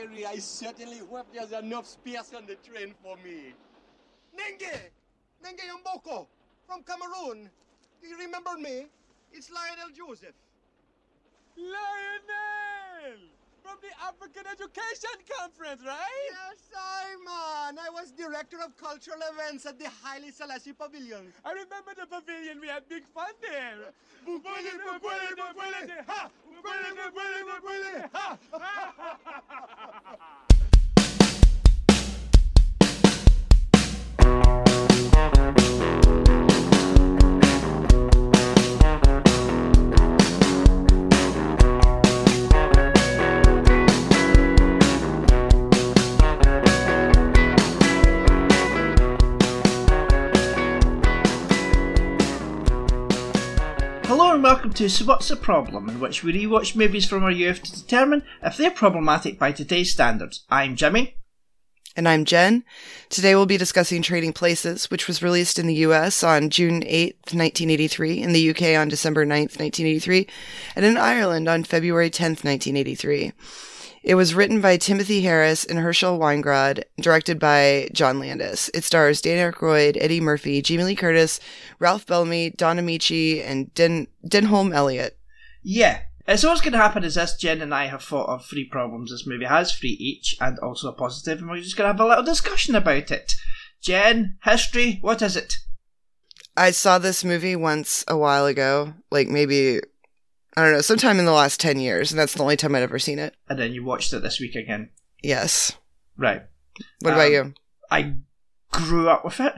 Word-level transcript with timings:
diary, 0.00 0.26
I 0.26 0.38
certainly 0.38 0.98
hope 0.98 1.26
there's 1.32 1.52
enough 1.52 1.86
space 1.86 2.32
on 2.36 2.46
the 2.46 2.56
train 2.56 2.94
for 3.02 3.16
me. 3.16 3.54
Nenge! 4.34 4.90
Nenge 5.44 5.60
Yomboko! 5.68 6.26
From 6.66 6.82
Cameroon! 6.82 7.50
Do 8.02 8.08
you 8.08 8.18
remember 8.18 8.56
me? 8.58 8.86
It's 9.32 9.50
Lionel 9.50 9.90
Joseph. 9.96 10.34
Lionel! 11.56 12.59
From 13.70 13.78
the 13.82 13.94
African 14.04 14.50
Education 14.50 15.14
Conference, 15.38 15.80
right? 15.86 16.28
Yes, 16.28 16.58
Simon! 16.72 17.78
I 17.78 17.88
was 17.92 18.10
director 18.10 18.56
of 18.64 18.76
cultural 18.76 19.20
events 19.32 19.64
at 19.64 19.78
the 19.78 19.88
Haile 20.02 20.32
Selassie 20.32 20.72
Pavilion. 20.72 21.32
I 21.44 21.52
remember 21.52 21.94
the 21.96 22.06
pavilion. 22.06 22.60
We 22.60 22.66
had 22.66 22.88
big 22.88 23.04
fun 23.14 23.30
there. 23.40 23.92
Bubule, 24.26 24.74
bubule, 24.82 25.36
bubule, 25.38 26.04
ha! 26.08 26.30
Bubule, 26.50 26.96
bubule, 26.98 27.44
bubule, 27.46 28.10
ha! 28.12 28.38
Hello 35.12 35.54
and 35.96 36.09
welcome 54.70 54.86
to 54.86 54.88
So 54.88 55.04
What's 55.04 55.26
the 55.26 55.34
Problem, 55.34 55.88
in 55.88 55.98
which 55.98 56.22
we 56.22 56.32
rewatch 56.32 56.76
movies 56.76 57.04
from 57.04 57.24
our 57.24 57.30
youth 57.32 57.60
to 57.64 57.72
determine 57.72 58.22
if 58.40 58.56
they're 58.56 58.70
problematic 58.70 59.36
by 59.36 59.50
today's 59.50 59.90
standards. 59.90 60.44
I'm 60.48 60.76
Jimmy. 60.76 61.16
And 61.96 62.08
I'm 62.08 62.24
Jen. 62.24 62.62
Today 63.08 63.34
we'll 63.34 63.46
be 63.46 63.56
discussing 63.56 64.00
Trading 64.00 64.32
Places, 64.32 64.88
which 64.88 65.08
was 65.08 65.24
released 65.24 65.58
in 65.58 65.66
the 65.66 65.74
US 65.86 66.22
on 66.22 66.50
June 66.50 66.82
8th, 66.82 67.34
1983, 67.34 68.22
in 68.22 68.32
the 68.32 68.50
UK 68.50 68.78
on 68.78 68.88
December 68.88 69.26
9th, 69.26 69.58
1983, 69.58 70.28
and 70.76 70.84
in 70.84 70.96
Ireland 70.96 71.48
on 71.48 71.64
February 71.64 72.08
10th, 72.08 72.44
1983. 72.44 73.32
It 74.02 74.14
was 74.14 74.34
written 74.34 74.60
by 74.60 74.78
Timothy 74.78 75.20
Harris 75.20 75.64
and 75.64 75.78
Herschel 75.78 76.18
Weingrod, 76.18 76.84
directed 77.00 77.38
by 77.38 77.90
John 77.92 78.18
Landis. 78.18 78.70
It 78.72 78.84
stars 78.84 79.20
Dan 79.20 79.52
Aykroyd, 79.52 79.98
Eddie 80.00 80.20
Murphy, 80.20 80.62
Jamie 80.62 80.84
Lee 80.84 80.96
Curtis, 80.96 81.38
Ralph 81.78 82.06
Bellamy, 82.06 82.50
Don 82.50 82.78
Ameche, 82.78 83.44
and 83.44 83.72
Den- 83.74 84.08
Denholm 84.26 84.74
Elliott. 84.74 85.18
Yeah. 85.62 86.00
Uh, 86.26 86.36
so 86.36 86.48
what's 86.48 86.60
going 86.62 86.72
to 86.72 86.78
happen 86.78 87.04
is 87.04 87.16
this, 87.16 87.36
Jen 87.36 87.60
and 87.60 87.74
I 87.74 87.86
have 87.86 88.02
thought 88.02 88.28
of 88.28 88.46
three 88.46 88.64
problems 88.64 89.10
this 89.10 89.26
movie 89.26 89.44
has, 89.44 89.74
three 89.74 89.96
each, 90.00 90.36
and 90.40 90.58
also 90.60 90.88
a 90.88 90.92
positive, 90.92 91.40
and 91.40 91.50
we're 91.50 91.60
just 91.60 91.76
going 91.76 91.86
to 91.86 91.92
have 91.92 92.00
a 92.00 92.08
little 92.08 92.24
discussion 92.24 92.74
about 92.74 93.10
it. 93.10 93.34
Jen, 93.82 94.38
history, 94.44 94.98
what 95.02 95.20
is 95.20 95.36
it? 95.36 95.56
I 96.56 96.70
saw 96.70 96.98
this 96.98 97.24
movie 97.24 97.56
once 97.56 98.04
a 98.08 98.16
while 98.16 98.46
ago, 98.46 98.94
like 99.10 99.28
maybe, 99.28 99.80
I 100.56 100.62
don't 100.64 100.72
know, 100.72 100.80
sometime 100.80 101.18
in 101.18 101.24
the 101.26 101.32
last 101.32 101.60
10 101.60 101.78
years, 101.78 102.10
and 102.10 102.18
that's 102.18 102.34
the 102.34 102.42
only 102.42 102.56
time 102.56 102.74
I'd 102.74 102.82
ever 102.82 102.98
seen 102.98 103.18
it. 103.18 103.34
And 103.48 103.58
then 103.58 103.72
you 103.72 103.84
watched 103.84 104.12
it 104.12 104.22
this 104.22 104.40
week 104.40 104.54
again. 104.56 104.90
Yes. 105.22 105.72
Right. 106.16 106.42
What 107.00 107.12
about 107.14 107.26
Um, 107.26 107.32
you? 107.32 107.54
I 107.90 108.14
grew 108.72 109.08
up 109.08 109.24
with 109.24 109.40
it. 109.40 109.54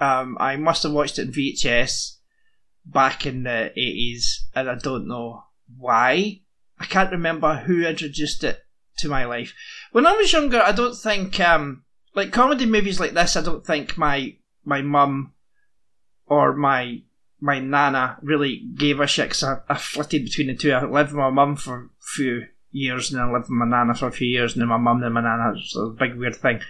Um, 0.00 0.36
I 0.40 0.56
must 0.56 0.82
have 0.82 0.92
watched 0.92 1.18
it 1.18 1.28
in 1.28 1.32
VHS 1.32 2.16
back 2.86 3.26
in 3.26 3.42
the 3.44 3.72
80s, 3.76 4.44
and 4.54 4.68
I 4.70 4.74
don't 4.76 5.06
know 5.06 5.44
why. 5.78 6.40
I 6.78 6.84
can't 6.86 7.12
remember 7.12 7.56
who 7.56 7.84
introduced 7.86 8.42
it 8.44 8.60
to 8.98 9.08
my 9.08 9.24
life. 9.24 9.54
When 9.92 10.06
I 10.06 10.12
was 10.12 10.32
younger, 10.32 10.60
I 10.60 10.72
don't 10.72 10.96
think, 10.96 11.38
um, 11.40 11.84
like 12.14 12.32
comedy 12.32 12.66
movies 12.66 13.00
like 13.00 13.12
this, 13.12 13.36
I 13.36 13.42
don't 13.42 13.64
think 13.66 13.96
my, 13.98 14.36
my 14.64 14.82
mum 14.82 15.32
or 16.26 16.54
my, 16.54 17.02
my 17.44 17.58
nana 17.58 18.16
really 18.22 18.66
gave 18.74 19.00
a 19.00 19.06
shit 19.06 19.28
'cause 19.28 19.44
I, 19.44 19.58
I 19.68 19.76
flitted 19.76 20.24
between 20.24 20.46
the 20.46 20.56
two. 20.56 20.72
I 20.72 20.82
lived 20.82 21.10
with 21.10 21.18
my 21.18 21.28
mum 21.28 21.56
for 21.56 21.76
a 21.76 21.88
few 22.16 22.46
years 22.70 23.10
and 23.10 23.20
then 23.20 23.28
I 23.28 23.32
lived 23.32 23.50
with 23.50 23.58
my 23.58 23.66
nana 23.66 23.94
for 23.94 24.08
a 24.08 24.12
few 24.12 24.26
years 24.26 24.54
and 24.54 24.62
then 24.62 24.68
my 24.70 24.78
mum 24.78 25.02
and 25.02 25.12
my 25.12 25.20
nana. 25.20 25.52
Was 25.52 25.76
a 25.76 25.90
big 25.90 26.16
weird 26.16 26.36
thing. 26.36 26.60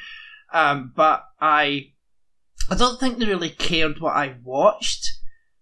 Um, 0.53 0.93
but 0.97 1.25
I, 1.41 1.93
I 2.69 2.75
don't 2.75 2.99
think 2.99 3.19
they 3.19 3.27
really 3.27 3.51
cared 3.51 4.01
what 4.01 4.17
I 4.17 4.35
watched 4.43 5.13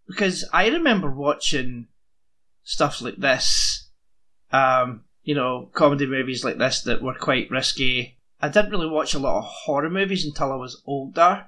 because 0.07 0.49
I 0.51 0.69
remember 0.69 1.11
watching 1.11 1.89
stuff 2.63 3.03
like 3.03 3.17
this, 3.17 3.91
um, 4.51 5.05
you 5.25 5.35
know, 5.35 5.69
comedy 5.75 6.07
movies 6.07 6.43
like 6.43 6.57
this 6.57 6.81
that 6.85 7.03
were 7.03 7.15
quite 7.15 7.51
risky. 7.51 8.17
I 8.41 8.49
didn't 8.49 8.71
really 8.71 8.89
watch 8.89 9.13
a 9.13 9.19
lot 9.19 9.41
of 9.41 9.45
horror 9.45 9.91
movies 9.91 10.25
until 10.25 10.53
I 10.53 10.57
was 10.57 10.83
older. 10.87 11.45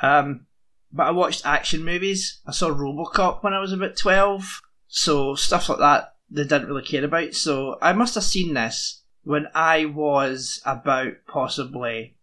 Um, 0.00 0.46
but 0.94 1.06
I 1.06 1.10
watched 1.10 1.44
action 1.44 1.84
movies. 1.84 2.40
I 2.46 2.52
saw 2.52 2.70
Robocop 2.70 3.42
when 3.42 3.52
I 3.52 3.60
was 3.60 3.72
about 3.72 3.96
12. 3.96 4.62
So 4.88 5.34
stuff 5.34 5.68
like 5.68 5.78
that 5.78 6.14
they 6.30 6.42
didn't 6.42 6.68
really 6.68 6.82
care 6.82 7.04
about. 7.04 7.34
So 7.34 7.78
I 7.80 7.92
must 7.92 8.14
have 8.14 8.24
seen 8.24 8.54
this 8.54 9.02
when 9.22 9.48
I 9.54 9.84
was 9.84 10.60
about 10.64 11.14
possibly 11.26 12.16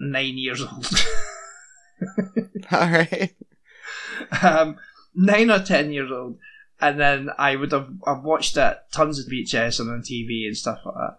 nine 0.00 0.38
years 0.38 0.62
old. 0.62 0.88
All 2.72 2.90
right. 2.90 3.34
um, 4.42 4.76
nine 5.14 5.50
or 5.50 5.60
ten 5.60 5.92
years 5.92 6.10
old, 6.10 6.38
and 6.80 6.98
then 6.98 7.30
I 7.38 7.56
would 7.56 7.72
have 7.72 7.88
I've 8.06 8.22
watched 8.22 8.56
it 8.56 8.78
tons 8.92 9.18
of 9.18 9.30
VHS 9.30 9.80
and 9.80 9.90
on 9.90 10.02
TV 10.02 10.46
and 10.46 10.56
stuff 10.56 10.80
like 10.84 10.94
that. 10.94 11.18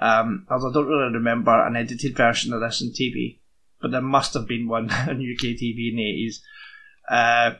Um, 0.00 0.46
although 0.50 0.70
I 0.70 0.72
don't 0.72 0.88
really 0.88 1.12
remember 1.12 1.66
an 1.66 1.76
edited 1.76 2.16
version 2.16 2.52
of 2.52 2.60
this 2.60 2.82
on 2.82 2.88
TV, 2.88 3.38
but 3.82 3.90
there 3.90 4.00
must 4.00 4.34
have 4.34 4.46
been 4.46 4.68
one 4.68 4.90
on 4.90 5.16
UK 5.16 5.56
TV 5.56 5.90
in 5.90 5.96
the 5.96 6.08
eighties. 6.08 6.42
Uh, 7.08 7.54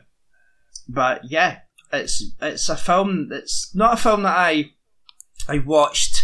but 0.87 1.21
yeah, 1.25 1.59
it's 1.91 2.23
it's 2.41 2.69
a 2.69 2.77
film. 2.77 3.29
It's 3.31 3.75
not 3.75 3.93
a 3.93 3.97
film 3.97 4.23
that 4.23 4.37
I 4.37 4.71
I 5.47 5.59
watched 5.59 6.23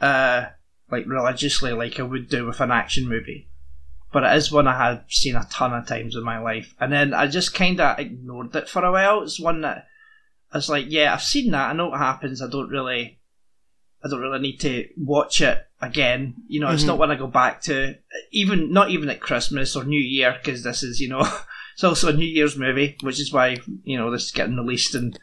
uh, 0.00 0.46
like 0.90 1.06
religiously, 1.06 1.72
like 1.72 2.00
I 2.00 2.04
would 2.04 2.28
do 2.28 2.46
with 2.46 2.60
an 2.60 2.70
action 2.70 3.08
movie 3.08 3.50
but 4.12 4.24
it 4.24 4.36
is 4.36 4.50
one 4.50 4.66
I 4.66 4.76
had 4.76 5.04
seen 5.08 5.36
a 5.36 5.46
ton 5.50 5.72
of 5.72 5.86
times 5.86 6.16
in 6.16 6.24
my 6.24 6.38
life. 6.38 6.74
And 6.80 6.92
then 6.92 7.14
I 7.14 7.26
just 7.26 7.54
kind 7.54 7.80
of 7.80 7.98
ignored 7.98 8.54
it 8.56 8.68
for 8.68 8.84
a 8.84 8.90
while. 8.90 9.22
It's 9.22 9.40
one 9.40 9.60
that 9.60 9.86
I 10.52 10.58
was 10.58 10.68
like, 10.68 10.86
yeah, 10.88 11.12
I've 11.12 11.22
seen 11.22 11.52
that. 11.52 11.70
I 11.70 11.72
know 11.72 11.90
what 11.90 11.98
happens. 11.98 12.42
I 12.42 12.48
don't 12.48 12.68
really, 12.68 13.20
I 14.02 14.08
don't 14.08 14.20
really 14.20 14.40
need 14.40 14.58
to 14.60 14.88
watch 14.96 15.40
it 15.40 15.64
again. 15.80 16.34
You 16.48 16.60
know, 16.60 16.68
it's 16.70 16.82
Mhm. 16.84 16.88
not 16.88 16.98
one 16.98 17.10
I 17.10 17.16
go 17.16 17.26
back 17.26 17.62
to. 17.62 17.96
Even 18.32 18.72
not 18.72 18.90
even 18.90 19.08
at 19.08 19.20
Christmas 19.20 19.74
or 19.76 19.84
New 19.84 20.00
Year 20.00 20.36
because 20.42 20.62
this 20.62 20.82
is, 20.82 21.00
you 21.00 21.08
know, 21.08 21.20
it's 21.74 21.84
also 21.84 22.08
a 22.08 22.12
New 22.12 22.26
Year's 22.26 22.56
movie, 22.56 22.96
which 23.02 23.20
is 23.20 23.32
why 23.32 23.56
you 23.84 23.96
know 23.98 24.10
this 24.10 24.24
is 24.26 24.30
getting 24.32 24.56
released 24.56 24.94
and 24.94 25.18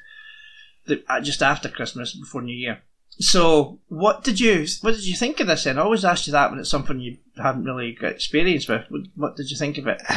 the, 0.85 1.03
uh, 1.09 1.19
just 1.21 1.41
after 1.41 1.69
Christmas 1.69 2.15
before 2.15 2.41
New 2.41 2.55
Year. 2.55 2.81
So, 3.19 3.79
what 3.87 4.23
did 4.23 4.39
you 4.39 4.65
what 4.81 4.93
did 4.93 5.05
you 5.07 5.15
think 5.15 5.39
of 5.39 5.47
this? 5.47 5.63
Then 5.63 5.77
I 5.79 5.81
always 5.81 6.05
ask 6.05 6.27
you 6.27 6.31
that 6.33 6.49
when 6.51 6.59
it's 6.59 6.69
something 6.69 6.99
you 6.99 7.17
haven't 7.35 7.65
really 7.65 7.93
got 7.93 8.11
experience 8.11 8.67
with. 8.67 8.85
What, 8.89 9.01
what 9.15 9.35
did 9.35 9.49
you 9.51 9.57
think 9.57 9.77
of 9.77 9.87
it? 9.87 10.01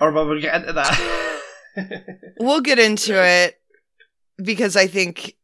Or 0.00 0.10
will 0.10 0.28
we 0.28 0.40
get 0.40 0.56
into 0.60 0.72
that? 0.72 1.40
We'll 2.40 2.60
get 2.60 2.78
into 2.80 3.14
it 3.24 3.60
because 4.36 4.76
I 4.76 4.86
think 4.88 5.36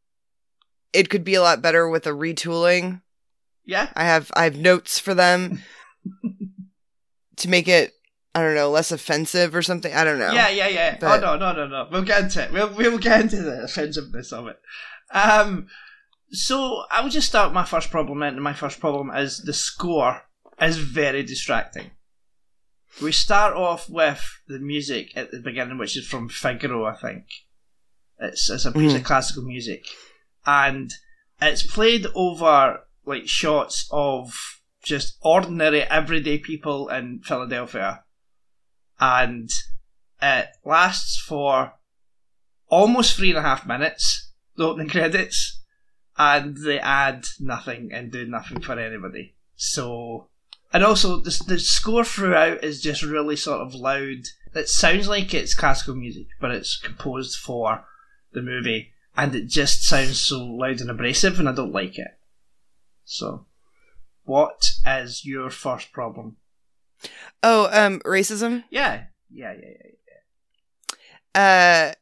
it 0.93 1.09
could 1.09 1.23
be 1.23 1.35
a 1.35 1.41
lot 1.41 1.61
better 1.61 1.87
with 1.89 2.05
a 2.05 2.11
retooling. 2.11 3.01
Yeah, 3.71 3.87
I 3.95 4.03
have 4.03 4.31
I 4.35 4.43
have 4.43 4.57
notes 4.57 4.99
for 4.99 5.13
them 5.13 5.61
to 7.37 7.49
make 7.49 7.67
it 7.67 7.93
I 8.33 8.41
don't 8.41 8.55
know 8.55 8.69
less 8.69 8.91
offensive 8.93 9.53
or 9.53 9.61
something. 9.61 9.93
I 9.93 10.03
don't 10.05 10.19
know. 10.19 10.31
yeah, 10.31 10.49
yeah, 10.49 10.67
yeah. 10.69 10.97
But- 10.99 11.23
oh 11.23 11.37
no, 11.37 11.53
no, 11.53 11.53
no, 11.53 11.67
no. 11.67 11.89
We'll 11.91 12.03
get 12.03 12.23
into 12.23 12.43
it. 12.43 12.51
We'll 12.53 12.73
we'll 12.73 12.97
get 12.97 13.21
into 13.21 13.41
the 13.41 13.63
offensiveness 13.63 14.31
of 14.31 14.47
it. 14.47 14.59
Um, 15.13 15.67
so 16.31 16.83
I 16.91 17.01
will 17.01 17.09
just 17.09 17.27
start 17.27 17.51
my 17.53 17.65
first 17.65 17.91
problem, 17.91 18.21
and 18.23 18.41
my 18.41 18.53
first 18.53 18.79
problem 18.79 19.11
is 19.11 19.39
the 19.39 19.53
score 19.53 20.21
is 20.61 20.77
very 20.77 21.23
distracting. 21.23 21.91
We 23.01 23.11
start 23.11 23.53
off 23.55 23.89
with 23.89 24.21
the 24.47 24.59
music 24.59 25.11
at 25.15 25.31
the 25.31 25.39
beginning, 25.39 25.77
which 25.77 25.97
is 25.97 26.07
from 26.07 26.29
Figaro, 26.29 26.85
I 26.85 26.95
think. 26.95 27.25
It's 28.19 28.49
it's 28.49 28.65
a 28.65 28.71
piece 28.71 28.93
of 28.93 29.01
Mhm. 29.01 29.05
classical 29.05 29.43
music, 29.43 29.85
and 30.45 30.89
it's 31.41 31.63
played 31.63 32.05
over 32.15 32.81
like 33.05 33.27
shots 33.27 33.87
of 33.91 34.33
just 34.83 35.17
ordinary, 35.21 35.83
everyday 35.83 36.37
people 36.37 36.89
in 36.89 37.21
Philadelphia, 37.23 38.03
and 38.99 39.49
it 40.21 40.49
lasts 40.65 41.19
for 41.19 41.73
almost 42.67 43.15
three 43.15 43.29
and 43.29 43.39
a 43.39 43.43
half 43.43 43.65
minutes. 43.65 44.31
The 44.55 44.67
opening 44.67 44.89
credits, 44.89 45.61
and 46.17 46.57
they 46.57 46.79
add 46.79 47.25
nothing 47.39 47.91
and 47.93 48.11
do 48.11 48.25
nothing 48.25 48.61
for 48.61 48.77
anybody. 48.79 49.35
So, 49.55 50.29
and 50.73 50.83
also 50.83 51.17
the 51.17 51.43
the 51.47 51.59
score 51.59 52.03
throughout 52.03 52.63
is 52.63 52.81
just 52.81 53.03
really 53.03 53.35
sort 53.35 53.61
of 53.61 53.75
loud. 53.75 54.23
It 54.53 54.67
sounds 54.67 55.07
like 55.07 55.33
it's 55.33 55.55
classical 55.55 55.95
music, 55.95 56.27
but 56.39 56.51
it's 56.51 56.77
composed 56.77 57.37
for 57.39 57.85
the 58.33 58.41
movie, 58.41 58.91
and 59.15 59.33
it 59.35 59.47
just 59.47 59.83
sounds 59.83 60.19
so 60.19 60.43
loud 60.43 60.81
and 60.81 60.89
abrasive, 60.89 61.39
and 61.39 61.47
I 61.47 61.53
don't 61.53 61.71
like 61.71 61.97
it. 61.97 62.17
So, 63.05 63.45
what 64.23 64.61
is 64.85 65.25
your 65.25 65.49
first 65.49 65.91
problem? 65.91 66.37
Oh, 67.43 67.67
um, 67.71 67.99
racism. 68.01 68.63
Yeah, 68.69 69.05
yeah, 69.29 69.53
yeah, 69.53 69.69
yeah. 69.83 69.91
yeah. 71.35 71.91
Uh, 71.91 71.93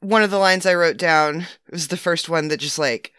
one 0.00 0.22
of 0.22 0.30
the 0.30 0.38
lines 0.38 0.66
I 0.66 0.74
wrote 0.74 0.96
down 0.96 1.46
was 1.70 1.88
the 1.88 1.96
first 1.96 2.28
one 2.28 2.48
that 2.48 2.56
just 2.58 2.78
like 2.78 3.12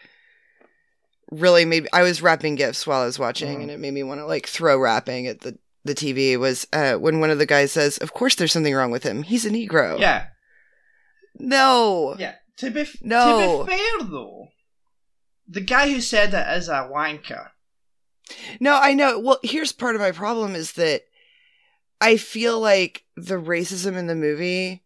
really 1.31 1.65
made. 1.65 1.87
I 1.93 2.01
was 2.03 2.21
wrapping 2.21 2.55
gifts 2.55 2.85
while 2.85 3.01
I 3.01 3.05
was 3.05 3.19
watching, 3.19 3.59
Mhm. 3.59 3.61
and 3.63 3.71
it 3.71 3.79
made 3.79 3.93
me 3.93 4.03
want 4.03 4.19
to 4.19 4.25
like 4.25 4.47
throw 4.47 4.77
wrapping 4.77 5.27
at 5.27 5.41
the 5.41 5.57
the 5.85 5.95
TV. 5.95 6.37
Was 6.37 6.67
uh 6.73 6.95
when 6.95 7.19
one 7.21 7.29
of 7.29 7.37
the 7.39 7.45
guys 7.45 7.71
says, 7.71 7.97
"Of 7.99 8.13
course, 8.13 8.35
there's 8.35 8.51
something 8.51 8.73
wrong 8.75 8.91
with 8.91 9.03
him. 9.03 9.23
He's 9.23 9.45
a 9.45 9.49
Negro." 9.49 9.99
Yeah, 9.99 10.27
No. 11.39 12.15
yeah. 12.19 12.35
To 12.57 12.69
be 12.69 12.81
f- 12.81 12.97
No. 13.01 13.59
to 13.59 13.65
be 13.65 13.71
fair 13.77 14.07
though, 14.09 14.47
the 15.48 15.62
guy 15.62 15.92
who 15.92 16.01
said 16.01 16.31
that 16.31 16.57
is 16.57 16.69
a 16.69 16.90
wanker. 16.92 17.50
No, 18.60 18.75
I 18.75 18.94
know. 18.94 19.19
Well, 19.19 19.40
here's 19.44 19.72
part 19.72 19.95
of 19.95 20.01
my 20.01 20.12
problem 20.12 20.56
is 20.56 20.74
that 20.74 21.04
I 22.00 22.18
feel 22.18 22.60
like 22.60 23.04
the 23.16 23.36
racism 23.36 23.98
in 23.98 24.07
the 24.07 24.16
movie 24.16 24.84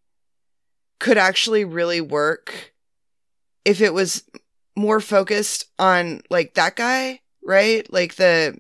could 1.00 1.18
actually 1.18 1.64
really 1.64 2.02
work 2.02 2.74
if 3.66 3.82
it 3.82 3.94
was 3.94 4.24
more 4.76 5.00
focused 5.00 5.66
on 5.78 6.22
like 6.30 6.54
that 6.54 6.76
guy, 6.76 7.22
right? 7.44 7.92
Like 7.92 8.16
the 8.16 8.60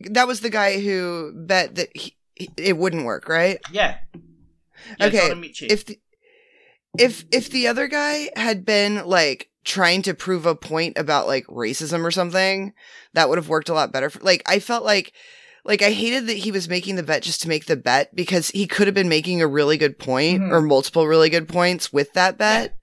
that 0.00 0.26
was 0.26 0.40
the 0.40 0.50
guy 0.50 0.80
who 0.80 1.32
bet 1.34 1.74
that 1.74 1.94
he, 1.94 2.16
it 2.56 2.76
wouldn't 2.76 3.04
work, 3.04 3.28
right? 3.28 3.60
Yeah. 3.70 3.98
yeah 4.98 5.06
Okay, 5.06 5.52
if 5.62 5.84
the, 5.84 6.00
if 6.98 7.24
if 7.30 7.50
the 7.50 7.66
other 7.66 7.86
guy 7.86 8.30
had 8.34 8.64
been 8.64 9.06
like 9.06 9.49
trying 9.64 10.02
to 10.02 10.14
prove 10.14 10.46
a 10.46 10.54
point 10.54 10.96
about 10.96 11.26
like 11.26 11.46
racism 11.46 12.02
or 12.04 12.10
something 12.10 12.72
that 13.12 13.28
would 13.28 13.38
have 13.38 13.48
worked 13.48 13.68
a 13.68 13.74
lot 13.74 13.92
better 13.92 14.08
for, 14.10 14.18
like 14.20 14.42
i 14.46 14.58
felt 14.58 14.84
like 14.84 15.12
like 15.64 15.82
i 15.82 15.90
hated 15.90 16.26
that 16.26 16.38
he 16.38 16.50
was 16.50 16.68
making 16.68 16.96
the 16.96 17.02
bet 17.02 17.22
just 17.22 17.42
to 17.42 17.48
make 17.48 17.66
the 17.66 17.76
bet 17.76 18.14
because 18.16 18.48
he 18.50 18.66
could 18.66 18.86
have 18.86 18.94
been 18.94 19.08
making 19.08 19.42
a 19.42 19.46
really 19.46 19.76
good 19.76 19.98
point 19.98 20.40
Mhm. 20.40 20.50
or 20.50 20.62
multiple 20.62 21.06
really 21.06 21.28
good 21.28 21.46
points 21.48 21.92
with 21.92 22.12
that 22.14 22.38
bet 22.38 22.74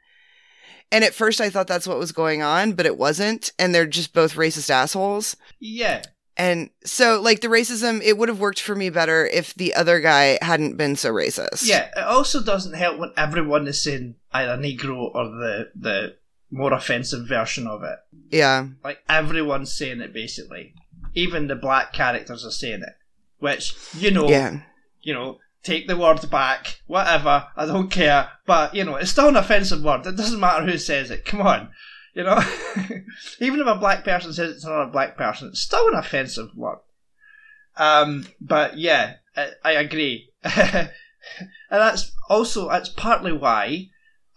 and 0.92 1.04
at 1.04 1.16
first 1.16 1.42
i 1.42 1.50
thought 1.50 1.68
that's 1.68 1.88
what 1.88 1.98
was 1.98 2.12
going 2.12 2.42
on 2.44 2.74
but 2.74 2.86
it 2.86 2.98
wasn't 2.98 3.52
and 3.58 3.74
they're 3.74 3.88
just 3.88 4.14
both 4.14 4.36
racist 4.36 4.70
assholes 4.70 5.36
yeah, 5.60 6.04
and 6.38 6.70
so 6.86 7.20
like 7.20 7.42
the 7.42 7.48
racism 7.48 8.00
it 8.04 8.16
would 8.20 8.30
have 8.30 8.40
worked 8.40 8.62
for 8.62 8.76
me 8.76 8.92
better 8.92 9.26
if 9.26 9.56
the 9.56 9.74
other 9.74 10.00
guy 10.00 10.38
hadn't 10.44 10.78
been 10.78 10.96
so 10.96 11.12
racist 11.12 11.68
yeah. 11.68 11.90
It 11.98 12.04
also 12.04 12.44
doesn't 12.44 12.74
help 12.76 13.00
when 13.00 13.12
everyone 13.18 13.66
is 13.68 13.82
saying 13.82 14.14
either 14.32 14.56
Negro 14.56 15.10
or 15.16 15.26
the 15.26 15.72
the 15.76 16.16
more 16.50 16.74
offensive 16.74 17.28
version 17.28 17.68
of 17.68 17.84
it. 17.84 18.00
yeah 18.30 18.68
Like 18.84 19.00
everyone's 19.10 19.72
saying 19.72 20.02
it 20.02 20.14
basically. 20.14 20.74
Even 21.14 21.48
the 21.48 21.56
black 21.56 21.94
characters 21.94 22.46
are 22.46 22.52
saying 22.52 22.84
it. 22.84 22.94
Which, 23.40 23.76
you 23.96 24.12
know, 24.12 24.30
yeah 24.30 24.62
you 25.08 25.14
know, 25.14 25.40
take 25.64 25.88
the 25.88 25.96
word 25.96 26.30
back, 26.30 26.82
whatever, 26.86 27.48
I 27.56 27.66
don't 27.66 27.90
care. 27.90 28.30
But, 28.46 28.76
you 28.76 28.84
know, 28.84 28.96
it's 28.96 29.12
still 29.12 29.30
an 29.30 29.38
offensive 29.38 29.82
word. 29.82 30.06
It 30.06 30.18
doesn't 30.18 30.40
matter 30.40 30.66
who 30.66 30.78
says 30.78 31.10
it. 31.12 31.24
Come 31.24 31.42
on. 31.42 31.70
You 32.14 32.24
know? 32.24 32.42
Even 33.40 33.62
if 33.62 33.68
a 33.68 33.76
black 33.76 34.04
person 34.04 34.34
says 34.34 34.52
it's 34.52 34.66
not 34.66 34.84
a 34.84 34.92
black 34.92 35.16
person, 35.16 35.48
it's 35.48 35.62
still 35.62 35.88
an 35.88 35.96
offensive 35.96 36.50
word. 36.56 36.80
Um, 37.78 38.28
but 38.42 38.78
yeah, 38.78 39.16
I, 39.38 39.52
I 39.64 39.72
agree. 39.74 40.30
and 40.44 40.90
that's 41.70 42.12
also, 42.28 42.68
that's 42.68 42.90
partly 42.90 43.32
why 43.32 43.88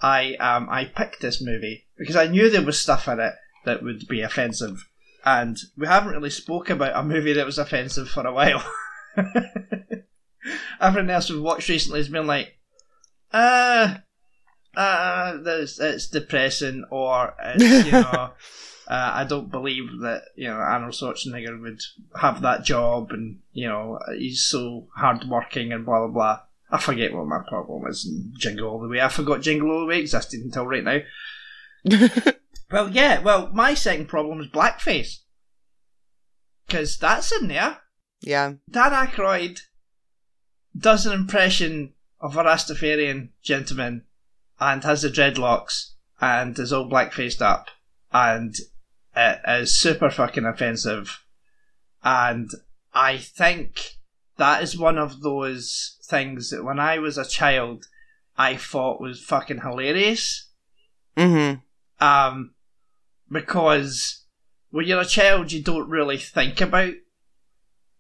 I, 0.03 0.35
um, 0.37 0.69
I 0.71 0.85
picked 0.85 1.21
this 1.21 1.43
movie. 1.43 1.87
Because 1.99 2.17
I 2.17 2.27
knew 2.27 2.49
there 2.49 2.63
was 2.63 2.79
stuff 2.79 3.09
in 3.09 3.21
it 3.21 3.35
that 3.65 3.83
would 3.83 4.07
be 4.09 4.23
offensive. 4.23 4.87
And 5.25 5.59
we 5.77 5.87
haven't 5.87 6.13
really 6.13 6.31
spoke 6.31 6.71
about 6.71 6.97
a 6.97 7.03
movie 7.03 7.35
that 7.35 7.47
was 7.47 7.59
offensive 7.59 8.09
for 8.09 8.27
a 8.27 8.33
while. 8.33 8.65
Everything 10.81 11.11
else 11.11 11.29
we've 11.29 11.43
watched 11.43 11.69
recently 11.69 12.01
has 12.01 12.09
been 12.09 12.27
like, 12.27 12.57
uh, 13.33 13.97
uh, 14.75 15.37
this, 15.39 15.79
it's 15.79 16.09
depressing, 16.09 16.85
or 16.91 17.35
it's, 17.39 17.87
you 17.87 17.93
know, 17.93 18.33
uh, 18.91 19.11
I 19.15 19.25
don't 19.25 19.51
believe 19.51 20.01
that 20.01 20.23
you 20.35 20.49
know 20.49 20.55
Arnold 20.55 20.95
Schwarzenegger 20.95 21.61
would 21.61 21.81
have 22.21 22.43
that 22.43 22.65
job, 22.65 23.13
and 23.13 23.39
you 23.53 23.69
know 23.69 23.99
he's 24.17 24.43
so 24.43 24.89
hardworking 24.97 25.73
and 25.73 25.85
blah 25.85 26.07
blah 26.07 26.09
blah. 26.09 26.41
I 26.71 26.79
forget 26.79 27.13
what 27.13 27.27
my 27.27 27.41
problem 27.49 27.87
is 27.89 28.07
in 28.07 28.33
Jingle 28.39 28.69
All 28.69 28.81
the 28.81 28.89
Way. 28.89 29.01
I 29.01 29.09
forgot 29.09 29.43
Jingle 29.43 29.71
All 29.71 29.81
the 29.81 29.87
Way 29.87 30.01
existed 30.01 30.41
until 30.41 30.67
right 30.67 30.85
now. 30.85 31.01
Well, 32.71 32.91
yeah. 32.91 33.21
Well, 33.21 33.51
my 33.53 33.75
second 33.75 34.07
problem 34.07 34.41
is 34.41 34.47
blackface, 34.47 35.19
because 36.67 36.97
that's 36.97 37.33
in 37.33 37.49
there. 37.49 37.79
yeah 38.21 38.55
Dan 38.71 38.93
Aykroyd 38.93 39.61
does 40.79 41.05
an 41.05 41.13
impression 41.13 41.95
of 42.21 42.37
a 42.37 42.45
Rastafarian 42.45 43.31
gentleman 43.43 44.05
and 44.61 44.85
has 44.85 45.03
the 45.03 45.09
dreadlocks 45.09 45.95
and 46.21 46.57
is 46.59 46.73
all 46.73 46.85
black 46.85 47.13
faced 47.13 47.43
up 47.43 47.69
and 48.13 48.55
it 49.17 49.41
is 49.49 49.77
super 49.77 50.11
fucking 50.11 50.45
offensive. 50.45 51.25
And 52.05 52.51
I 52.95 53.17
think 53.17 53.97
that 54.41 54.63
is 54.63 54.77
one 54.77 54.97
of 54.97 55.21
those 55.21 55.99
things 56.09 56.49
that 56.49 56.65
when 56.65 56.81
I 56.81 56.99
was 56.99 57.19
a 57.19 57.29
child 57.29 57.85
I 58.39 58.57
thought 58.57 59.01
was 59.01 59.23
fucking 59.23 59.61
hilarious. 59.61 60.51
mm-hmm 61.15 61.61
Um, 62.05 62.55
because 63.31 64.25
when 64.71 64.87
you're 64.87 65.03
a 65.03 65.05
child, 65.05 65.53
you 65.53 65.63
don't 65.63 65.91
really 65.91 66.17
think 66.17 66.63
about 66.63 66.95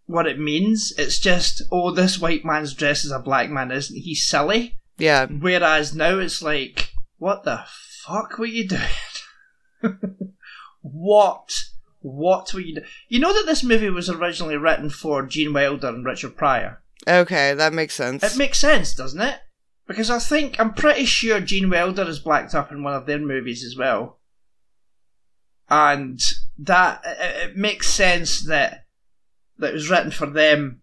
what 0.07 0.27
it 0.27 0.39
means. 0.39 0.95
It's 0.97 1.19
just, 1.19 1.63
oh, 1.71 1.91
this 1.91 2.19
white 2.19 2.45
man's 2.45 2.73
dressed 2.73 3.05
as 3.05 3.11
a 3.11 3.19
black 3.19 3.51
man, 3.51 3.71
isn't 3.71 4.01
he 4.01 4.15
silly? 4.15 4.79
Yeah. 4.97 5.27
Whereas 5.27 5.95
now 5.95 6.19
it's 6.21 6.41
like, 6.41 6.89
what 7.19 7.45
the 7.45 7.65
fuck 8.07 8.39
were 8.39 8.47
you 8.47 8.67
doing? 8.67 9.93
what? 10.81 11.51
What 12.01 12.53
were 12.53 12.61
you 12.61 12.77
doing? 12.77 12.87
You 13.09 13.21
know 13.21 13.33
that 13.33 13.47
this 13.47 13.63
movie 13.63 13.91
was 13.91 14.09
originally 14.09 14.57
written 14.57 14.91
for 14.91 15.27
Gene 15.27 15.53
Wilder 15.53 15.89
and 15.89 16.05
Richard 16.05 16.37
Pryor. 16.37 16.83
Okay, 17.07 17.55
that 17.55 17.73
makes 17.73 17.95
sense. 17.95 18.23
It 18.23 18.37
makes 18.37 18.59
sense, 18.59 18.95
doesn't 18.95 19.21
it? 19.21 19.39
Because 19.87 20.11
I 20.11 20.19
think 20.19 20.59
I'm 20.59 20.73
pretty 20.73 21.05
sure 21.05 21.41
Gene 21.41 21.69
Wilder 21.69 22.09
is 22.09 22.19
blacked 22.21 22.55
up 22.55 22.71
in 22.71 22.83
one 22.83 22.95
of 22.95 23.07
their 23.07 23.19
movies 23.19 23.65
as 23.65 23.77
well, 23.77 24.19
and 25.69 26.21
that 26.59 27.03
it, 27.05 27.51
it 27.51 27.57
makes 27.57 27.89
sense 27.89 28.43
that 28.47 28.87
that 29.59 29.71
it 29.71 29.75
was 29.75 29.91
written 29.91 30.11
for 30.11 30.27
them. 30.27 30.83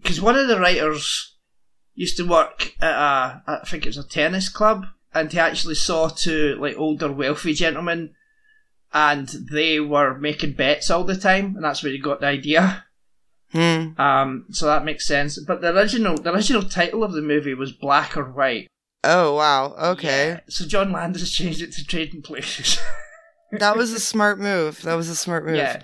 Because 0.00 0.20
one 0.20 0.36
of 0.36 0.48
the 0.48 0.58
writers 0.58 1.36
used 1.94 2.16
to 2.16 2.26
work 2.26 2.72
at 2.80 2.92
a, 2.92 3.42
I 3.46 3.60
think 3.66 3.84
it 3.84 3.90
was 3.90 3.98
a 3.98 4.08
tennis 4.08 4.48
club, 4.48 4.86
and 5.12 5.30
he 5.30 5.38
actually 5.38 5.74
saw 5.74 6.08
two 6.08 6.56
like 6.58 6.78
older 6.78 7.12
wealthy 7.12 7.52
gentlemen, 7.52 8.14
and 8.92 9.28
they 9.52 9.80
were 9.80 10.18
making 10.18 10.52
bets 10.54 10.90
all 10.90 11.04
the 11.04 11.16
time, 11.16 11.54
and 11.56 11.64
that's 11.64 11.82
where 11.82 11.92
he 11.92 11.98
got 11.98 12.20
the 12.20 12.26
idea. 12.26 12.84
Hmm. 13.52 14.00
Um, 14.00 14.46
so 14.50 14.66
that 14.66 14.84
makes 14.84 15.06
sense. 15.06 15.38
But 15.44 15.60
the 15.60 15.76
original, 15.76 16.16
the 16.16 16.32
original 16.32 16.62
title 16.62 17.02
of 17.02 17.12
the 17.12 17.20
movie 17.22 17.54
was 17.54 17.72
Black 17.72 18.16
or 18.16 18.30
White. 18.30 18.68
Oh 19.02 19.34
wow. 19.34 19.74
Okay. 19.92 20.28
Yeah. 20.28 20.40
So 20.48 20.66
John 20.66 20.92
Landis 20.92 21.30
changed 21.32 21.62
it 21.62 21.72
to 21.72 21.84
Trading 21.84 22.22
Places. 22.22 22.78
That 23.52 23.76
was 23.76 23.92
a 23.92 24.00
smart 24.12 24.38
move. 24.38 24.82
That 24.82 24.94
was 24.94 25.08
a 25.08 25.16
smart 25.16 25.44
move. 25.46 25.56
yeah. 25.56 25.82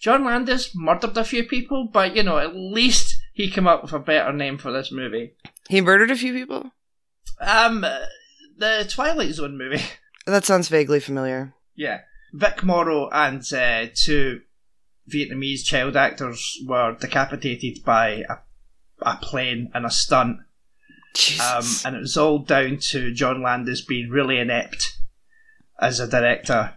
John 0.00 0.24
Landis 0.24 0.70
murdered 0.76 1.16
a 1.16 1.24
few 1.24 1.42
people, 1.44 1.88
but 1.92 2.14
you 2.14 2.22
know, 2.22 2.38
at 2.38 2.54
least 2.54 3.16
he 3.32 3.50
came 3.50 3.66
up 3.66 3.82
with 3.82 3.92
a 3.92 3.98
better 3.98 4.32
name 4.32 4.56
for 4.58 4.70
this 4.70 4.92
movie. 4.92 5.32
He 5.68 5.80
murdered 5.80 6.12
a 6.12 6.16
few 6.16 6.32
people? 6.32 6.70
Um, 7.40 7.84
the 8.56 8.86
Twilight 8.88 9.32
Zone 9.34 9.58
movie. 9.58 9.82
That 10.26 10.44
sounds 10.44 10.68
vaguely 10.68 11.00
familiar. 11.00 11.54
yeah. 11.74 12.00
Vic 12.32 12.62
Morrow 12.62 13.08
and 13.10 13.42
uh, 13.52 13.86
two 13.94 14.42
Vietnamese 15.10 15.64
child 15.64 15.96
actors 15.96 16.58
were 16.66 16.96
decapitated 16.98 17.84
by 17.84 18.24
a, 18.28 18.36
a 19.00 19.16
plane 19.16 19.70
in 19.74 19.84
a 19.84 19.90
stunt. 19.90 20.38
Um, 21.40 21.64
and 21.84 21.96
it 21.96 22.00
was 22.00 22.16
all 22.16 22.38
down 22.38 22.78
to 22.90 23.12
John 23.12 23.42
Landis 23.42 23.80
being 23.80 24.10
really 24.10 24.38
inept 24.38 24.98
as 25.80 26.00
a 26.00 26.06
director. 26.06 26.74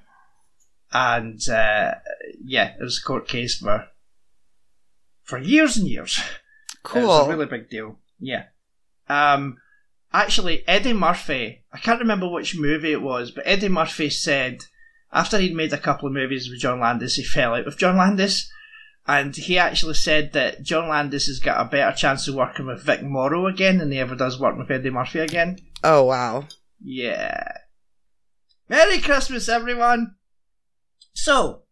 And 0.93 1.39
uh, 1.49 1.95
yeah, 2.43 2.73
it 2.79 2.81
was 2.81 2.99
a 2.99 3.05
court 3.05 3.27
case 3.27 3.57
for 3.57 3.87
for 5.23 5.37
years 5.37 5.77
and 5.77 5.87
years. 5.87 6.19
Cool. 6.83 7.03
It 7.03 7.05
was 7.05 7.27
a 7.27 7.29
really 7.29 7.45
big 7.45 7.69
deal. 7.69 7.99
Yeah. 8.19 8.45
Um, 9.07 9.57
actually, 10.11 10.67
Eddie 10.67 10.93
Murphy, 10.93 11.63
I 11.71 11.77
can't 11.77 11.99
remember 11.99 12.27
which 12.27 12.57
movie 12.57 12.91
it 12.91 13.01
was, 13.01 13.31
but 13.31 13.43
Eddie 13.45 13.69
Murphy 13.69 14.09
said 14.09 14.65
after 15.13 15.37
he'd 15.39 15.55
made 15.55 15.73
a 15.73 15.77
couple 15.77 16.07
of 16.07 16.13
movies 16.13 16.49
with 16.49 16.59
John 16.59 16.79
Landis, 16.79 17.15
he 17.15 17.23
fell 17.23 17.53
out 17.55 17.65
with 17.65 17.77
John 17.77 17.97
Landis. 17.97 18.51
And 19.07 19.35
he 19.35 19.57
actually 19.57 19.95
said 19.95 20.33
that 20.33 20.61
John 20.61 20.87
Landis 20.87 21.25
has 21.25 21.39
got 21.39 21.59
a 21.59 21.69
better 21.69 21.95
chance 21.95 22.27
of 22.27 22.35
working 22.35 22.67
with 22.67 22.83
Vic 22.83 23.01
Morrow 23.01 23.47
again 23.47 23.79
than 23.79 23.91
he 23.91 23.97
ever 23.99 24.15
does 24.15 24.39
working 24.39 24.59
with 24.59 24.69
Eddie 24.71 24.91
Murphy 24.91 25.19
again. 25.19 25.57
oh 25.83 26.03
wow. 26.03 26.45
Yeah. 26.83 27.51
Merry 28.69 28.99
Christmas, 28.99 29.49
everyone! 29.49 30.15
So, 31.13 31.63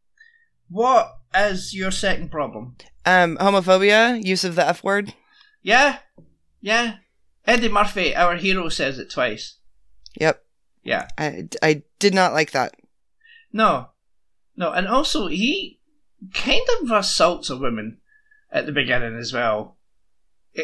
What 0.69 1.11
is 1.33 1.73
your 1.73 1.91
second 1.91 2.29
problem? 2.29 2.75
Um, 3.05 3.37
homophobia, 3.37 4.23
use 4.23 4.43
of 4.43 4.55
the 4.55 4.67
F 4.67 4.83
word. 4.83 5.13
Yeah, 5.61 5.99
yeah. 6.61 6.97
Eddie 7.45 7.69
Murphy, 7.69 8.15
our 8.15 8.35
hero, 8.35 8.69
says 8.69 8.99
it 8.99 9.09
twice. 9.11 9.55
Yep. 10.19 10.43
Yeah. 10.83 11.07
I, 11.17 11.47
I 11.63 11.83
did 11.99 12.13
not 12.13 12.33
like 12.33 12.51
that. 12.51 12.73
No, 13.51 13.89
no, 14.55 14.71
and 14.71 14.87
also 14.87 15.27
he 15.27 15.79
kind 16.33 16.61
of 16.81 16.91
assaults 16.91 17.49
a 17.49 17.57
woman 17.57 17.97
at 18.51 18.65
the 18.65 18.71
beginning 18.71 19.17
as 19.17 19.31
well. 19.33 19.77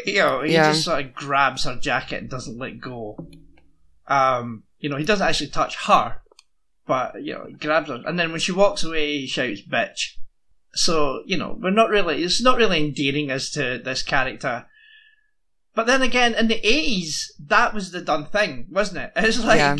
You 0.04 0.18
know, 0.18 0.42
he 0.42 0.52
Yeah. 0.52 0.72
just 0.72 0.84
sort 0.84 1.04
of 1.04 1.14
grabs 1.14 1.64
her 1.64 1.76
jacket 1.76 2.20
and 2.20 2.30
doesn't 2.30 2.58
let 2.58 2.80
go. 2.80 3.16
Um, 4.06 4.64
you 4.78 4.88
know, 4.88 4.96
he 4.96 5.04
doesn't 5.04 5.26
actually 5.26 5.50
touch 5.50 5.76
her, 5.86 6.20
but 6.86 7.22
you 7.22 7.34
know, 7.34 7.46
he 7.48 7.54
grabs 7.54 7.88
her, 7.88 8.02
and 8.06 8.18
then 8.18 8.30
when 8.30 8.40
she 8.40 8.52
walks 8.52 8.84
away, 8.84 9.18
he 9.20 9.26
shouts 9.26 9.62
"bitch." 9.62 10.16
So 10.74 11.22
you 11.26 11.36
know, 11.36 11.56
we're 11.60 11.70
not 11.70 11.90
really. 11.90 12.22
It's 12.22 12.42
not 12.42 12.58
really 12.58 12.84
endearing 12.84 13.30
as 13.30 13.50
to 13.52 13.78
this 13.78 14.02
character. 14.02 14.66
But 15.74 15.86
then 15.86 16.02
again, 16.02 16.34
in 16.34 16.48
the 16.48 16.64
eighties, 16.66 17.32
that 17.38 17.74
was 17.74 17.90
the 17.90 18.00
done 18.00 18.26
thing, 18.26 18.66
wasn't 18.70 18.98
it? 19.04 19.12
It's 19.16 19.42
like 19.42 19.58
Yeah. 19.58 19.76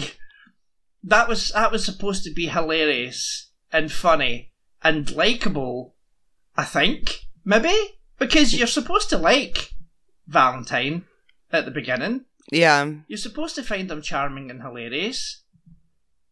That 1.07 1.29
was 1.29 1.51
that 1.51 1.73
was 1.73 1.85
supposed 1.85 2.25
to 2.25 2.33
be 2.33 2.49
hilarious 2.49 3.51
and 3.73 3.91
funny 3.91 4.53
and 4.83 5.11
likable. 5.11 5.95
I 6.57 6.65
think 6.65 7.27
maybe 7.45 7.75
because 8.19 8.55
you're 8.55 8.67
supposed 8.67 9.09
to 9.11 9.19
like 9.19 9.73
Valentine 10.27 11.05
at 11.53 11.65
the 11.65 11.71
beginning. 11.71 12.25
Yeah. 12.51 12.91
You're 13.09 13.19
supposed 13.19 13.55
to 13.57 13.63
find 13.63 13.91
him 13.91 14.03
charming 14.03 14.51
and 14.51 14.63
hilarious. 14.63 15.43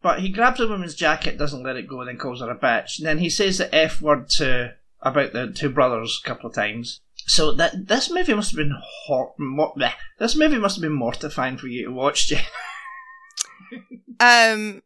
But 0.02 0.20
he 0.20 0.28
grabs 0.28 0.60
a 0.60 0.68
woman's 0.68 0.94
jacket, 0.94 1.38
doesn't 1.38 1.62
let 1.62 1.76
it 1.76 1.88
go, 1.88 2.00
and 2.00 2.08
then 2.08 2.18
calls 2.18 2.40
her 2.40 2.50
a 2.50 2.58
bitch. 2.58 2.98
And 2.98 3.06
then 3.06 3.18
he 3.18 3.30
says 3.30 3.58
the 3.58 3.74
F 3.74 4.02
word 4.02 4.28
to 4.36 4.74
about 5.00 5.32
the 5.32 5.50
two 5.50 5.70
brothers 5.70 6.20
a 6.22 6.28
couple 6.28 6.48
of 6.48 6.54
times. 6.54 7.00
So 7.26 7.52
that 7.54 7.88
this 7.88 8.10
movie 8.10 8.34
must 8.34 8.50
have 8.50 8.58
been 8.58 8.76
hot. 9.06 9.34
This 10.18 10.36
movie 10.36 10.58
must 10.58 10.76
have 10.76 10.82
been 10.82 10.92
mortifying 10.92 11.56
for 11.56 11.68
you 11.68 11.86
to 11.86 11.92
watch, 11.92 12.28
Jay. 12.28 12.42
Um, 14.20 14.82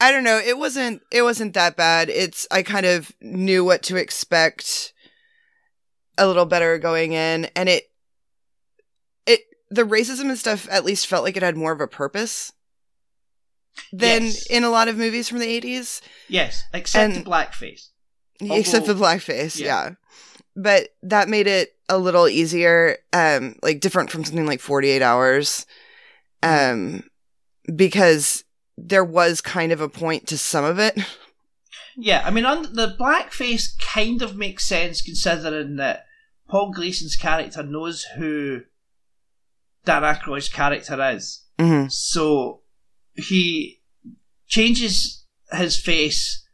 I 0.00 0.10
don't 0.12 0.24
know. 0.24 0.38
It 0.38 0.58
wasn't. 0.58 1.02
It 1.12 1.22
wasn't 1.22 1.54
that 1.54 1.76
bad. 1.76 2.08
It's. 2.08 2.46
I 2.50 2.62
kind 2.62 2.86
of 2.86 3.12
knew 3.20 3.64
what 3.64 3.82
to 3.84 3.96
expect 3.96 4.92
a 6.16 6.26
little 6.26 6.44
better 6.46 6.78
going 6.78 7.12
in, 7.12 7.46
and 7.56 7.68
it. 7.68 7.84
It 9.26 9.40
the 9.70 9.82
racism 9.82 10.28
and 10.28 10.38
stuff 10.38 10.66
at 10.70 10.84
least 10.84 11.06
felt 11.06 11.24
like 11.24 11.36
it 11.36 11.42
had 11.42 11.56
more 11.56 11.72
of 11.72 11.80
a 11.80 11.86
purpose 11.88 12.52
than 13.92 14.24
Yes. 14.24 14.46
in 14.46 14.64
a 14.64 14.70
lot 14.70 14.88
of 14.88 14.96
movies 14.96 15.28
from 15.28 15.38
the 15.38 15.46
eighties, 15.48 16.00
Yes, 16.28 16.62
except 16.74 17.14
And- 17.16 17.24
the 17.24 17.30
blackface. 17.30 17.88
except 18.40 18.86
the 18.86 18.94
blackface. 18.94 19.58
yeah. 19.58 19.66
Yeah. 19.66 19.90
but 20.56 20.88
that 21.04 21.28
made 21.28 21.46
it 21.46 21.76
a 21.88 21.96
little 21.98 22.28
easier. 22.28 22.98
Um, 23.12 23.56
like 23.62 23.78
different 23.80 24.10
from 24.10 24.24
something 24.24 24.46
like 24.46 24.60
Forty 24.60 24.88
Eight 24.88 25.02
Hours, 25.02 25.66
um, 26.42 27.07
because 27.74 28.44
there 28.76 29.04
was 29.04 29.40
kind 29.40 29.72
of 29.72 29.80
a 29.80 29.88
point 29.88 30.26
to 30.28 30.38
some 30.38 30.64
of 30.64 30.78
it. 30.78 30.98
Yeah, 32.00 32.22
I 32.24 32.30
mean, 32.30 32.44
on 32.44 32.74
the 32.74 32.94
blackface 32.98 33.76
kind 33.80 34.22
of 34.22 34.36
makes 34.36 34.64
sense 34.64 35.02
considering 35.02 35.76
that 35.76 36.04
Paul 36.48 36.70
Gleason's 36.70 37.16
character 37.16 37.62
knows 37.64 38.04
who 38.16 38.60
Dan 39.84 40.02
Aykroyd's 40.02 40.48
character 40.48 40.96
is. 41.10 41.44
hmm 41.58 41.86
So 41.88 42.60
he 43.14 43.80
changes 44.46 45.24
his 45.50 45.76
face 45.76 46.46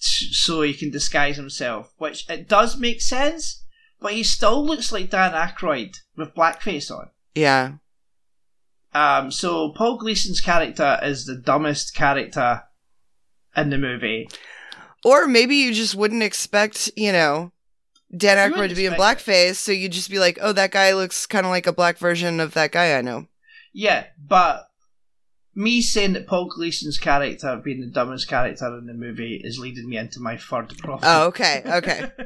t- 0.00 0.32
so 0.32 0.62
he 0.62 0.72
can 0.72 0.90
disguise 0.90 1.36
himself, 1.36 1.92
which 1.98 2.28
it 2.30 2.48
does 2.48 2.78
make 2.78 3.02
sense, 3.02 3.64
but 4.00 4.14
he 4.14 4.22
still 4.22 4.64
looks 4.64 4.92
like 4.92 5.10
Dan 5.10 5.32
Aykroyd 5.32 5.96
with 6.16 6.34
blackface 6.34 6.90
on. 6.90 7.10
Yeah. 7.34 7.72
Um, 8.96 9.30
so 9.30 9.72
Paul 9.72 9.98
Gleason's 9.98 10.40
character 10.40 10.98
is 11.02 11.26
the 11.26 11.36
dumbest 11.36 11.94
character 11.94 12.62
in 13.54 13.68
the 13.68 13.76
movie. 13.76 14.26
Or 15.04 15.26
maybe 15.26 15.56
you 15.56 15.74
just 15.74 15.94
wouldn't 15.94 16.22
expect, 16.22 16.90
you 16.96 17.12
know, 17.12 17.52
Dan 18.16 18.38
Aykroyd 18.38 18.70
to 18.70 18.74
be 18.74 18.86
in 18.86 18.94
blackface, 18.94 19.56
so 19.56 19.70
you'd 19.70 19.92
just 19.92 20.08
be 20.08 20.18
like, 20.18 20.38
oh, 20.40 20.52
that 20.52 20.70
guy 20.70 20.94
looks 20.94 21.26
kind 21.26 21.44
of 21.44 21.50
like 21.50 21.66
a 21.66 21.74
black 21.74 21.98
version 21.98 22.40
of 22.40 22.54
that 22.54 22.72
guy 22.72 22.96
I 22.96 23.02
know. 23.02 23.26
Yeah, 23.74 24.06
but 24.18 24.66
me 25.54 25.82
saying 25.82 26.14
that 26.14 26.26
Paul 26.26 26.48
Gleason's 26.48 26.96
character 26.96 27.60
being 27.62 27.82
the 27.82 27.88
dumbest 27.88 28.28
character 28.28 28.78
in 28.78 28.86
the 28.86 28.94
movie 28.94 29.38
is 29.44 29.58
leading 29.58 29.90
me 29.90 29.98
into 29.98 30.20
my 30.20 30.38
third 30.38 30.74
problem. 30.78 31.00
Oh, 31.02 31.26
okay, 31.26 31.62
okay. 31.66 32.10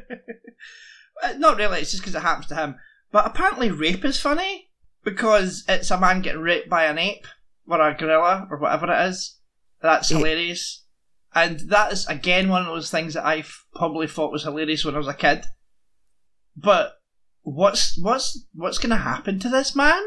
Uh, 1.22 1.34
Not 1.36 1.58
really, 1.58 1.80
it's 1.80 1.90
just 1.90 2.02
because 2.02 2.14
it 2.14 2.22
happens 2.22 2.46
to 2.46 2.54
him. 2.54 2.76
But 3.12 3.26
apparently 3.26 3.70
rape 3.70 4.06
is 4.06 4.18
funny 4.18 4.69
because 5.04 5.64
it's 5.68 5.90
a 5.90 5.98
man 6.00 6.22
getting 6.22 6.40
raped 6.42 6.68
by 6.68 6.84
an 6.84 6.98
ape 6.98 7.26
or 7.66 7.80
a 7.80 7.94
gorilla 7.96 8.46
or 8.50 8.58
whatever 8.58 8.92
it 8.92 9.08
is. 9.08 9.38
That's 9.82 10.10
Yeah. 10.10 10.18
hilarious. 10.18 10.84
And 11.34 11.60
that 11.70 11.92
is, 11.92 12.06
again, 12.08 12.48
one 12.48 12.62
of 12.62 12.66
those 12.68 12.90
things 12.90 13.14
that 13.14 13.24
I 13.24 13.38
f- 13.38 13.64
probably 13.74 14.08
thought 14.08 14.32
was 14.32 14.42
hilarious 14.42 14.84
when 14.84 14.94
I 14.96 14.98
was 14.98 15.06
a 15.08 15.14
kid. 15.14 15.44
But 16.56 16.94
what's 17.42 17.96
what's 18.02 18.46
what's 18.52 18.78
going 18.78 18.90
to 18.90 18.96
happen 18.96 19.38
to 19.40 19.48
this 19.48 19.74
man? 19.76 20.02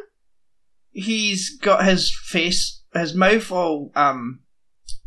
He's 0.92 1.58
got 1.58 1.86
his 1.86 2.14
face, 2.26 2.84
his 2.94 3.16
mouth 3.16 3.52
all 3.52 3.92
um, 3.96 4.42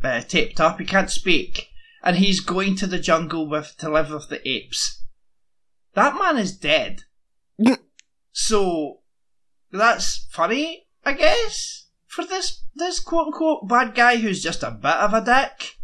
uh, 0.03 0.23
taped 0.23 0.59
up. 0.61 0.81
He 0.81 0.87
can't 0.87 1.11
speak, 1.11 1.69
and 2.03 2.17
he's 2.17 2.41
going 2.41 2.77
to 2.77 2.87
the 2.87 2.99
jungle 2.99 3.47
with 3.49 3.77
to 3.79 3.91
live 3.91 4.11
with 4.11 4.29
the 4.31 4.47
apes. 4.49 5.05
That 5.95 6.15
man 6.19 6.39
is 6.39 6.57
dead. 6.57 7.03
so 8.33 9.01
that's 9.77 10.27
funny, 10.31 10.87
I 11.05 11.13
guess, 11.13 11.89
for 12.07 12.25
this 12.25 12.65
this 12.75 13.01
quote 13.01 13.27
unquote 13.29 13.69
bad 13.69 13.95
guy 13.95 14.17
who's 14.17 14.43
just 14.43 14.63
a 14.63 14.71
bit 14.71 14.95
of 14.95 15.15
a 15.15 15.25
dick. 15.25 15.77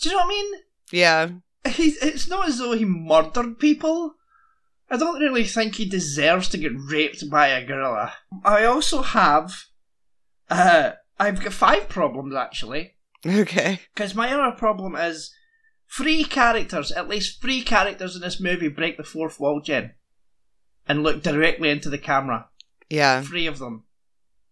Do 0.00 0.08
you 0.08 0.14
know 0.14 0.22
what 0.22 0.26
I 0.26 0.28
mean? 0.28 0.54
Yeah. 0.92 1.30
He's, 1.68 1.96
it's 2.02 2.28
not 2.28 2.48
as 2.48 2.58
though 2.58 2.72
he 2.72 2.84
murdered 2.84 3.58
people. 3.58 4.14
I 4.88 4.96
don't 4.96 5.20
really 5.20 5.44
think 5.44 5.74
he 5.74 5.88
deserves 5.88 6.48
to 6.50 6.58
get 6.58 6.72
raped 6.76 7.28
by 7.28 7.48
a 7.48 7.66
gorilla. 7.66 8.14
I 8.44 8.64
also 8.64 9.02
have, 9.02 9.64
uh, 10.48 10.92
I've 11.18 11.42
got 11.42 11.52
five 11.52 11.88
problems 11.88 12.34
actually. 12.34 12.94
Okay. 13.26 13.80
Because 13.94 14.14
my 14.14 14.32
other 14.32 14.56
problem 14.56 14.94
is 14.94 15.34
three 15.90 16.24
characters, 16.24 16.92
at 16.92 17.08
least 17.08 17.42
three 17.42 17.62
characters 17.62 18.14
in 18.14 18.22
this 18.22 18.40
movie 18.40 18.68
break 18.68 18.96
the 18.96 19.02
fourth 19.02 19.40
wall, 19.40 19.60
Jen, 19.60 19.94
and 20.86 21.02
look 21.02 21.22
directly 21.22 21.70
into 21.70 21.90
the 21.90 21.98
camera. 21.98 22.48
Yeah. 22.90 23.22
Three 23.22 23.46
of 23.46 23.58
them. 23.58 23.84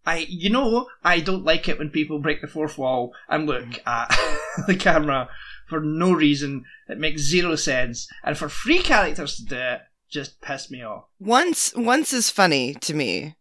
I, 0.05 0.25
you 0.29 0.49
know, 0.51 0.87
I 1.03 1.19
don't 1.19 1.45
like 1.45 1.67
it 1.67 1.79
when 1.79 1.89
people 1.89 2.19
break 2.19 2.41
the 2.41 2.47
fourth 2.47 2.77
wall 2.77 3.13
and 3.27 3.47
look 3.47 3.65
at 3.87 4.15
the 4.67 4.75
camera 4.75 5.29
for 5.67 5.79
no 5.81 6.11
reason. 6.13 6.63
It 6.87 6.99
makes 6.99 7.21
zero 7.23 7.55
sense. 7.55 8.07
And 8.23 8.37
for 8.37 8.47
three 8.47 8.79
characters 8.79 9.35
to 9.37 9.45
do 9.45 9.55
it, 9.57 9.81
just 10.11 10.39
piss 10.41 10.69
me 10.69 10.83
off. 10.83 11.05
Once 11.19 11.73
once 11.75 12.13
is 12.13 12.29
funny 12.29 12.75
to 12.75 12.93
me. 12.93 13.35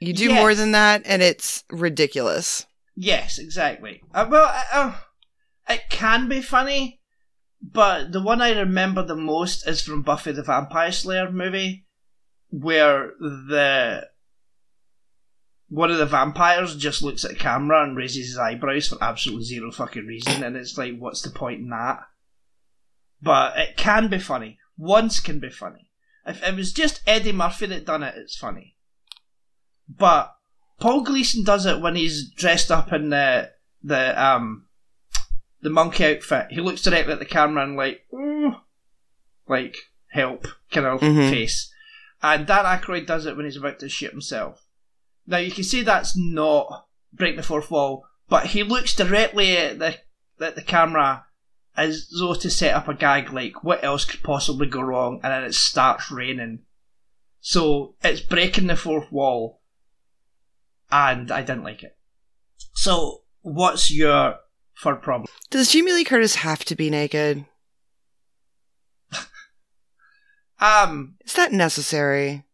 You 0.00 0.12
do 0.12 0.26
Yes. 0.26 0.34
more 0.34 0.54
than 0.54 0.72
that, 0.72 1.02
and 1.06 1.22
it's 1.22 1.64
ridiculous. 1.70 2.66
Yes, 2.96 3.38
exactly. 3.38 4.02
Uh, 4.14 4.26
well, 4.30 4.44
uh, 4.52 4.62
uh, 4.72 4.94
it 5.68 5.84
can 5.88 6.28
be 6.28 6.42
funny, 6.42 7.00
but 7.62 8.12
the 8.12 8.20
one 8.22 8.42
I 8.42 8.58
remember 8.58 9.02
the 9.04 9.16
most 9.16 9.66
is 9.66 9.82
from 9.82 10.02
Buffy 10.02 10.32
the 10.32 10.42
Vampire 10.42 10.92
Slayer 10.92 11.30
movie, 11.30 11.86
where 12.50 13.12
the 13.20 14.08
one 15.68 15.90
of 15.90 15.98
the 15.98 16.06
vampires 16.06 16.74
just 16.76 17.00
looks 17.02 17.24
at 17.24 17.30
the 17.30 17.36
camera 17.36 17.84
and 17.84 17.96
raises 17.96 18.26
his 18.26 18.38
eyebrows 18.38 18.88
for 18.88 18.98
absolutely 19.02 19.44
zero 19.44 19.70
fucking 19.70 20.04
reason, 20.06 20.42
and 20.42 20.56
it's 20.56 20.76
like, 20.76 20.98
what's 20.98 21.22
the 21.22 21.30
point 21.30 21.60
in 21.60 21.68
that? 21.70 22.00
But 23.22 23.56
it 23.56 23.76
can 23.76 24.08
be 24.08 24.18
funny. 24.18 24.58
Once 24.76 25.20
can 25.20 25.38
be 25.38 25.50
funny. 25.50 25.90
If 26.26 26.42
it 26.42 26.56
was 26.56 26.72
just 26.72 27.02
Eddie 27.06 27.32
Murphy 27.32 27.66
that 27.66 27.86
done 27.86 28.02
it, 28.02 28.14
it's 28.16 28.36
funny. 28.36 28.76
But 29.88 30.34
Paul 30.80 31.02
Gleason 31.02 31.44
does 31.44 31.66
it 31.66 31.80
when 31.80 31.94
he's 31.96 32.30
dressed 32.30 32.70
up 32.70 32.92
in 32.92 33.10
the 33.10 33.50
the 33.82 34.20
um 34.22 34.66
the 35.62 35.70
monkey 35.70 36.04
outfit. 36.04 36.46
He 36.50 36.60
looks 36.60 36.82
directly 36.82 37.12
at 37.12 37.18
the 37.18 37.24
camera 37.24 37.62
and 37.64 37.76
like, 37.76 38.06
"Ooh," 38.12 38.56
like 39.46 39.76
help 40.08 40.46
kind 40.70 40.86
of 40.86 41.00
Mhm. 41.00 41.30
face. 41.30 41.72
And 42.22 42.46
Dan 42.46 42.64
Aykroyd 42.64 43.06
does 43.06 43.26
it 43.26 43.36
when 43.36 43.46
he's 43.46 43.56
about 43.56 43.78
to 43.80 43.88
shoot 43.88 44.10
himself. 44.10 44.66
Now 45.26 45.38
you 45.38 45.50
can 45.50 45.64
see 45.64 45.82
that's 45.82 46.16
not 46.16 46.86
break 47.12 47.36
the 47.36 47.42
fourth 47.42 47.70
wall, 47.70 48.04
but 48.28 48.46
he 48.46 48.62
looks 48.62 48.94
directly 48.94 49.56
at 49.56 49.78
the 49.78 49.96
at 50.40 50.54
the 50.54 50.62
camera 50.62 51.24
as 51.76 52.08
though 52.18 52.34
to 52.34 52.50
set 52.50 52.74
up 52.74 52.88
a 52.88 52.94
gag. 52.94 53.32
Like, 53.32 53.62
what 53.64 53.82
else 53.84 54.04
could 54.04 54.22
possibly 54.22 54.66
go 54.66 54.82
wrong? 54.82 55.20
And 55.22 55.32
then 55.32 55.44
it 55.44 55.54
starts 55.54 56.10
raining. 56.10 56.60
So 57.40 57.94
it's 58.02 58.20
breaking 58.20 58.66
the 58.66 58.76
fourth 58.76 59.10
wall, 59.10 59.62
and 60.90 61.30
I 61.30 61.40
didn't 61.40 61.64
like 61.64 61.82
it. 61.82 61.96
So, 62.74 63.22
what's 63.40 63.90
your 63.90 64.36
third 64.82 65.02
problem? 65.02 65.28
Does 65.48 65.72
Jamie 65.72 65.92
Lee 65.92 66.04
Curtis 66.04 66.36
have 66.36 66.64
to 66.66 66.76
be 66.76 66.90
naked? 66.90 67.46
Um, 70.60 71.16
Is 71.24 71.32
that 71.34 71.52
necessary? 71.52 72.44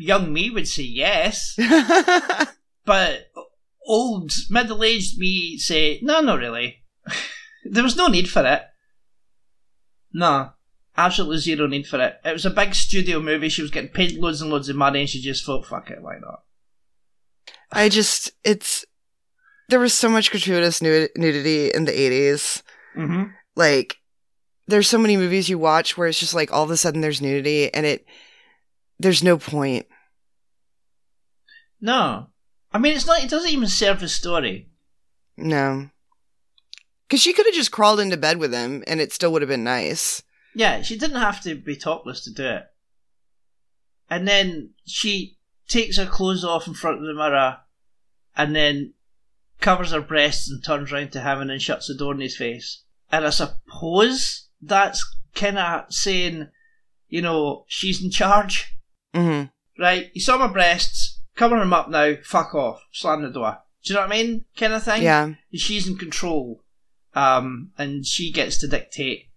young 0.00 0.32
me 0.32 0.50
would 0.50 0.66
say 0.66 0.82
yes, 0.82 1.56
but 2.84 3.30
old 3.86 4.32
middle-aged 4.48 5.18
me 5.18 5.58
say 5.58 6.00
no, 6.02 6.20
not 6.20 6.38
really. 6.38 6.82
there 7.64 7.84
was 7.84 7.96
no 7.96 8.08
need 8.08 8.28
for 8.28 8.44
it. 8.44 8.62
No, 10.12 10.50
absolutely 10.96 11.38
zero 11.38 11.66
need 11.66 11.86
for 11.86 12.00
it. 12.00 12.20
It 12.24 12.32
was 12.32 12.46
a 12.46 12.50
big 12.50 12.74
studio 12.74 13.20
movie. 13.20 13.48
She 13.48 13.62
was 13.62 13.70
getting 13.70 13.90
paid 13.90 14.16
loads 14.16 14.42
and 14.42 14.50
loads 14.50 14.68
of 14.68 14.76
money, 14.76 15.00
and 15.00 15.08
she 15.08 15.20
just 15.20 15.44
thought, 15.44 15.66
"Fuck 15.66 15.90
it, 15.90 16.02
why 16.02 16.18
not?" 16.18 16.42
I 17.72 17.88
just, 17.88 18.32
it's, 18.42 18.84
there 19.68 19.78
was 19.78 19.94
so 19.94 20.08
much 20.08 20.32
gratuitous 20.32 20.82
nudity 20.82 21.68
in 21.72 21.84
the 21.84 21.92
80s. 21.92 22.62
Mm-hmm. 22.96 23.30
Like, 23.54 23.96
there's 24.70 24.88
so 24.88 24.98
many 24.98 25.16
movies 25.16 25.48
you 25.48 25.58
watch 25.58 25.96
where 25.96 26.08
it's 26.08 26.20
just 26.20 26.34
like 26.34 26.52
all 26.52 26.64
of 26.64 26.70
a 26.70 26.76
sudden 26.76 27.00
there's 27.00 27.20
nudity 27.20 27.72
and 27.72 27.84
it, 27.84 28.06
there's 28.98 29.22
no 29.22 29.36
point. 29.36 29.86
No, 31.80 32.28
I 32.72 32.78
mean 32.78 32.94
it's 32.94 33.06
not. 33.06 33.22
It 33.22 33.30
doesn't 33.30 33.50
even 33.50 33.68
serve 33.68 34.00
the 34.00 34.08
story. 34.08 34.68
No. 35.36 35.90
Because 37.06 37.20
she 37.20 37.32
could 37.32 37.46
have 37.46 37.54
just 37.54 37.72
crawled 37.72 38.00
into 38.00 38.16
bed 38.16 38.38
with 38.38 38.52
him 38.52 38.84
and 38.86 39.00
it 39.00 39.12
still 39.12 39.32
would 39.32 39.42
have 39.42 39.48
been 39.48 39.64
nice. 39.64 40.22
Yeah, 40.54 40.82
she 40.82 40.96
didn't 40.96 41.20
have 41.20 41.42
to 41.42 41.54
be 41.54 41.76
topless 41.76 42.22
to 42.24 42.32
do 42.32 42.44
it. 42.44 42.66
And 44.08 44.26
then 44.26 44.70
she 44.84 45.38
takes 45.68 45.96
her 45.96 46.06
clothes 46.06 46.44
off 46.44 46.66
in 46.66 46.74
front 46.74 46.98
of 46.98 47.06
the 47.06 47.14
mirror 47.14 47.58
and 48.36 48.54
then 48.54 48.94
covers 49.60 49.92
her 49.92 50.00
breasts 50.00 50.50
and 50.50 50.62
turns 50.62 50.90
round 50.92 51.12
to 51.12 51.20
him 51.20 51.40
and 51.40 51.50
then 51.50 51.58
shuts 51.58 51.88
the 51.88 51.94
door 51.94 52.14
in 52.14 52.20
his 52.20 52.36
face. 52.36 52.82
And 53.12 53.24
I 53.26 53.30
suppose 53.30 54.48
that's 54.62 55.04
kind 55.34 55.58
of 55.58 55.92
saying, 55.92 56.48
you 57.08 57.22
know, 57.22 57.64
she's 57.68 58.02
in 58.02 58.10
charge, 58.10 58.76
hmm 59.14 59.44
right? 59.78 60.10
You 60.12 60.20
saw 60.20 60.36
my 60.36 60.46
breasts, 60.46 61.20
cover 61.36 61.58
them 61.58 61.72
up 61.72 61.88
now, 61.88 62.14
fuck 62.22 62.54
off, 62.54 62.82
slam 62.92 63.22
the 63.22 63.30
door. 63.30 63.58
Do 63.82 63.92
you 63.92 63.98
know 63.98 64.06
what 64.06 64.12
I 64.12 64.22
mean? 64.22 64.44
Kind 64.56 64.74
of 64.74 64.82
thing? 64.82 65.02
Yeah. 65.02 65.32
she's 65.54 65.88
in 65.88 65.96
control, 65.96 66.62
um, 67.14 67.70
and 67.78 68.04
she 68.04 68.30
gets 68.30 68.58
to 68.58 68.68
dictate 68.68 69.30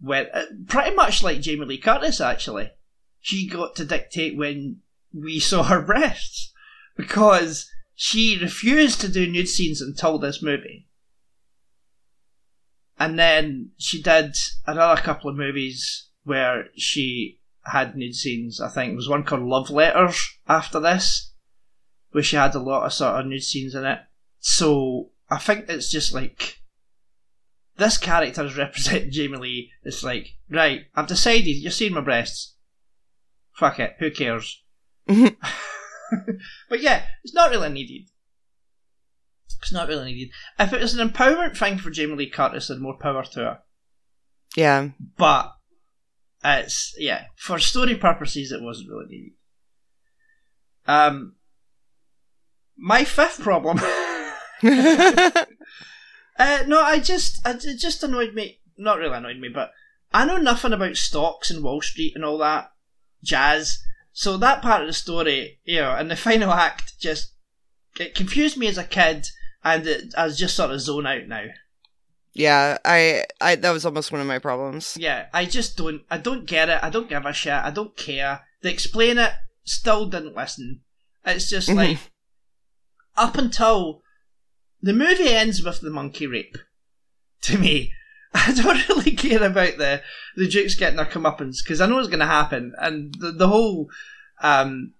when, 0.00 0.26
uh, 0.34 0.46
pretty 0.66 0.94
much 0.94 1.22
like 1.22 1.40
Jamie 1.40 1.64
Lee 1.66 1.78
Curtis. 1.78 2.20
Actually, 2.20 2.72
she 3.20 3.48
got 3.48 3.76
to 3.76 3.84
dictate 3.84 4.36
when 4.36 4.80
we 5.14 5.38
saw 5.40 5.62
her 5.62 5.80
breasts 5.80 6.52
because 6.96 7.70
she 7.94 8.38
refused 8.38 9.00
to 9.00 9.08
do 9.08 9.26
nude 9.26 9.48
scenes 9.48 9.80
until 9.80 10.18
this 10.18 10.42
movie, 10.42 10.85
and 12.98 13.18
then 13.18 13.70
she 13.78 14.02
did 14.02 14.36
another 14.66 15.00
couple 15.00 15.30
of 15.30 15.36
movies 15.36 16.08
where 16.24 16.66
she 16.76 17.40
had 17.64 17.96
nude 17.96 18.14
scenes. 18.14 18.60
I 18.60 18.68
think 18.68 18.90
there 18.90 18.96
was 18.96 19.08
one 19.08 19.24
called 19.24 19.42
Love 19.42 19.70
Letters 19.70 20.38
after 20.48 20.80
this, 20.80 21.32
where 22.10 22.22
she 22.22 22.36
had 22.36 22.54
a 22.54 22.60
lot 22.60 22.86
of 22.86 22.92
sort 22.92 23.20
of 23.20 23.26
nude 23.26 23.42
scenes 23.42 23.74
in 23.74 23.84
it. 23.84 24.00
So 24.38 25.10
I 25.30 25.38
think 25.38 25.68
it's 25.68 25.90
just 25.90 26.12
like 26.12 26.60
this 27.76 27.98
character 27.98 28.44
is 28.44 28.56
representing 28.58 29.10
Jamie 29.10 29.38
Lee. 29.38 29.72
It's 29.82 30.02
like, 30.02 30.36
right, 30.48 30.86
I've 30.94 31.06
decided 31.06 31.56
you're 31.56 31.70
seeing 31.70 31.94
my 31.94 32.00
breasts. 32.00 32.54
Fuck 33.52 33.80
it, 33.80 33.96
who 33.98 34.10
cares? 34.10 34.62
But 36.68 36.80
yeah, 36.80 37.04
it's 37.24 37.34
not 37.34 37.50
really 37.50 37.68
needed. 37.68 38.08
It's 39.62 39.72
not 39.72 39.88
really 39.88 40.12
needed. 40.12 40.32
If 40.58 40.72
it 40.72 40.80
was 40.80 40.94
an 40.94 41.08
empowerment 41.08 41.56
thing 41.56 41.78
for 41.78 41.90
Jamie 41.90 42.14
Lee 42.14 42.30
Curtis, 42.30 42.68
then 42.68 42.80
more 42.80 42.96
power 42.96 43.24
to 43.24 43.40
her. 43.40 43.58
Yeah. 44.56 44.90
But 45.16 45.54
it's 46.44 46.94
yeah, 46.98 47.24
for 47.36 47.58
story 47.58 47.96
purposes, 47.96 48.52
it 48.52 48.62
wasn't 48.62 48.90
really 48.90 49.06
needed. 49.08 49.32
Um, 50.86 51.34
my 52.76 53.04
fifth 53.04 53.40
problem. 53.40 53.80
Uh, 56.38 56.64
no, 56.66 56.80
I 56.82 56.98
just, 56.98 57.46
I, 57.46 57.52
it 57.52 57.78
just 57.78 58.02
annoyed 58.02 58.34
me. 58.34 58.60
Not 58.76 58.98
really 58.98 59.16
annoyed 59.16 59.38
me, 59.38 59.48
but 59.48 59.72
I 60.12 60.24
know 60.24 60.36
nothing 60.36 60.72
about 60.72 60.96
stocks 60.96 61.50
and 61.50 61.64
Wall 61.64 61.80
Street 61.80 62.12
and 62.14 62.24
all 62.24 62.38
that 62.38 62.72
jazz. 63.22 63.78
So 64.12 64.36
that 64.36 64.62
part 64.62 64.82
of 64.82 64.86
the 64.86 64.92
story, 64.92 65.60
you 65.64 65.80
know, 65.80 65.92
and 65.92 66.10
the 66.10 66.16
final 66.16 66.52
act 66.52 66.98
just 67.00 67.32
it 67.98 68.14
confused 68.14 68.58
me 68.58 68.66
as 68.66 68.76
a 68.76 68.84
kid, 68.84 69.26
and 69.66 69.86
it, 69.86 70.14
I 70.16 70.24
was 70.24 70.38
just 70.38 70.56
sort 70.56 70.70
of 70.70 70.80
zone 70.80 71.06
out 71.06 71.26
now. 71.26 71.46
yeah. 72.32 72.78
I, 72.84 73.24
I, 73.40 73.56
that 73.56 73.70
was 73.72 73.84
almost 73.84 74.12
one 74.12 74.20
of 74.20 74.26
my 74.26 74.38
problems. 74.38 74.96
Yeah, 74.98 75.26
I 75.34 75.44
just 75.44 75.76
don't, 75.76 76.02
I 76.10 76.18
don't 76.18 76.46
get 76.46 76.68
it. 76.68 76.78
I 76.82 76.90
don't 76.90 77.08
give 77.08 77.24
a 77.26 77.32
shit. 77.32 77.52
I 77.52 77.70
don't 77.70 77.96
care. 77.96 78.40
They 78.62 78.70
explain 78.72 79.18
it, 79.18 79.32
still 79.64 80.06
didn't 80.06 80.36
listen. 80.36 80.80
It's 81.24 81.50
just 81.50 81.68
Mhm. 81.68 81.76
like 81.76 81.98
up 83.16 83.36
until 83.36 84.02
the 84.82 84.92
movie 84.92 85.28
ends 85.30 85.62
with 85.62 85.80
the 85.80 85.90
monkey 85.90 86.26
rape. 86.26 86.56
To 87.42 87.58
me, 87.58 87.92
I 88.34 88.52
don't 88.52 88.88
really 88.88 89.12
care 89.12 89.42
about 89.44 89.78
the 89.78 90.02
the 90.36 90.48
Duke's 90.48 90.74
getting 90.74 90.96
their 90.96 91.04
comeuppance 91.06 91.58
because 91.62 91.80
I 91.80 91.86
know 91.86 91.98
it's 91.98 92.08
going 92.08 92.18
to 92.20 92.26
happen, 92.26 92.74
and 92.78 93.14
the 93.18 93.30
the 93.30 93.46
whole 93.48 93.88
um 94.42 94.94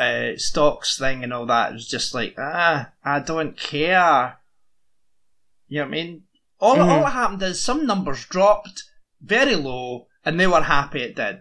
uh 0.00 0.36
stocks 0.38 0.98
thing 0.98 1.22
and 1.22 1.32
all 1.32 1.46
that 1.46 1.74
is 1.74 1.86
just 1.86 2.14
like 2.14 2.34
ah, 2.38 2.90
I 3.04 3.20
don't 3.20 3.56
care. 3.56 4.38
You 5.68 5.80
know 5.80 5.84
what 5.84 5.88
I 5.88 5.90
mean? 5.90 6.22
All 6.58 6.76
Mhm. 6.76 6.90
all 6.90 7.04
that 7.04 7.12
happened 7.12 7.42
is 7.42 7.62
some 7.62 7.86
numbers 7.86 8.24
dropped 8.26 8.84
very 9.20 9.54
low, 9.56 10.08
and 10.24 10.38
they 10.40 10.46
were 10.46 10.62
happy 10.62 11.02
it 11.02 11.14
did. 11.16 11.40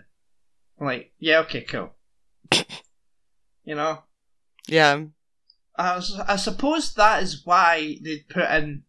I'm 0.80 0.86
like, 0.86 1.13
yeah, 1.19 1.39
okay, 1.39 1.62
cool. 1.62 1.93
you 3.63 3.76
know, 3.76 4.04
Yeah. 4.67 5.06
I, 5.78 6.02
I 6.28 6.36
suppose 6.36 6.93
that 6.95 7.24
is 7.24 7.45
why 7.45 7.98
they 8.02 8.19
put 8.30 8.50
in 8.52 8.84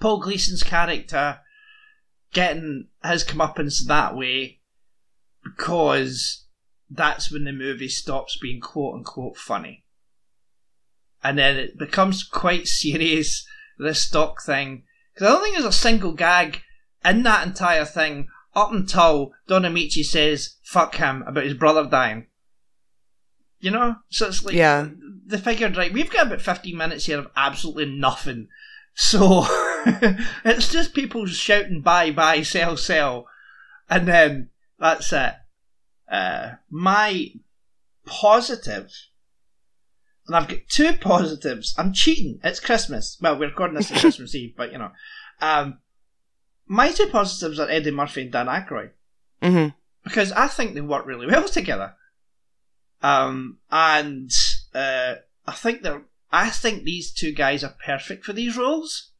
Paul 0.00 0.20
Gleason's 0.20 0.62
character 0.64 1.38
getting 2.32 2.88
his 3.04 3.24
comeuppance 3.24 3.86
that 3.86 4.16
way, 4.16 4.60
because 5.44 6.41
that's 6.94 7.30
when 7.30 7.44
the 7.44 7.52
movie 7.52 7.88
stops 7.88 8.36
being 8.40 8.60
quote 8.60 8.94
unquote 8.96 9.36
funny. 9.36 9.84
And 11.24 11.38
then 11.38 11.56
it 11.56 11.78
becomes 11.78 12.24
quite 12.24 12.66
serious, 12.66 13.46
this 13.78 14.02
stock 14.02 14.42
thing. 14.42 14.84
Because 15.14 15.28
I 15.28 15.30
don't 15.32 15.42
think 15.42 15.54
there's 15.54 15.66
a 15.66 15.72
single 15.72 16.12
gag 16.12 16.60
in 17.04 17.22
that 17.22 17.46
entire 17.46 17.84
thing 17.84 18.28
up 18.54 18.72
until 18.72 19.32
Don 19.46 19.62
Ameche 19.62 20.04
says, 20.04 20.56
fuck 20.64 20.96
him, 20.96 21.22
about 21.26 21.44
his 21.44 21.54
brother 21.54 21.84
dying. 21.88 22.26
You 23.60 23.70
know? 23.70 23.96
So 24.10 24.26
it's 24.26 24.44
like, 24.44 24.54
Yeah. 24.54 24.88
they 25.26 25.38
figured, 25.38 25.76
right, 25.76 25.92
we've 25.92 26.10
got 26.10 26.26
about 26.26 26.40
15 26.42 26.76
minutes 26.76 27.06
here 27.06 27.18
of 27.20 27.28
absolutely 27.36 27.86
nothing. 27.86 28.48
So 28.94 29.46
it's 30.44 30.70
just 30.70 30.94
people 30.94 31.26
shouting 31.26 31.80
buy, 31.82 32.10
buy, 32.10 32.42
sell, 32.42 32.76
sell. 32.76 33.26
And 33.88 34.06
then 34.08 34.50
that's 34.78 35.12
it. 35.12 35.34
Uh, 36.12 36.56
my 36.70 37.32
positive, 38.04 38.90
and 40.26 40.36
I've 40.36 40.46
got 40.48 40.58
two 40.68 40.92
positives. 40.92 41.74
I'm 41.78 41.92
cheating. 41.92 42.38
It's 42.44 42.60
Christmas. 42.60 43.16
Well, 43.20 43.38
we're 43.38 43.48
recording 43.48 43.76
this 43.76 43.90
on 43.90 43.98
Christmas 44.00 44.34
Eve, 44.34 44.54
but 44.56 44.70
you 44.72 44.78
know. 44.78 44.90
Um, 45.40 45.78
my 46.66 46.92
two 46.92 47.06
positives 47.08 47.58
are 47.58 47.68
Eddie 47.68 47.90
Murphy 47.90 48.22
and 48.22 48.32
Dan 48.32 48.46
Aykroyd 48.46 48.90
hmm 49.42 49.68
because 50.04 50.32
I 50.32 50.46
think 50.48 50.74
they 50.74 50.80
work 50.80 51.06
really 51.06 51.26
well 51.26 51.48
together. 51.48 51.94
Um, 53.02 53.58
and 53.70 54.30
uh, 54.74 55.14
I 55.46 55.52
think 55.52 55.82
they're. 55.82 56.02
I 56.30 56.50
think 56.50 56.84
these 56.84 57.12
two 57.12 57.32
guys 57.32 57.62
are 57.64 57.74
perfect 57.84 58.24
for 58.24 58.32
these 58.32 58.56
roles 58.56 59.10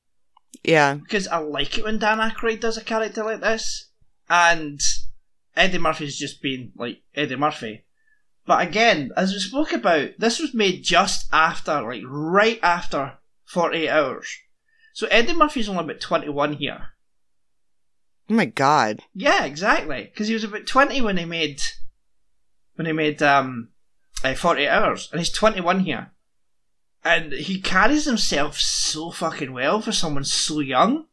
Yeah. 0.64 0.94
because 0.94 1.28
I 1.28 1.38
like 1.38 1.76
it 1.78 1.85
when 1.85 1.98
Dan 1.98 2.18
Aykroyd 2.18 2.61
does 2.61 2.76
a 2.78 2.85
character 2.85 3.22
like 3.24 3.40
this, 3.40 3.90
and 4.31 4.81
Eddie 5.57 5.79
Murphy's 5.79 6.19
just 6.19 6.41
been 6.43 6.73
like 6.77 7.03
Eddie 7.15 7.37
Murphy. 7.37 7.85
But 8.47 8.67
again, 8.67 9.11
as 9.17 9.33
we 9.33 9.38
spoke 9.38 9.73
about, 9.73 10.11
this 10.19 10.41
was 10.41 10.53
made 10.55 10.83
just 10.83 11.29
after, 11.33 11.83
like 11.83 12.03
right 12.05 12.59
after 12.62 13.19
Forty 13.45 13.85
Eight 13.85 13.91
Hours. 13.91 14.29
So 14.95 15.07
Eddie 15.09 15.35
Murphy's 15.35 15.69
only 15.69 15.85
about 15.85 16.01
twenty 16.01 16.29
one 16.29 16.55
here. 16.55 16.88
Oh 18.31 18.35
my 18.35 18.47
god. 18.47 19.01
Yeah, 19.15 19.45
exactly. 19.45 20.05
Because 20.05 20.29
he 20.29 20.35
was 20.35 20.45
about 20.45 20.67
twenty 20.67 21.01
when 21.01 21.17
he 21.19 21.25
made 21.25 21.61
when 22.75 22.87
he 22.87 22.93
made 22.93 23.23
um 23.23 23.69
uh, 24.25 24.35
forty 24.35 24.62
eight 24.62 24.69
hours, 24.69 25.09
and 25.12 25.21
he's 25.21 25.31
twenty 25.31 25.61
one 25.61 25.81
here, 25.81 26.11
and 27.05 27.33
he 27.33 27.61
carries 27.61 28.05
himself 28.07 28.59
so 28.59 29.11
fucking 29.11 29.53
well 29.53 29.81
for 29.81 29.93
someone 29.93 30.25
so 30.25 30.61
young 30.61 31.07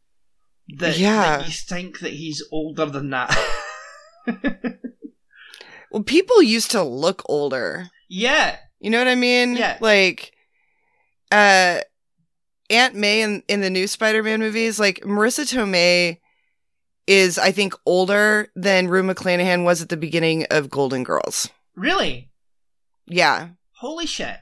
that, 0.78 0.98
Yeah. 0.98 1.38
that 1.40 1.48
you 1.48 1.54
think 1.54 2.00
that 2.00 2.14
he's 2.14 2.44
older 2.52 2.86
than 2.86 3.10
that. 3.12 3.38
Well, 5.92 6.04
people 6.04 6.44
used 6.44 6.70
to 6.72 6.84
look 6.84 7.24
older. 7.28 7.90
yeah, 8.10 8.58
You 8.80 8.92
know 8.92 9.00
what 9.00 9.08
I 9.08 9.16
mean? 9.16 9.56
Yeah. 9.56 9.78
Like, 9.82 10.34
uh, 11.32 11.80
Aunt 12.70 12.94
May 12.94 13.24
in, 13.24 13.42
in 13.48 13.62
the 13.62 13.72
new 13.72 13.88
Spider-Man 13.88 14.40
movies, 14.40 14.80
like 14.80 15.00
Marisa 15.00 15.52
Tomei 15.52 16.20
is 17.08 17.40
I 17.40 17.52
think 17.52 17.74
older 17.88 18.50
than 18.56 18.88
Rue 18.88 19.02
McClanahan 19.02 19.64
was 19.66 19.82
at 19.82 19.90
the 19.90 19.98
beginning 19.98 20.46
of 20.52 20.70
Golden 20.70 21.04
Girls. 21.04 21.50
Really? 21.76 22.30
Yeah. 23.08 23.50
Holy 23.78 24.06
shit. 24.06 24.38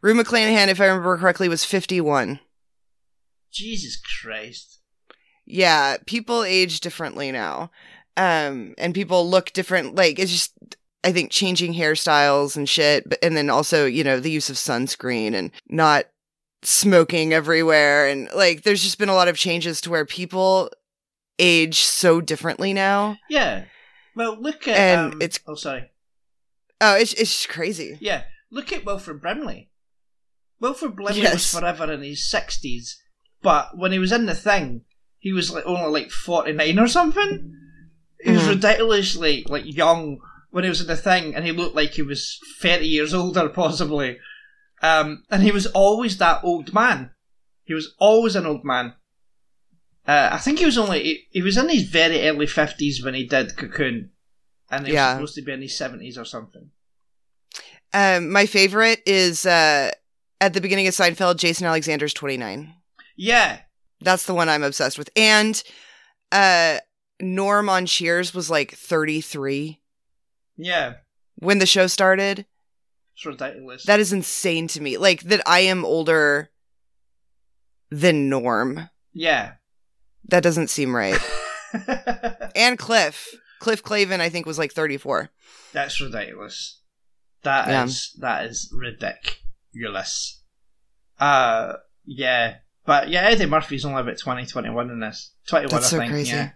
Rue 0.00 0.14
McClanahan, 0.14 0.68
if 0.68 0.80
I 0.80 0.86
remember 0.86 1.18
correctly, 1.18 1.48
was 1.48 1.64
51. 1.64 2.38
Jesus 3.50 4.00
Christ. 4.22 4.78
Yeah, 5.44 5.96
people 6.06 6.44
age 6.44 6.78
differently 6.78 7.32
now. 7.32 7.72
Um, 8.16 8.74
and 8.78 8.94
people 8.94 9.28
look 9.28 9.52
different. 9.52 9.94
Like, 9.94 10.18
it's 10.18 10.30
just, 10.32 10.52
I 11.04 11.12
think, 11.12 11.30
changing 11.30 11.74
hairstyles 11.74 12.56
and 12.56 12.68
shit. 12.68 13.08
But, 13.08 13.18
and 13.22 13.36
then 13.36 13.48
also, 13.50 13.86
you 13.86 14.04
know, 14.04 14.20
the 14.20 14.30
use 14.30 14.50
of 14.50 14.56
sunscreen 14.56 15.34
and 15.34 15.50
not 15.68 16.06
smoking 16.62 17.32
everywhere. 17.32 18.06
And 18.08 18.28
like, 18.34 18.62
there's 18.62 18.82
just 18.82 18.98
been 18.98 19.08
a 19.08 19.14
lot 19.14 19.28
of 19.28 19.36
changes 19.36 19.80
to 19.82 19.90
where 19.90 20.04
people 20.06 20.70
age 21.38 21.78
so 21.80 22.20
differently 22.20 22.72
now. 22.72 23.16
Yeah. 23.28 23.64
Well, 24.14 24.36
look 24.40 24.68
at. 24.68 24.76
And 24.76 25.14
um, 25.14 25.22
it's- 25.22 25.40
Oh, 25.46 25.54
sorry. 25.54 25.90
Oh, 26.80 26.96
it's, 26.96 27.12
it's 27.14 27.32
just 27.32 27.48
crazy. 27.48 27.96
Yeah. 28.00 28.24
Look 28.50 28.72
at 28.72 28.84
Wilford 28.84 29.20
Brimley. 29.22 29.70
Wilford 30.60 30.96
Brimley 30.96 31.22
Yes. 31.22 31.32
was 31.34 31.60
forever 31.60 31.90
in 31.92 32.02
his 32.02 32.20
60s, 32.32 32.96
but 33.40 33.76
when 33.78 33.90
he 33.92 33.98
was 33.98 34.12
in 34.12 34.26
the 34.26 34.34
thing, 34.34 34.82
he 35.18 35.32
was 35.32 35.50
like 35.52 35.64
only 35.66 35.88
like 36.02 36.10
49 36.10 36.78
or 36.78 36.86
something. 36.86 37.52
He 38.22 38.30
was 38.32 38.42
Mhm. 38.42 38.48
ridiculously 38.50 39.44
like 39.48 39.64
young 39.66 40.18
when 40.50 40.64
he 40.64 40.70
was 40.70 40.80
in 40.80 40.86
the 40.86 40.96
thing, 40.96 41.34
and 41.34 41.44
he 41.44 41.52
looked 41.52 41.74
like 41.76 41.92
he 41.92 42.02
was 42.02 42.38
30 42.60 42.86
years 42.86 43.12
older, 43.14 43.48
possibly. 43.62 44.18
Um, 44.82 45.24
and 45.30 45.42
he 45.42 45.50
was 45.52 45.66
always 45.66 46.18
that 46.18 46.42
old 46.44 46.72
man. 46.74 47.10
He 47.64 47.74
was 47.74 47.94
always 47.98 48.36
an 48.36 48.46
old 48.46 48.64
man. 48.64 48.94
Uh, 50.06 50.30
I 50.32 50.38
think 50.38 50.58
he 50.58 50.64
was 50.66 50.76
only 50.76 51.02
he, 51.02 51.26
he 51.30 51.42
was 51.42 51.56
in 51.56 51.68
his 51.68 51.84
very 51.84 52.26
early 52.28 52.46
fifties 52.48 53.02
when 53.04 53.14
he 53.14 53.24
did 53.24 53.56
Cocoon, 53.56 54.10
and 54.70 54.86
he 54.86 54.92
Yeah. 54.94 55.10
was 55.12 55.14
supposed 55.16 55.34
to 55.36 55.42
be 55.42 55.52
in 55.52 55.62
his 55.62 55.76
seventies 55.78 56.18
or 56.18 56.24
something. 56.24 56.70
Um, 57.94 58.30
my 58.30 58.46
favorite 58.46 59.02
is 59.06 59.46
uh, 59.46 59.90
at 60.40 60.54
the 60.54 60.60
beginning 60.60 60.88
of 60.88 60.94
Seinfeld, 60.94 61.36
Jason 61.36 61.66
Alexander's 61.66 62.14
29. 62.14 62.74
Yeah, 63.16 63.60
That's 64.00 64.26
the 64.26 64.34
one 64.34 64.48
I'm 64.48 64.62
obsessed 64.64 64.98
with. 64.98 65.10
And 65.14 65.62
uh, 66.32 66.78
Norm 67.22 67.68
on 67.68 67.86
Cheers 67.86 68.34
was 68.34 68.50
like 68.50 68.72
33 68.74 69.80
yeah, 70.58 70.94
when 71.36 71.58
the 71.60 71.66
show 71.66 71.86
started. 71.86 72.44
it's 73.14 73.24
ridiculous. 73.24 73.84
That 73.86 74.00
is 74.00 74.12
insane 74.12 74.66
to 74.68 74.82
me. 74.82 74.98
Like 74.98 75.22
that 75.22 75.40
I 75.46 75.60
am 75.60 75.84
older 75.84 76.50
than 77.90 78.28
Norm. 78.28 78.90
yeah. 79.12 79.52
That 80.28 80.42
doesn't 80.44 80.68
seem 80.70 80.94
right. 80.94 81.18
and 82.54 82.78
Cliff. 82.78 83.28
Cliff 83.58 83.82
Clavin, 83.82 84.20
I 84.20 84.28
think, 84.28 84.46
was 84.46 84.56
like 84.58 84.72
34. 84.72 85.30
That's 85.72 86.00
ridiculous. 86.00 86.80
That 87.42 87.68
is 87.86 88.12
Yeah. 88.16 88.28
that 88.28 88.44
is 88.46 88.72
ridiculous. 88.72 90.42
Uh, 91.18 91.74
yeah, 92.04 92.56
but 92.86 93.08
yeah, 93.08 93.22
Eddie 93.22 93.46
Murphy's 93.46 93.84
only 93.84 94.00
about 94.00 94.18
20, 94.18 94.46
21 94.46 94.90
in 94.90 95.00
this. 95.00 95.32
Twenty 95.48 95.66
one, 95.66 95.70
That's 95.74 95.86
I 95.86 95.90
so 95.90 95.98
think. 95.98 96.12
crazy. 96.12 96.30
Yeah, 96.30 96.50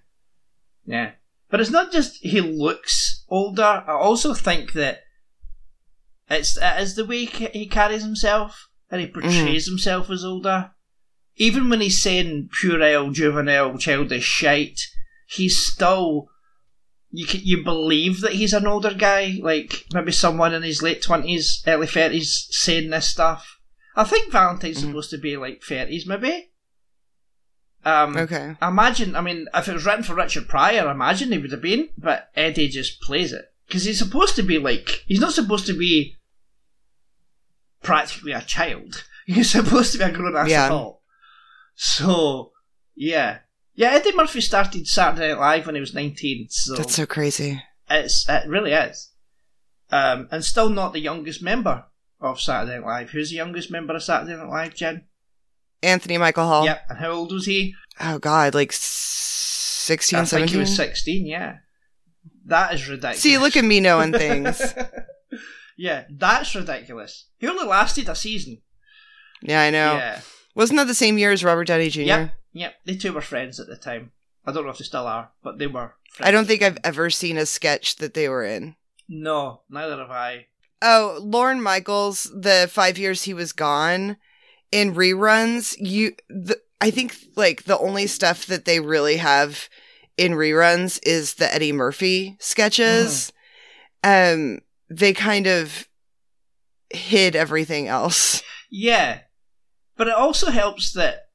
yeah. 0.87 1.13
But 1.51 1.61
it's 1.61 1.71
not 1.71 1.93
just 1.93 2.17
he 2.23 2.41
looks 2.41 3.25
older. 3.29 3.63
I 3.87 3.93
also 3.93 4.35
think 4.35 4.73
that 4.73 5.01
it's 6.29 6.57
it 6.57 6.81
is 6.81 6.97
the 6.97 7.05
way 7.05 7.25
he 7.25 7.67
carries 7.67 8.03
himself 8.03 8.69
and 8.91 9.01
he 9.01 9.07
portrays 9.07 9.35
Mm-hmm. 9.67 9.73
himself 9.73 10.11
as 10.11 10.25
older. 10.25 10.71
Even 11.37 11.69
when 11.69 11.81
he's 11.81 12.03
saying 12.03 12.49
puerile, 12.61 13.11
juvenile, 13.13 13.77
childish 13.79 14.25
shite, 14.25 14.81
he's 15.29 15.57
still 15.59 16.29
you 17.11 17.27
can, 17.27 17.41
you 17.45 17.63
believe 17.63 18.21
that 18.23 18.33
he's 18.33 18.53
an 18.53 18.67
older 18.67 18.93
guy, 18.93 19.39
like 19.41 19.85
maybe 19.93 20.13
someone 20.13 20.53
in 20.53 20.63
his 20.63 20.83
late 20.83 21.01
twenties, 21.03 21.63
early 21.67 21.87
thirties, 21.87 22.49
saying 22.51 22.91
this 22.91 23.07
stuff. 23.07 23.59
I 23.95 24.05
think 24.05 24.33
Valentine's 24.33 24.79
Mhm. 24.83 24.89
supposed 24.89 25.11
to 25.11 25.19
be 25.19 25.37
like 25.37 25.63
thirties, 25.63 26.07
maybe. 26.07 26.51
Um, 27.87 28.17
Okay. 28.17 28.57
Imagine, 28.61 29.15
I 29.15 29.21
mean, 29.21 29.47
if 29.55 29.69
it 29.69 29.73
was 29.73 29.87
written 29.87 30.03
for 30.03 30.15
Richard 30.15 30.49
Pryor, 30.49 30.91
imagine 30.91 31.31
he 31.31 31.39
would 31.39 31.53
have 31.53 31.63
been, 31.63 31.89
but 31.97 32.31
Eddie 32.35 32.69
just 32.69 33.01
plays 33.01 33.33
it 33.33 33.53
because 33.67 33.85
he's 33.85 33.99
supposed 33.99 34.35
to 34.37 34.43
be 34.43 34.59
like 34.59 35.05
he's 35.07 35.21
not 35.21 35.33
supposed 35.33 35.67
to 35.67 35.73
be 35.79 36.17
practically 37.83 38.33
a 38.33 38.41
child. 38.43 39.05
He's 39.27 39.51
supposed 39.51 39.91
to 39.93 39.99
be 39.99 40.05
a 40.05 40.11
grown 40.13 40.37
ass 40.37 40.49
Yeah. 40.49 40.67
adult. 40.67 41.01
So, 41.75 42.53
yeah, 42.95 43.39
yeah. 43.75 43.91
Eddie 43.91 44.15
Murphy 44.15 44.41
started 44.41 44.87
Saturday 44.87 45.29
Night 45.29 45.39
Live 45.41 45.67
when 45.67 45.75
he 45.75 45.81
was 45.81 45.95
nineteen, 45.95 46.47
so 46.49 46.77
That's 46.77 46.95
so 46.95 47.07
crazy. 47.07 47.63
it's 47.91 48.29
it 48.29 48.49
really 48.49 48.73
is, 48.73 49.11
um, 49.91 50.29
and 50.31 50.45
still 50.45 50.69
not 50.71 50.93
the 50.93 51.01
youngest 51.01 51.43
member 51.43 51.85
of 52.21 52.41
Saturday 52.41 52.79
Night 52.79 52.87
Live. 52.87 53.11
Who's 53.11 53.31
the 53.31 53.37
youngest 53.37 53.71
member 53.71 53.95
of 53.97 54.03
Saturday 54.05 54.37
Night 54.37 54.49
Live, 54.49 54.75
Jen? 54.77 55.05
Anthony 55.83 56.19
Michael 56.19 56.47
Hall. 56.47 56.65
Yep, 56.65 56.87
and 56.91 56.99
how 56.99 57.11
old 57.13 57.33
was 57.33 57.47
he? 57.47 57.75
Oh, 58.01 58.19
God. 58.19 58.55
Like 58.55 58.73
16, 58.73 60.19
I 60.19 60.25
think 60.25 60.51
he 60.51 60.57
was 60.57 60.75
16, 60.75 61.27
yeah. 61.27 61.57
That 62.47 62.75
is 62.75 62.89
ridiculous. 62.89 63.21
See, 63.21 63.39
look 63.39 63.57
at 63.57 63.65
me 63.65 63.81
knowing 63.81 64.13
things. 64.13 64.61
yeah, 65.77 66.05
that's 66.11 66.55
ridiculous. 66.55 67.27
He 67.39 67.49
only 67.49 67.67
lasted 67.67 68.09
a 68.09 68.15
season. 68.15 68.63
yeah, 69.43 69.63
I 69.63 69.71
know. 69.71 69.95
Yeah. 69.97 70.21
Wasn't 70.55 70.77
that 70.79 70.87
the 70.87 70.95
same 70.95 71.19
year 71.19 71.33
as 71.33 71.45
Robert 71.45 71.67
Downey 71.67 71.91
Jr.? 71.91 72.01
Yep, 72.03 72.31
yep. 72.53 72.75
They 72.85 72.97
two 72.97 73.13
were 73.13 73.21
friends 73.21 73.61
at 73.61 73.67
the 73.67 73.77
time. 73.77 74.13
I 74.47 74.53
don't 74.53 74.65
know 74.65 74.71
if 74.71 74.79
they 74.79 74.85
still 74.85 75.07
are, 75.07 75.31
but 75.43 75.59
they 75.59 75.67
were. 75.67 75.95
Friends. 76.13 76.29
I 76.29 76.31
don't 76.31 76.47
think 76.47 76.63
I've 76.63 76.79
ever 76.85 77.11
seen 77.11 77.37
a 77.37 77.45
sketch 77.47 77.97
that 77.97 78.15
they 78.15 78.29
were 78.29 78.45
in. 78.45 78.77
No, 79.09 79.63
neither 79.69 79.99
have 79.99 80.11
I. 80.11 80.47
Oh, 80.81 81.19
Lorne 81.21 81.61
Michaels, 81.61 82.31
the 82.35 82.69
five 82.71 82.97
years 82.97 83.25
he 83.25 83.35
was 83.35 83.53
gone 83.53 84.17
in 84.73 84.95
reruns, 84.95 85.77
you, 85.79 86.15
the, 86.29 86.61
I 86.81 86.91
think 86.91 87.17
like 87.37 87.65
the 87.65 87.79
only 87.79 88.07
stuff 88.07 88.47
that 88.47 88.65
they 88.65 88.81
really 88.81 89.17
have 89.17 89.69
in 90.17 90.33
reruns 90.33 90.99
is 91.03 91.35
the 91.35 91.53
Eddie 91.53 91.73
Murphy 91.73 92.37
sketches. 92.41 93.33
Um, 94.05 94.61
they 94.89 95.13
kind 95.13 95.47
of 95.47 95.89
hid 96.91 97.37
everything 97.37 97.89
else. 97.89 98.43
Yeah, 98.69 99.21
but 99.97 100.09
it 100.09 100.15
also 100.15 100.51
helps 100.51 100.93
that 100.95 101.29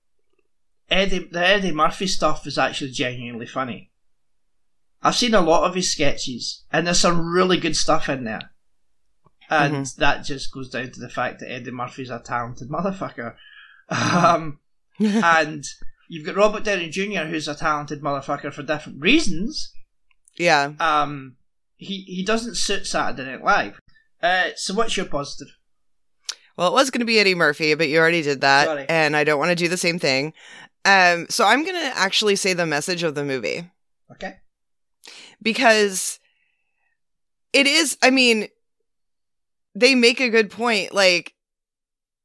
Eddie, 0.89 1.30
the 1.32 1.39
Eddie 1.39 1.72
Murphy 1.72 2.06
stuff 2.06 2.46
is 2.46 2.58
actually 2.58 2.91
genuinely 2.91 3.46
funny. 3.46 3.89
I've 5.02 5.15
seen 5.15 5.34
a 5.34 5.39
lot 5.39 5.63
of 5.63 5.74
his 5.74 5.89
sketches, 5.89 6.65
and 6.72 6.86
there's 6.86 7.00
some 7.00 7.26
really 7.26 7.58
good 7.58 7.78
stuff 7.78 8.10
in 8.10 8.26
there. 8.26 8.52
And 9.52 9.86
that 9.98 10.24
just 10.24 10.52
goes 10.52 10.70
down 10.70 10.92
to 10.92 11.00
the 11.00 11.10
fact 11.10 11.40
that 11.40 11.52
Eddie 11.52 11.72
Murphy's 11.72 12.10
a 12.10 12.20
talented 12.20 12.70
motherfucker. 12.70 13.36
Um, 13.90 14.60
and 15.00 15.64
you've 16.08 16.26
got 16.26 16.36
Robert 16.38 16.64
Downey 16.64 16.90
Jr., 16.90 17.24
who's 17.26 17.48
a 17.48 17.56
talented 17.56 18.02
motherfucker 18.02 18.54
for 18.54 18.64
different 18.64 19.02
reasons. 19.02 19.74
yeah. 20.38 20.72
Um, 20.80 21.36
he 21.76 22.04
he 22.04 22.24
doesn't 22.24 22.56
suit 22.56 22.86
Saturday 22.88 23.30
Night 23.30 23.44
Live. 23.44 23.80
Uh, 24.24 24.50
so 24.56 24.74
what's 24.74 24.96
your 24.96 25.08
positive? 25.08 25.54
Well, 26.58 26.68
it 26.68 26.74
was 26.74 26.92
going 26.92 27.00
to 27.00 27.06
be 27.06 27.20
Eddie 27.20 27.34
Murphy, 27.36 27.74
but 27.74 27.90
you 27.90 27.98
already 27.98 28.22
did 28.22 28.42
that, 28.42 28.66
Sorry. 28.66 28.86
and 28.88 29.16
I 29.18 29.24
don't 29.24 29.40
want 29.40 29.50
to 29.50 29.56
do 29.56 29.68
the 29.68 29.78
same 29.78 29.98
thing. 29.98 30.34
Um, 30.86 31.26
so 31.30 31.46
I'm 31.46 31.64
going 31.64 31.76
to 31.76 31.98
actually 31.98 32.36
say 32.36 32.54
the 32.54 32.66
message 32.68 33.04
of 33.04 33.16
the 33.16 33.24
movie. 33.24 33.70
Okay. 34.12 34.36
because 35.42 36.20
it 37.54 37.66
is 37.66 37.98
i 38.04 38.10
mean 38.12 38.48
they 39.76 39.96
make 39.96 40.20
a 40.20 40.30
good 40.30 40.50
point 40.50 40.94
like 40.94 41.34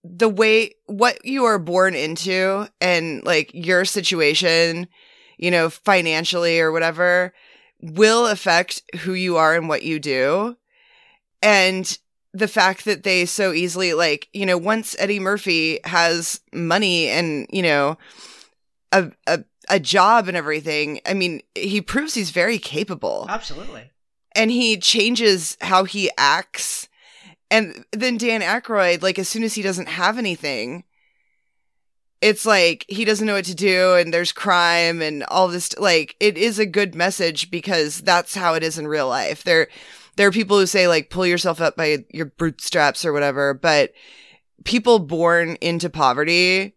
the 0.04 0.28
way 0.28 0.74
what 0.86 1.24
you 1.24 1.44
are 1.44 1.58
born 1.58 1.94
into 1.94 2.68
and 2.80 3.24
like 3.24 3.50
your 3.54 3.84
situation 3.84 4.88
you 5.38 5.50
know 5.50 5.68
financially 5.68 6.60
or 6.60 6.70
whatever 6.72 7.32
will 7.80 8.26
affect 8.26 8.82
who 9.00 9.12
you 9.12 9.36
are 9.36 9.54
and 9.54 9.68
what 9.68 9.82
you 9.82 9.98
do 9.98 10.56
and 11.42 11.98
the 12.32 12.48
fact 12.48 12.84
that 12.84 13.02
they 13.02 13.24
so 13.24 13.52
easily 13.52 13.94
like 13.94 14.28
you 14.32 14.46
know 14.46 14.58
once 14.58 14.94
eddie 14.98 15.20
murphy 15.20 15.80
has 15.84 16.40
money 16.52 17.08
and 17.08 17.46
you 17.50 17.62
know 17.62 17.96
a 18.92 19.10
a, 19.26 19.44
a 19.68 19.80
job 19.80 20.28
and 20.28 20.36
everything 20.36 21.00
i 21.06 21.14
mean 21.14 21.40
he 21.54 21.80
proves 21.80 22.14
he's 22.14 22.30
very 22.30 22.58
capable 22.58 23.26
Absolutely. 23.28 23.90
and 24.34 24.50
he 24.50 24.76
changes 24.78 25.56
how 25.60 25.84
he 25.84 26.10
acts. 26.16 26.88
And 27.50 27.84
then 27.92 28.16
Dan 28.16 28.40
Aykroyd, 28.40 29.02
like 29.02 29.18
as 29.18 29.28
soon 29.28 29.42
as 29.44 29.54
he 29.54 29.62
doesn't 29.62 29.88
have 29.88 30.18
anything, 30.18 30.84
it's 32.20 32.44
like 32.46 32.84
he 32.88 33.04
doesn't 33.04 33.26
know 33.26 33.34
what 33.34 33.44
to 33.44 33.54
do, 33.54 33.94
and 33.94 34.12
there's 34.12 34.32
crime 34.32 35.00
and 35.02 35.22
all 35.24 35.48
this. 35.48 35.76
Like 35.78 36.16
it 36.18 36.36
is 36.36 36.58
a 36.58 36.66
good 36.66 36.94
message 36.94 37.50
because 37.50 38.00
that's 38.00 38.34
how 38.34 38.54
it 38.54 38.62
is 38.62 38.78
in 38.78 38.88
real 38.88 39.08
life. 39.08 39.44
There, 39.44 39.68
there 40.16 40.26
are 40.26 40.32
people 40.32 40.58
who 40.58 40.66
say 40.66 40.88
like 40.88 41.10
pull 41.10 41.26
yourself 41.26 41.60
up 41.60 41.76
by 41.76 42.04
your 42.12 42.26
bootstraps 42.26 43.04
or 43.04 43.12
whatever, 43.12 43.54
but 43.54 43.92
people 44.64 44.98
born 44.98 45.56
into 45.60 45.88
poverty, 45.90 46.74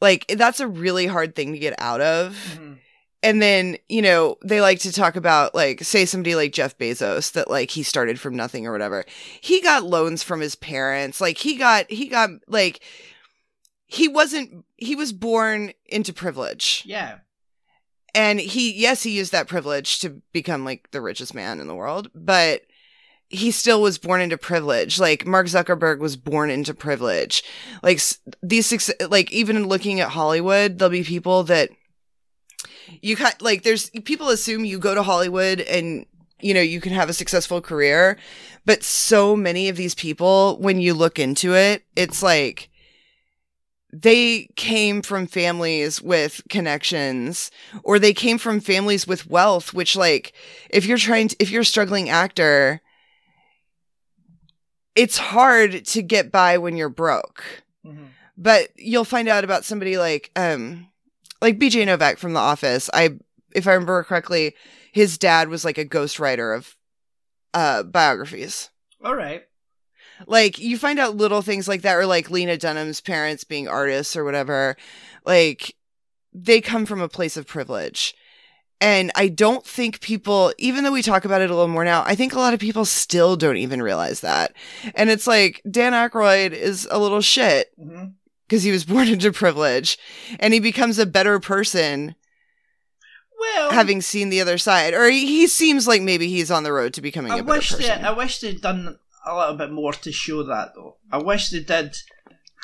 like 0.00 0.26
that's 0.36 0.60
a 0.60 0.68
really 0.68 1.06
hard 1.06 1.34
thing 1.34 1.52
to 1.52 1.58
get 1.58 1.74
out 1.78 2.00
of 2.02 2.36
Mhm. 2.58 2.78
And 3.24 3.40
then, 3.40 3.78
you 3.88 4.02
know, 4.02 4.36
they 4.44 4.60
like 4.60 4.80
to 4.80 4.92
talk 4.92 5.16
about 5.16 5.54
like 5.54 5.82
say 5.82 6.04
somebody 6.04 6.34
like 6.34 6.52
Jeff 6.52 6.76
Bezos 6.76 7.32
that 7.32 7.48
like 7.48 7.70
he 7.70 7.82
started 7.82 8.20
from 8.20 8.36
nothing 8.36 8.66
or 8.66 8.72
whatever. 8.72 9.06
He 9.40 9.62
got 9.62 9.82
loans 9.82 10.22
from 10.22 10.42
his 10.42 10.54
parents. 10.54 11.22
Like 11.22 11.38
he 11.38 11.56
got 11.56 11.90
he 11.90 12.06
got 12.06 12.28
like 12.46 12.80
he 13.86 14.08
wasn't 14.08 14.66
he 14.76 14.94
was 14.94 15.14
born 15.14 15.72
into 15.86 16.12
privilege. 16.12 16.82
Yeah. 16.84 17.20
And 18.14 18.38
he 18.38 18.74
yes, 18.74 19.02
he 19.02 19.12
used 19.16 19.32
that 19.32 19.48
privilege 19.48 20.00
to 20.00 20.20
become 20.32 20.66
like 20.66 20.90
the 20.90 21.00
richest 21.00 21.34
man 21.34 21.60
in 21.60 21.66
the 21.66 21.74
world, 21.74 22.10
but 22.14 22.60
he 23.30 23.50
still 23.50 23.80
was 23.80 23.96
born 23.96 24.20
into 24.20 24.36
privilege. 24.36 25.00
Like 25.00 25.26
Mark 25.26 25.46
Zuckerberg 25.46 25.98
was 25.98 26.18
born 26.18 26.50
into 26.50 26.74
privilege. 26.74 27.42
Like 27.82 28.02
these 28.42 28.92
like 29.08 29.32
even 29.32 29.66
looking 29.66 30.00
at 30.00 30.10
Hollywood, 30.10 30.78
there'll 30.78 30.90
be 30.90 31.04
people 31.04 31.42
that 31.44 31.70
you 33.02 33.16
cut 33.16 33.40
like 33.42 33.62
there's 33.62 33.90
people 34.04 34.28
assume 34.30 34.64
you 34.64 34.78
go 34.78 34.94
to 34.94 35.02
Hollywood 35.02 35.60
and 35.60 36.06
you 36.40 36.54
know 36.54 36.60
you 36.60 36.80
can 36.80 36.92
have 36.92 37.08
a 37.08 37.12
successful 37.14 37.60
career, 37.60 38.16
but 38.64 38.82
so 38.82 39.36
many 39.36 39.68
of 39.68 39.76
these 39.76 39.94
people 39.94 40.58
when 40.58 40.80
you 40.80 40.94
look 40.94 41.18
into 41.18 41.54
it, 41.54 41.84
it's 41.96 42.22
like 42.22 42.68
they 43.92 44.48
came 44.56 45.02
from 45.02 45.26
families 45.26 46.02
with 46.02 46.40
connections 46.48 47.50
or 47.84 47.98
they 48.00 48.12
came 48.12 48.38
from 48.38 48.58
families 48.60 49.06
with 49.06 49.28
wealth 49.30 49.72
which 49.72 49.94
like 49.94 50.32
if 50.70 50.84
you're 50.84 50.98
trying 50.98 51.28
to, 51.28 51.36
if 51.38 51.48
you're 51.50 51.62
a 51.62 51.64
struggling 51.64 52.08
actor 52.10 52.80
it's 54.96 55.16
hard 55.18 55.84
to 55.84 56.02
get 56.02 56.32
by 56.32 56.58
when 56.58 56.76
you're 56.76 56.88
broke 56.88 57.44
Mhm. 57.86 58.08
but 58.36 58.70
you'll 58.76 59.04
find 59.04 59.28
out 59.28 59.44
about 59.44 59.64
somebody 59.64 59.96
like 59.96 60.30
um 60.34 60.88
like 61.44 61.58
BJ 61.58 61.84
Novak 61.84 62.16
from 62.18 62.32
The 62.32 62.40
Office. 62.40 62.88
I 62.92 63.10
if 63.54 63.68
I 63.68 63.74
remember 63.74 64.02
correctly, 64.02 64.54
his 64.92 65.18
dad 65.18 65.48
was 65.48 65.64
like 65.64 65.78
a 65.78 65.84
ghostwriter 65.84 66.56
of 66.56 66.74
uh 67.52 67.82
biographies. 67.82 68.70
All 69.04 69.14
right. 69.14 69.44
Like 70.26 70.58
you 70.58 70.78
find 70.78 70.98
out 70.98 71.16
little 71.16 71.42
things 71.42 71.68
like 71.68 71.82
that 71.82 71.96
or 71.96 72.06
like 72.06 72.30
Lena 72.30 72.56
Dunham's 72.56 73.00
parents 73.00 73.44
being 73.44 73.68
artists 73.68 74.16
or 74.16 74.24
whatever. 74.24 74.76
Like 75.26 75.76
they 76.32 76.60
come 76.60 76.86
from 76.86 77.02
a 77.02 77.08
place 77.08 77.36
of 77.36 77.46
privilege. 77.46 78.14
And 78.80 79.12
I 79.14 79.28
don't 79.28 79.64
think 79.64 80.00
people, 80.00 80.52
even 80.58 80.84
though 80.84 80.92
we 80.92 81.02
talk 81.02 81.24
about 81.24 81.40
it 81.40 81.50
a 81.50 81.54
little 81.54 81.68
more 81.68 81.84
now, 81.84 82.02
I 82.04 82.14
think 82.14 82.34
a 82.34 82.38
lot 82.38 82.54
of 82.54 82.60
people 82.60 82.84
still 82.84 83.36
don't 83.36 83.56
even 83.56 83.82
realize 83.82 84.20
that. 84.20 84.52
And 84.94 85.10
it's 85.10 85.26
like 85.26 85.62
Dan 85.70 85.92
Aykroyd 85.92 86.52
is 86.52 86.88
a 86.90 86.98
little 86.98 87.20
shit 87.20 87.70
hmm 87.78 88.06
because 88.48 88.62
he 88.62 88.70
was 88.70 88.84
born 88.84 89.08
into 89.14 89.32
privilege 89.32 89.98
and 90.38 90.54
he 90.54 90.60
becomes 90.60 90.98
a 90.98 91.06
better 91.06 91.38
person 91.40 92.14
Well, 93.38 93.72
having 93.72 94.00
seen 94.00 94.28
the 94.30 94.40
other 94.40 94.58
side 94.58 94.94
or 94.94 95.08
he, 95.08 95.26
he 95.26 95.46
seems 95.46 95.86
like 95.88 96.02
maybe 96.02 96.28
he's 96.28 96.50
on 96.50 96.62
the 96.62 96.72
road 96.72 96.94
to 96.94 97.02
becoming 97.02 97.32
I 97.32 97.38
a 97.38 97.42
better 97.42 97.58
wish 97.58 97.70
they, 97.70 97.88
person 97.88 98.04
I 98.04 98.10
wish 98.12 98.40
they'd 98.40 98.60
done 98.60 98.98
a 99.26 99.36
little 99.36 99.56
bit 99.56 99.70
more 99.72 99.92
to 99.92 100.12
show 100.12 100.42
that 100.44 100.72
though. 100.74 100.96
I 101.10 101.18
wish 101.18 101.50
they 101.50 101.60
did 101.60 101.96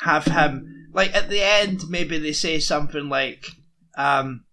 have 0.03 0.25
him 0.25 0.89
like 0.93 1.15
at 1.15 1.29
the 1.29 1.41
end. 1.41 1.83
Maybe 1.89 2.17
they 2.17 2.33
say 2.33 2.59
something 2.59 3.09
like, 3.09 3.45
um, 3.97 4.45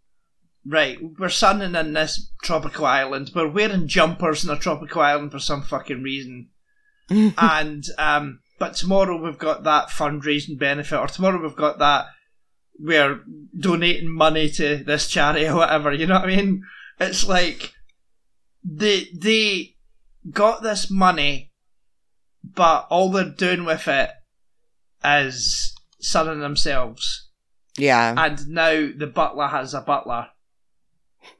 "Right, 0.65 0.99
we're 1.19 1.29
sunning 1.29 1.75
in 1.75 1.93
this 1.93 2.31
tropical 2.43 2.87
island. 2.87 3.33
We're 3.35 3.49
wearing 3.49 3.89
jumpers 3.89 4.45
in 4.45 4.51
a 4.51 4.59
tropical 4.59 5.03
island 5.03 5.33
for 5.33 5.39
some 5.39 5.63
fucking 5.63 6.03
reason, 6.03 6.49
and 7.11 7.85
um, 7.99 8.41
but 8.59 8.75
tomorrow 8.75 9.23
we've 9.23 9.39
got 9.39 9.65
that 9.65 9.89
fundraising 9.89 10.59
benefit, 10.59 10.99
or 10.99 11.07
tomorrow 11.07 11.41
we've 11.41 11.57
got 11.57 11.79
that." 11.79 12.07
We're 12.81 13.25
donating 13.59 14.09
money 14.09 14.49
to 14.51 14.77
this 14.77 15.09
charity 15.09 15.49
or 15.49 15.57
whatever. 15.57 15.93
You 15.93 16.07
know 16.07 16.15
what 16.15 16.31
I 16.31 16.37
mean? 16.37 16.63
It's 17.01 17.27
like 17.27 17.73
they 18.65 19.07
they 19.13 19.75
got 20.31 20.63
this 20.63 20.91
money, 20.91 21.51
but 22.45 22.87
all 22.91 23.11
they're 23.11 23.25
doing 23.25 23.65
with 23.65 23.89
it 23.89 24.11
is 25.05 25.75
sunning 26.01 26.41
themselves. 26.41 27.29
yeah 27.77 28.15
And 28.17 28.49
now 28.49 28.91
the 28.97 29.07
butler 29.07 29.49
has 29.49 29.75
a 29.75 29.81
butler. 29.81 30.29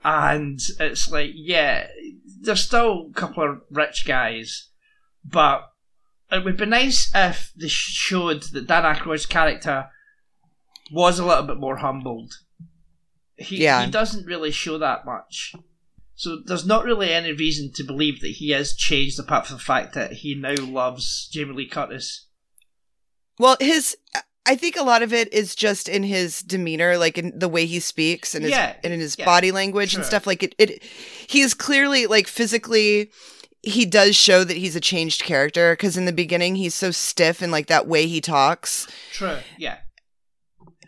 And 0.05 0.61
it's 0.81 1.11
like, 1.11 1.31
yeah, 1.35 1.87
there's 2.41 2.65
still 2.65 3.09
a 3.11 3.13
couple 3.15 3.45
of 3.49 3.63
rich 3.71 4.05
guys, 4.07 4.69
but 5.25 5.71
it 6.31 6.45
would 6.45 6.57
be 6.57 6.67
nice 6.67 7.11
if 7.15 7.53
they 7.57 7.69
showed 7.69 8.43
that 8.53 8.67
Dan 8.67 8.83
Aykroyd's 8.85 9.27
character 9.27 9.89
was 10.93 11.19
a 11.19 11.25
little 11.27 11.45
bit 11.45 11.59
more 11.59 11.77
humbled. 11.79 12.35
He, 13.37 13.63
Yeah. 13.63 13.85
he 13.85 13.91
doesn't 13.91 14.27
really 14.27 14.51
show 14.51 14.79
that 14.79 15.05
much. 15.07 15.55
So 16.15 16.39
there's 16.45 16.67
not 16.67 16.85
really 16.85 17.13
any 17.13 17.33
reason 17.33 17.71
to 17.77 17.85
believe 17.85 18.21
that 18.21 18.33
he 18.33 18.51
has 18.51 18.75
changed 18.75 19.19
apart 19.21 19.47
from 19.47 19.57
the 19.59 19.63
fact 19.63 19.95
that 19.95 20.13
he 20.15 20.35
now 20.35 20.55
loves 20.59 21.29
Jamie 21.33 21.55
Lee 21.55 21.69
Curtis. 21.69 22.27
well 23.39 23.57
his 23.61 23.97
i 24.47 24.57
think 24.57 24.75
a 24.77 24.83
lot 24.83 25.03
of 25.03 25.13
it 25.13 25.33
is 25.33 25.55
just 25.55 25.89
in 25.89 26.03
his 26.03 26.43
demeanor 26.43 26.97
like 26.99 27.17
in 27.19 27.39
the 27.39 27.49
way 27.49 27.67
he 27.67 27.79
speaks 27.79 28.35
and 28.35 28.43
his 28.45 28.51
Yeah, 28.51 28.75
and 28.83 28.93
in 28.93 28.99
his 28.99 29.15
yeah, 29.17 29.25
body 29.27 29.53
language 29.53 29.91
sure. 29.91 30.01
and 30.01 30.07
stuff 30.07 30.27
like 30.27 30.43
it 30.43 30.55
it 30.59 30.83
he 31.29 31.41
is 31.43 31.55
clearly 31.55 32.07
like 32.09 32.27
physically 32.27 33.11
he 33.69 33.85
does 33.87 34.17
show 34.17 34.45
that 34.45 34.57
he's 34.57 34.75
a 34.77 34.81
changed 34.81 35.23
character 35.25 35.73
because 35.75 35.97
in 35.97 36.05
the 36.05 36.13
beginning 36.13 36.55
he's 36.57 36.75
so 36.75 36.91
stiff 36.91 37.41
and 37.43 37.53
like 37.53 37.67
that 37.67 37.87
way 37.87 38.07
he 38.07 38.21
talks 38.21 38.87
True, 39.13 39.39
yeah. 39.59 39.79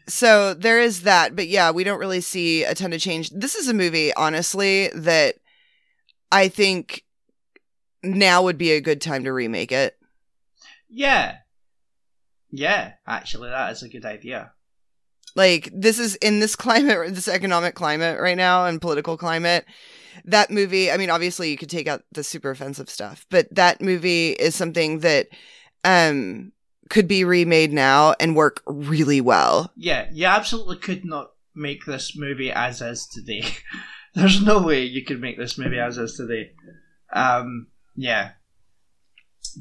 so 0.08 0.54
there 0.54 0.80
is 0.80 1.02
that 1.02 1.36
but 1.36 1.48
yeah 1.48 1.70
we 1.70 1.84
don't 1.84 2.00
really 2.00 2.20
see 2.20 2.64
a 2.64 2.74
ton 2.74 2.92
of 2.92 3.00
change 3.00 3.30
this 3.30 3.54
is 3.54 3.68
a 3.68 3.74
movie 3.74 4.12
honestly 4.14 4.88
that 4.94 5.36
i 6.32 6.48
think 6.48 7.04
now 8.02 8.42
would 8.42 8.58
be 8.58 8.72
a 8.72 8.80
good 8.80 9.00
time 9.00 9.24
to 9.24 9.32
remake 9.32 9.72
it 9.72 9.96
Yeah. 10.88 11.36
Yeah, 12.52 12.94
actually, 13.06 13.50
that 13.50 13.70
is 13.70 13.84
a 13.84 13.88
good 13.88 14.04
idea. 14.04 14.50
like 15.36 15.70
this 15.72 16.00
is 16.00 16.16
in 16.16 16.40
this 16.40 16.56
climate 16.56 17.14
this 17.14 17.28
economic 17.28 17.76
climate 17.76 18.18
right 18.20 18.36
now 18.36 18.66
and 18.66 18.80
political 18.80 19.16
climate 19.16 19.64
that 20.24 20.50
movie 20.50 20.90
i 20.90 20.96
mean 20.96 21.10
obviously 21.10 21.50
you 21.50 21.56
could 21.56 21.70
take 21.70 21.86
out 21.86 22.02
the 22.12 22.24
super 22.24 22.50
offensive 22.50 22.90
stuff 22.90 23.26
but 23.30 23.46
that 23.54 23.80
movie 23.80 24.30
is 24.30 24.54
something 24.54 25.00
that 25.00 25.28
um 25.84 26.52
could 26.90 27.08
be 27.08 27.24
remade 27.24 27.72
now 27.72 28.14
and 28.20 28.36
work 28.36 28.62
really 28.66 29.20
well 29.20 29.72
Yeah, 29.76 30.08
you 30.12 30.26
absolutely 30.26 30.76
could 30.76 31.04
not 31.04 31.30
make 31.54 31.86
this 31.86 32.16
movie 32.16 32.50
as 32.52 32.82
is 32.82 33.06
today. 33.06 33.44
There's 34.14 34.42
no 34.42 34.60
way 34.60 34.82
you 34.82 35.04
could 35.04 35.20
make 35.20 35.38
this 35.38 35.56
movie 35.56 35.78
as 35.78 35.96
is 35.96 36.16
today. 36.16 36.50
Um, 37.12 37.68
yeah. 37.96 38.32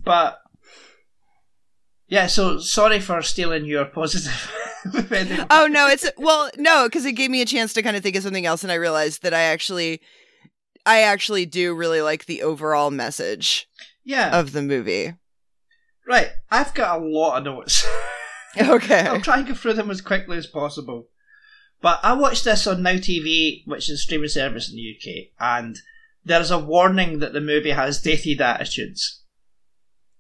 But, 0.04 0.40
yeah, 2.08 2.26
so 2.26 2.58
sorry 2.58 3.00
for 3.00 3.22
stealing 3.22 3.66
your 3.66 3.86
positive. 3.86 4.52
oh 5.52 5.68
no 5.70 5.90
it's 5.90 6.10
well 6.18 6.50
no 6.58 6.88
because 6.88 7.06
it 7.06 7.12
gave 7.12 7.30
me 7.30 7.42
a 7.42 7.46
chance 7.46 7.74
to 7.74 7.82
kind 7.82 7.98
of 7.98 8.02
think 8.02 8.16
of 8.16 8.24
something 8.24 8.46
else 8.46 8.64
and 8.64 8.72
i 8.72 8.76
realized 8.76 9.24
that 9.24 9.34
i 9.34 9.42
actually 9.42 10.00
i 10.86 11.02
actually 11.02 11.46
do 11.46 11.74
really 11.74 12.02
like 12.02 12.26
the 12.26 12.42
overall 12.42 12.92
message 12.92 13.68
yeah, 14.04 14.38
of 14.38 14.54
the 14.54 14.62
movie 14.62 15.14
right. 16.10 16.32
I've 16.52 16.74
got 16.74 17.00
a 17.00 17.06
lot 17.06 17.38
of 17.38 17.44
notes. 17.46 17.88
okay 18.60 19.02
I'll 19.02 19.22
try 19.22 19.38
and 19.38 19.48
go 19.48 19.54
through 19.54 19.76
them 19.76 19.92
as 19.92 20.02
quickly 20.02 20.36
as 20.36 20.48
possible. 20.48 21.08
But 21.82 22.00
I 22.02 22.14
watched 22.14 22.44
this 22.44 22.66
on 22.66 22.82
Now 22.82 22.94
TV, 22.94 23.62
which 23.68 23.90
is 23.90 23.92
a 23.92 23.98
streaming 23.98 24.28
service 24.28 24.70
in 24.70 24.76
the 24.76 24.96
UK, 24.96 25.28
and 25.40 25.78
there's 26.26 26.52
a 26.52 26.58
warning 26.58 27.20
that 27.20 27.32
the 27.32 27.40
movie 27.40 27.70
has 27.70 28.02
dated 28.02 28.42
attitudes. 28.42 29.24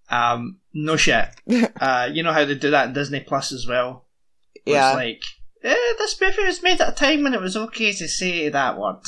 Um, 0.09 0.59
no 0.73 0.95
shit. 0.95 1.27
uh, 1.81 2.09
you 2.13 2.21
know 2.21 2.31
how 2.31 2.45
they 2.45 2.55
do 2.55 2.69
that 2.69 2.89
in 2.89 2.93
Disney 2.93 3.19
Plus 3.21 3.51
as 3.51 3.65
well. 3.67 4.05
Yeah 4.65 4.89
It's 4.89 4.95
like, 4.95 5.21
eh, 5.63 5.93
this 5.97 6.21
movie 6.21 6.45
was 6.45 6.63
made 6.63 6.79
at 6.79 6.89
a 6.89 6.95
time 6.95 7.23
when 7.23 7.33
it 7.33 7.41
was 7.41 7.57
okay 7.57 7.91
to 7.93 8.07
say 8.07 8.47
that 8.47 8.77
word. 8.77 9.01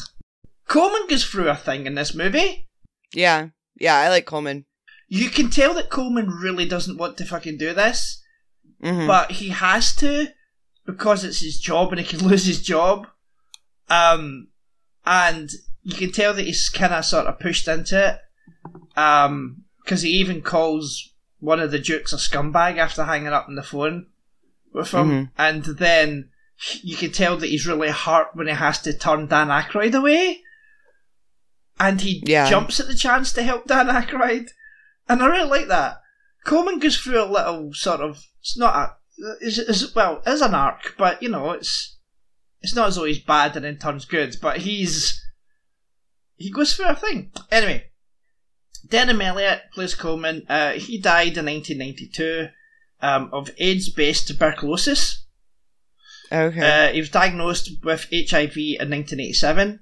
Coleman 0.72 1.08
goes 1.08 1.26
through 1.26 1.50
a 1.50 1.56
thing 1.56 1.86
in 1.86 1.96
this 1.96 2.14
movie. 2.16 2.68
yeah 3.14 3.50
yeah 3.80 3.96
i 3.98 4.10
like 4.10 4.26
coleman 4.26 4.66
You 5.10 5.30
can 5.30 5.50
tell 5.50 5.74
that 5.76 5.90
Coleman 5.90 6.30
really 6.30 6.66
doesn't 6.66 6.98
want 6.98 7.18
to 7.18 7.26
fucking 7.26 7.58
do 7.58 7.74
this. 7.74 8.22
Mhm. 8.84 9.06
but 9.08 9.32
he 9.40 9.50
has 9.50 9.94
to 9.98 10.28
because 10.86 11.24
it's 11.26 11.42
his 11.42 11.60
job 11.60 11.92
and 11.92 12.00
he 12.00 12.06
can 12.06 12.26
lose 12.30 12.46
his 12.46 12.62
job. 12.62 13.08
Um, 13.90 14.48
and 15.06 15.50
you 15.84 15.96
can 15.96 16.12
tell 16.12 16.34
that 16.34 16.46
he's 16.46 16.70
kind 16.70 16.94
of 16.94 17.04
sort 17.06 17.28
of 17.28 17.40
pushed 17.40 17.68
into 17.68 17.96
it. 18.10 18.20
Um, 18.98 19.64
because 19.84 20.02
he 20.04 20.12
even 20.12 20.42
calls 20.42 21.14
one 21.40 21.60
of 21.60 21.72
the 21.72 21.80
dukes 21.80 22.14
a 22.14 22.18
scumbag 22.18 22.78
after 22.78 23.04
hanging 23.04 23.28
up 23.38 23.48
on 23.50 23.56
the 23.56 23.64
phone 23.64 24.08
with 24.74 24.92
him, 24.92 25.10
Mhm. 25.10 25.32
and 25.38 25.64
then 25.78 26.30
you 26.82 26.96
can 26.96 27.12
tell 27.12 27.36
that 27.38 27.48
he's 27.50 27.68
really 27.68 27.90
hurt 27.90 28.30
when 28.36 28.48
he 28.48 28.54
has 28.54 28.80
to 28.84 28.94
turn 28.98 29.28
Dan 29.28 29.48
Aykroyd 29.50 29.94
away. 29.96 30.42
And 31.82 32.00
he 32.02 32.24
Yeah. 32.26 32.48
jumps 32.48 32.80
at 32.80 32.88
the 32.88 32.94
chance 32.96 33.34
to 33.34 33.44
help 33.44 33.66
Dan 33.66 33.88
Aykroyd. 33.88 34.50
And 35.10 35.24
I 35.24 35.26
really 35.26 35.50
like 35.50 35.68
that. 35.68 36.00
Coleman 36.46 36.78
goes 36.80 36.98
through 36.98 37.22
a 37.24 37.26
little 37.26 37.74
sort 37.74 38.02
of 38.02 38.24
it's 38.40 38.58
not 38.58 38.76
a 38.76 38.96
is 39.42 39.58
is 39.58 39.94
well, 39.96 40.22
is 40.26 40.42
an 40.42 40.54
arc, 40.54 40.96
but 40.98 41.22
you 41.24 41.30
know, 41.30 41.52
it's 41.52 41.98
it's 42.62 42.76
not 42.76 42.90
as 42.90 42.96
though 42.96 43.06
he's 43.06 43.20
bad 43.20 43.56
and 43.56 43.66
then 43.66 43.78
turns 43.78 44.06
good, 44.06 44.36
but 44.42 44.58
he's 44.60 45.20
he 46.36 46.52
goes 46.52 46.76
through 46.76 46.86
a 46.86 46.96
thing. 46.96 47.32
Anyway, 47.52 47.92
Denholm 48.88 49.24
Elliott 49.24 49.64
plays 49.74 49.96
Coleman. 49.96 50.46
Uh, 50.48 50.74
he 50.74 51.00
died 51.00 51.38
in 51.38 51.46
1992 51.46 52.50
um, 53.02 53.30
of 53.34 53.50
AIDS-based 53.58 54.28
tuberculosis. 54.28 55.26
Okay. 56.32 56.62
Uh, 56.90 56.94
he 56.94 57.00
was 57.00 57.10
diagnosed 57.10 57.70
with 57.84 58.08
HIV 58.12 58.58
in 58.58 58.90
1987. 58.90 59.80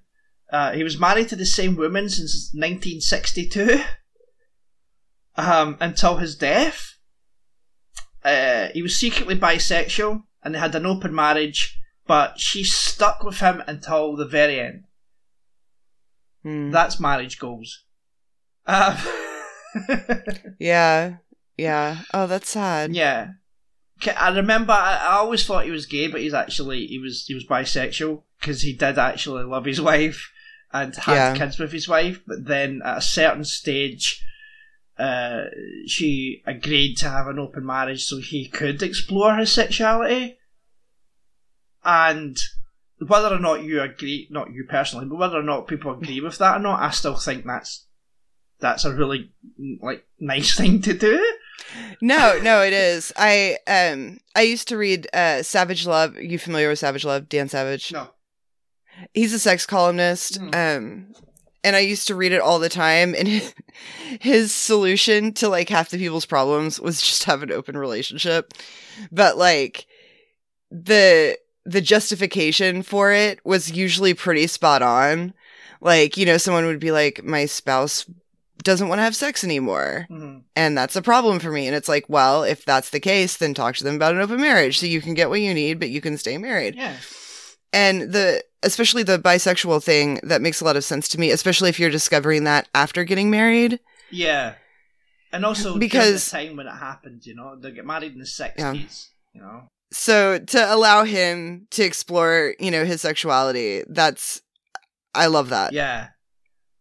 Uh, 0.51 0.71
he 0.71 0.83
was 0.83 0.99
married 0.99 1.29
to 1.29 1.35
the 1.35 1.45
same 1.45 1.75
woman 1.75 2.09
since 2.09 2.51
1962 2.53 3.81
um, 5.35 5.77
until 5.79 6.17
his 6.17 6.35
death. 6.35 6.95
Uh, 8.23 8.67
he 8.73 8.81
was 8.81 8.95
secretly 8.95 9.35
bisexual 9.35 10.23
and 10.43 10.55
they 10.55 10.59
had 10.59 10.75
an 10.75 10.85
open 10.85 11.13
marriage, 11.13 11.79
but 12.07 12.39
she 12.39 12.63
stuck 12.63 13.23
with 13.23 13.39
him 13.39 13.61
until 13.67 14.15
the 14.15 14.25
very 14.25 14.59
end. 14.59 14.85
Hmm. 16.43 16.71
That's 16.71 16.99
marriage 16.99 17.37
goals. 17.37 17.83
Um, 18.65 18.97
yeah. 20.59 21.17
Yeah. 21.57 22.01
Oh, 22.13 22.27
that's 22.27 22.49
sad. 22.49 22.95
yeah. 22.95 23.31
I 24.17 24.29
remember. 24.33 24.71
I, 24.71 24.95
I 24.95 25.13
always 25.17 25.45
thought 25.45 25.65
he 25.65 25.71
was 25.71 25.85
gay, 25.85 26.07
but 26.07 26.21
he's 26.21 26.33
actually 26.33 26.87
he 26.87 26.99
was 26.99 27.25
he 27.27 27.33
was 27.33 27.45
bisexual 27.45 28.23
because 28.39 28.61
he 28.61 28.71
did 28.71 28.97
actually 28.97 29.43
love 29.43 29.65
his 29.65 29.81
wife 29.91 30.31
and 30.71 30.95
had 30.95 31.13
Yeah. 31.15 31.35
kids 31.37 31.57
with 31.59 31.71
his 31.71 31.87
wife. 31.87 32.21
But 32.27 32.45
then 32.45 32.81
at 32.85 32.97
a 32.97 33.01
certain 33.01 33.43
stage, 33.45 34.23
uh, 34.97 35.45
she 35.87 36.43
agreed 36.45 36.95
to 36.97 37.09
have 37.09 37.27
an 37.27 37.39
open 37.39 37.65
marriage 37.65 38.03
so 38.05 38.17
he 38.19 38.47
could 38.47 38.81
explore 38.83 39.35
his 39.37 39.51
sexuality. 39.51 40.37
And 41.83 42.37
whether 43.05 43.33
or 43.33 43.39
not 43.39 43.63
you 43.63 43.81
agree, 43.81 44.27
not 44.29 44.51
you 44.51 44.65
personally, 44.67 45.05
but 45.05 45.15
whether 45.17 45.37
or 45.39 45.43
not 45.43 45.67
people 45.67 45.93
agree 45.93 46.19
with 46.19 46.37
that 46.39 46.57
or 46.57 46.59
not, 46.59 46.81
I 46.81 46.89
still 46.91 47.15
think 47.15 47.45
that's 47.45 47.85
that's 48.59 48.83
a 48.83 48.93
really 48.93 49.31
like 49.81 50.05
nice 50.19 50.55
thing 50.57 50.81
to 50.81 50.93
do. 50.93 51.35
No, 52.01 52.39
no, 52.41 52.61
it 52.61 52.73
is. 52.73 53.13
I 53.15 53.57
um 53.67 54.19
I 54.35 54.41
used 54.41 54.67
to 54.67 54.77
read 54.77 55.07
uh 55.13 55.43
Savage 55.43 55.87
Love. 55.87 56.17
you 56.17 56.37
familiar 56.37 56.67
with 56.69 56.79
Savage 56.79 57.05
Love? 57.05 57.29
Dan 57.29 57.47
Savage. 57.47 57.93
No. 57.93 58.09
He's 59.13 59.33
a 59.33 59.39
sex 59.39 59.65
columnist. 59.65 60.37
Hmm. 60.37 60.49
Um 60.53 61.05
and 61.63 61.75
I 61.75 61.79
used 61.79 62.07
to 62.07 62.15
read 62.15 62.31
it 62.31 62.39
all 62.41 62.57
the 62.59 62.69
time 62.69 63.13
and 63.13 63.27
his, 63.27 63.53
his 64.21 64.53
solution 64.55 65.33
to 65.33 65.49
like 65.49 65.67
half 65.69 65.89
the 65.89 65.97
people's 65.97 66.25
problems 66.25 66.79
was 66.79 67.01
just 67.01 67.25
have 67.25 67.43
an 67.43 67.51
open 67.51 67.75
relationship. 67.77 68.53
But 69.11 69.37
like 69.37 69.85
the 70.71 71.37
the 71.65 71.81
justification 71.81 72.81
for 72.83 73.11
it 73.11 73.39
was 73.45 73.71
usually 73.71 74.13
pretty 74.13 74.47
spot 74.47 74.81
on. 74.81 75.33
Like, 75.81 76.17
you 76.17 76.25
know, 76.25 76.37
someone 76.37 76.65
would 76.65 76.79
be 76.79 76.91
like 76.91 77.23
my 77.23 77.45
spouse 77.45 78.05
doesn't 78.63 78.89
want 78.89 78.99
to 78.99 79.03
have 79.03 79.15
sex 79.15 79.43
anymore 79.45 80.05
Mhm. 80.11 80.41
and 80.55 80.77
that's 80.77 80.95
a 80.97 81.01
problem 81.01 81.39
for 81.39 81.49
me. 81.51 81.65
And 81.67 81.75
it's 81.75 81.87
like, 81.87 82.05
well, 82.09 82.43
if 82.43 82.65
that's 82.65 82.89
the 82.89 82.99
case, 82.99 83.37
then 83.37 83.53
talk 83.53 83.75
to 83.75 83.83
them 83.85 83.95
about 83.95 84.15
an 84.15 84.21
open 84.21 84.41
marriage 84.41 84.79
so 84.79 84.85
you 84.85 84.99
can 85.01 85.13
get 85.13 85.29
what 85.29 85.39
you 85.39 85.53
need, 85.53 85.79
but 85.79 85.89
you 85.89 86.01
can 86.01 86.17
stay 86.17 86.37
married. 86.37 86.75
Yeah. 86.75 86.95
And 87.71 88.11
the, 88.13 88.43
especially 88.63 89.03
the 89.03 89.19
bisexual 89.19 89.83
thing, 89.83 90.19
that 90.23 90.41
makes 90.41 90.61
a 90.61 90.65
lot 90.65 90.75
of 90.75 90.83
sense 90.83 91.07
to 91.09 91.19
me, 91.19 91.31
especially 91.31 91.69
if 91.69 91.79
you're 91.79 91.89
discovering 91.89 92.43
that 92.45 92.67
after 92.73 93.03
getting 93.03 93.29
married. 93.29 93.79
Yeah. 94.11 94.55
And 95.31 95.45
also 95.45 95.77
Because- 95.77 96.31
the 96.31 96.37
time 96.37 96.55
when 96.57 96.67
it 96.67 96.71
happened, 96.75 97.25
you 97.25 97.35
know, 97.35 97.55
they 97.59 97.71
get 97.71 97.85
married 97.85 98.13
in 98.13 98.19
the 98.19 98.25
sixties, 98.25 99.11
you 99.33 99.41
know. 99.41 99.67
So 99.91 100.39
to 100.39 100.73
allow 100.73 101.03
him 101.03 101.67
to 101.71 101.83
explore, 101.83 102.55
you 102.59 102.71
know, 102.71 102.85
his 102.85 103.01
sexuality, 103.01 103.83
that's, 103.87 104.41
I 105.15 105.27
love 105.27 105.49
that. 105.49 105.73
Yeah. 105.73 106.09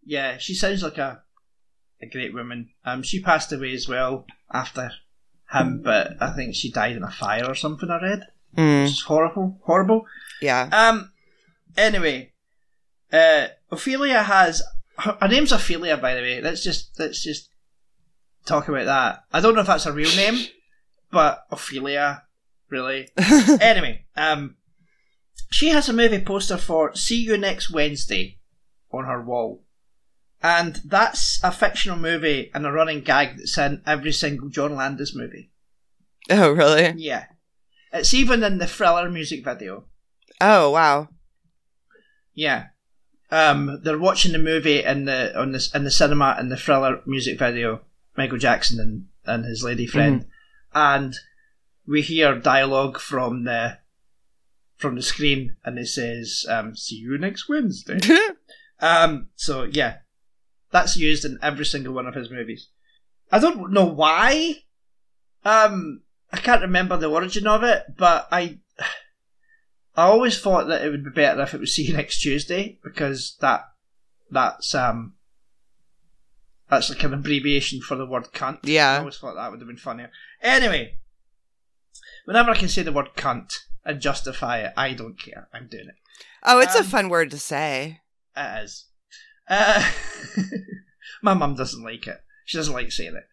Yeah, 0.04 0.38
she 0.38 0.54
sounds 0.54 0.82
like 0.82 0.96
a 0.98 1.22
a 2.00 2.06
great 2.06 2.32
woman. 2.32 2.70
Um 2.86 3.02
she 3.02 3.20
passed 3.20 3.52
away 3.52 3.74
as 3.74 3.88
well 3.88 4.24
after 4.52 4.92
him, 5.52 5.82
but 5.82 6.12
I 6.20 6.30
think 6.34 6.54
she 6.54 6.70
died 6.70 6.96
in 6.96 7.02
a 7.02 7.10
fire 7.10 7.44
or 7.46 7.54
something 7.54 7.90
I 7.90 8.00
read. 8.00 8.22
Mm, 8.56 8.84
is 8.84 9.02
horrible. 9.02 9.60
Horrible. 9.64 10.06
yeah. 10.40 10.68
Um 10.72 11.12
anyway. 11.76 12.32
Uh 13.12 13.48
Ophelia 13.70 14.22
has 14.22 14.62
her, 14.98 15.16
her 15.20 15.28
name's 15.28 15.52
Ophelia 15.52 15.96
by 15.96 16.14
the 16.14 16.20
way. 16.20 16.40
Let's 16.40 16.62
just 16.62 16.98
let's 16.98 17.22
just 17.22 17.50
talk 18.46 18.68
about 18.68 18.86
that. 18.86 19.20
I 19.32 19.40
don't 19.40 19.54
know 19.54 19.60
if 19.60 19.66
that's 19.66 19.86
a 19.86 19.92
real 19.92 20.14
name, 20.16 20.46
but 21.10 21.44
Ophelia, 21.50 22.22
really. 22.70 23.08
anyway, 23.60 24.06
um, 24.16 24.56
she 25.50 25.68
has 25.68 25.88
a 25.88 25.92
movie 25.92 26.20
poster 26.20 26.56
for 26.56 26.94
"See 26.96 27.20
You 27.20 27.36
Next 27.36 27.70
Wednesday" 27.70 28.38
on 28.90 29.04
her 29.04 29.22
wall, 29.22 29.62
and 30.42 30.80
that's 30.84 31.38
a 31.44 31.52
fictional 31.52 31.98
movie 31.98 32.50
and 32.54 32.66
a 32.66 32.72
running 32.72 33.02
gag 33.02 33.36
that's 33.36 33.58
in 33.58 33.82
every 33.86 34.12
single 34.12 34.48
John 34.48 34.74
Landis 34.74 35.14
movie. 35.14 35.50
oh, 36.30 36.52
really? 36.52 36.94
Yeah, 36.96 37.26
it's 37.92 38.14
even 38.14 38.42
in 38.42 38.58
the 38.58 38.66
Thriller 38.66 39.10
music 39.10 39.44
video. 39.44 39.84
Oh, 40.40 40.70
wow. 40.70 41.08
Yeah, 42.34 42.66
um, 43.30 43.80
they're 43.82 43.98
watching 43.98 44.32
the 44.32 44.38
movie 44.38 44.82
in 44.82 45.04
the 45.04 45.38
on 45.38 45.52
this 45.52 45.74
in 45.74 45.84
the 45.84 45.90
cinema 45.90 46.36
in 46.40 46.48
the 46.48 46.56
Thriller 46.56 47.00
music 47.06 47.38
video. 47.38 47.82
Michael 48.16 48.38
Jackson 48.38 48.80
and 48.80 49.06
and 49.26 49.44
his 49.44 49.62
lady 49.62 49.86
friend, 49.86 50.26
and 50.74 51.14
we 51.86 52.00
hear 52.00 52.38
dialogue 52.38 52.98
from 52.98 53.44
the 53.44 53.78
from 54.76 54.94
the 54.94 55.02
screen, 55.02 55.56
and 55.64 55.78
it 55.78 55.88
says, 55.88 56.46
um, 56.48 56.74
"See 56.74 56.96
you 56.96 57.18
next 57.18 57.48
Wednesday." 57.48 57.98
um, 58.80 59.28
so 59.36 59.64
yeah, 59.64 59.98
that's 60.70 60.96
used 60.96 61.24
in 61.24 61.38
every 61.42 61.66
single 61.66 61.92
one 61.92 62.06
of 62.06 62.14
his 62.14 62.30
movies. 62.30 62.68
I 63.30 63.38
don't 63.38 63.72
know 63.72 63.84
why. 63.84 64.62
Um, 65.44 66.02
I 66.32 66.38
can't 66.38 66.62
remember 66.62 66.96
the 66.96 67.08
origin 67.08 67.46
of 67.46 67.62
it, 67.62 67.84
but 67.96 68.28
I 68.30 68.58
I 69.96 70.02
always 70.04 70.40
thought 70.40 70.68
that 70.68 70.82
it 70.84 70.90
would 70.90 71.04
be 71.04 71.10
better 71.10 71.42
if 71.42 71.54
it 71.54 71.60
was 71.60 71.72
see 71.74 71.86
you 71.86 71.94
next 71.94 72.20
Tuesday 72.20 72.78
because 72.84 73.36
that 73.40 73.64
that's 74.30 74.74
um 74.74 75.14
that's 76.68 76.90
like 76.90 77.02
an 77.02 77.14
abbreviation 77.14 77.80
for 77.80 77.96
the 77.96 78.06
word 78.06 78.28
cunt. 78.34 78.58
Yeah. 78.62 78.92
I 78.92 78.98
always 78.98 79.16
thought 79.16 79.34
that 79.34 79.50
would 79.50 79.60
have 79.60 79.68
been 79.68 79.78
funnier. 79.78 80.10
Anyway, 80.42 80.98
whenever 82.26 82.50
I 82.50 82.56
can 82.56 82.68
say 82.68 82.82
the 82.82 82.92
word 82.92 83.10
cunt 83.16 83.54
and 83.86 84.00
justify 84.02 84.58
it, 84.58 84.74
I 84.76 84.92
don't 84.92 85.18
care. 85.18 85.48
I'm 85.54 85.66
doing 85.68 85.88
it. 85.88 85.94
Oh, 86.44 86.60
it's 86.60 86.74
a 86.74 86.80
Um, 86.80 86.84
fun 86.84 87.08
word 87.08 87.30
to 87.30 87.38
say. 87.38 88.00
It 88.36 88.64
is. 88.64 88.84
Uh, 89.48 89.90
my 91.22 91.32
mum 91.32 91.54
doesn't 91.54 91.82
like 91.82 92.06
it. 92.06 92.20
She 92.44 92.58
doesn't 92.58 92.74
like 92.74 92.92
saying 92.92 93.16
it. 93.16 93.26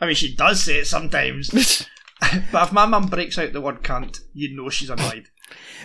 I 0.00 0.06
mean, 0.06 0.16
she 0.16 0.34
does 0.34 0.64
say 0.64 0.78
it 0.78 0.86
sometimes. 0.88 1.86
but 2.52 2.66
if 2.68 2.72
my 2.72 2.86
mum 2.86 3.06
breaks 3.06 3.38
out 3.38 3.52
the 3.52 3.60
word 3.60 3.82
cunt, 3.82 4.20
you 4.32 4.54
know 4.56 4.68
she's 4.68 4.90
annoyed. 4.90 5.28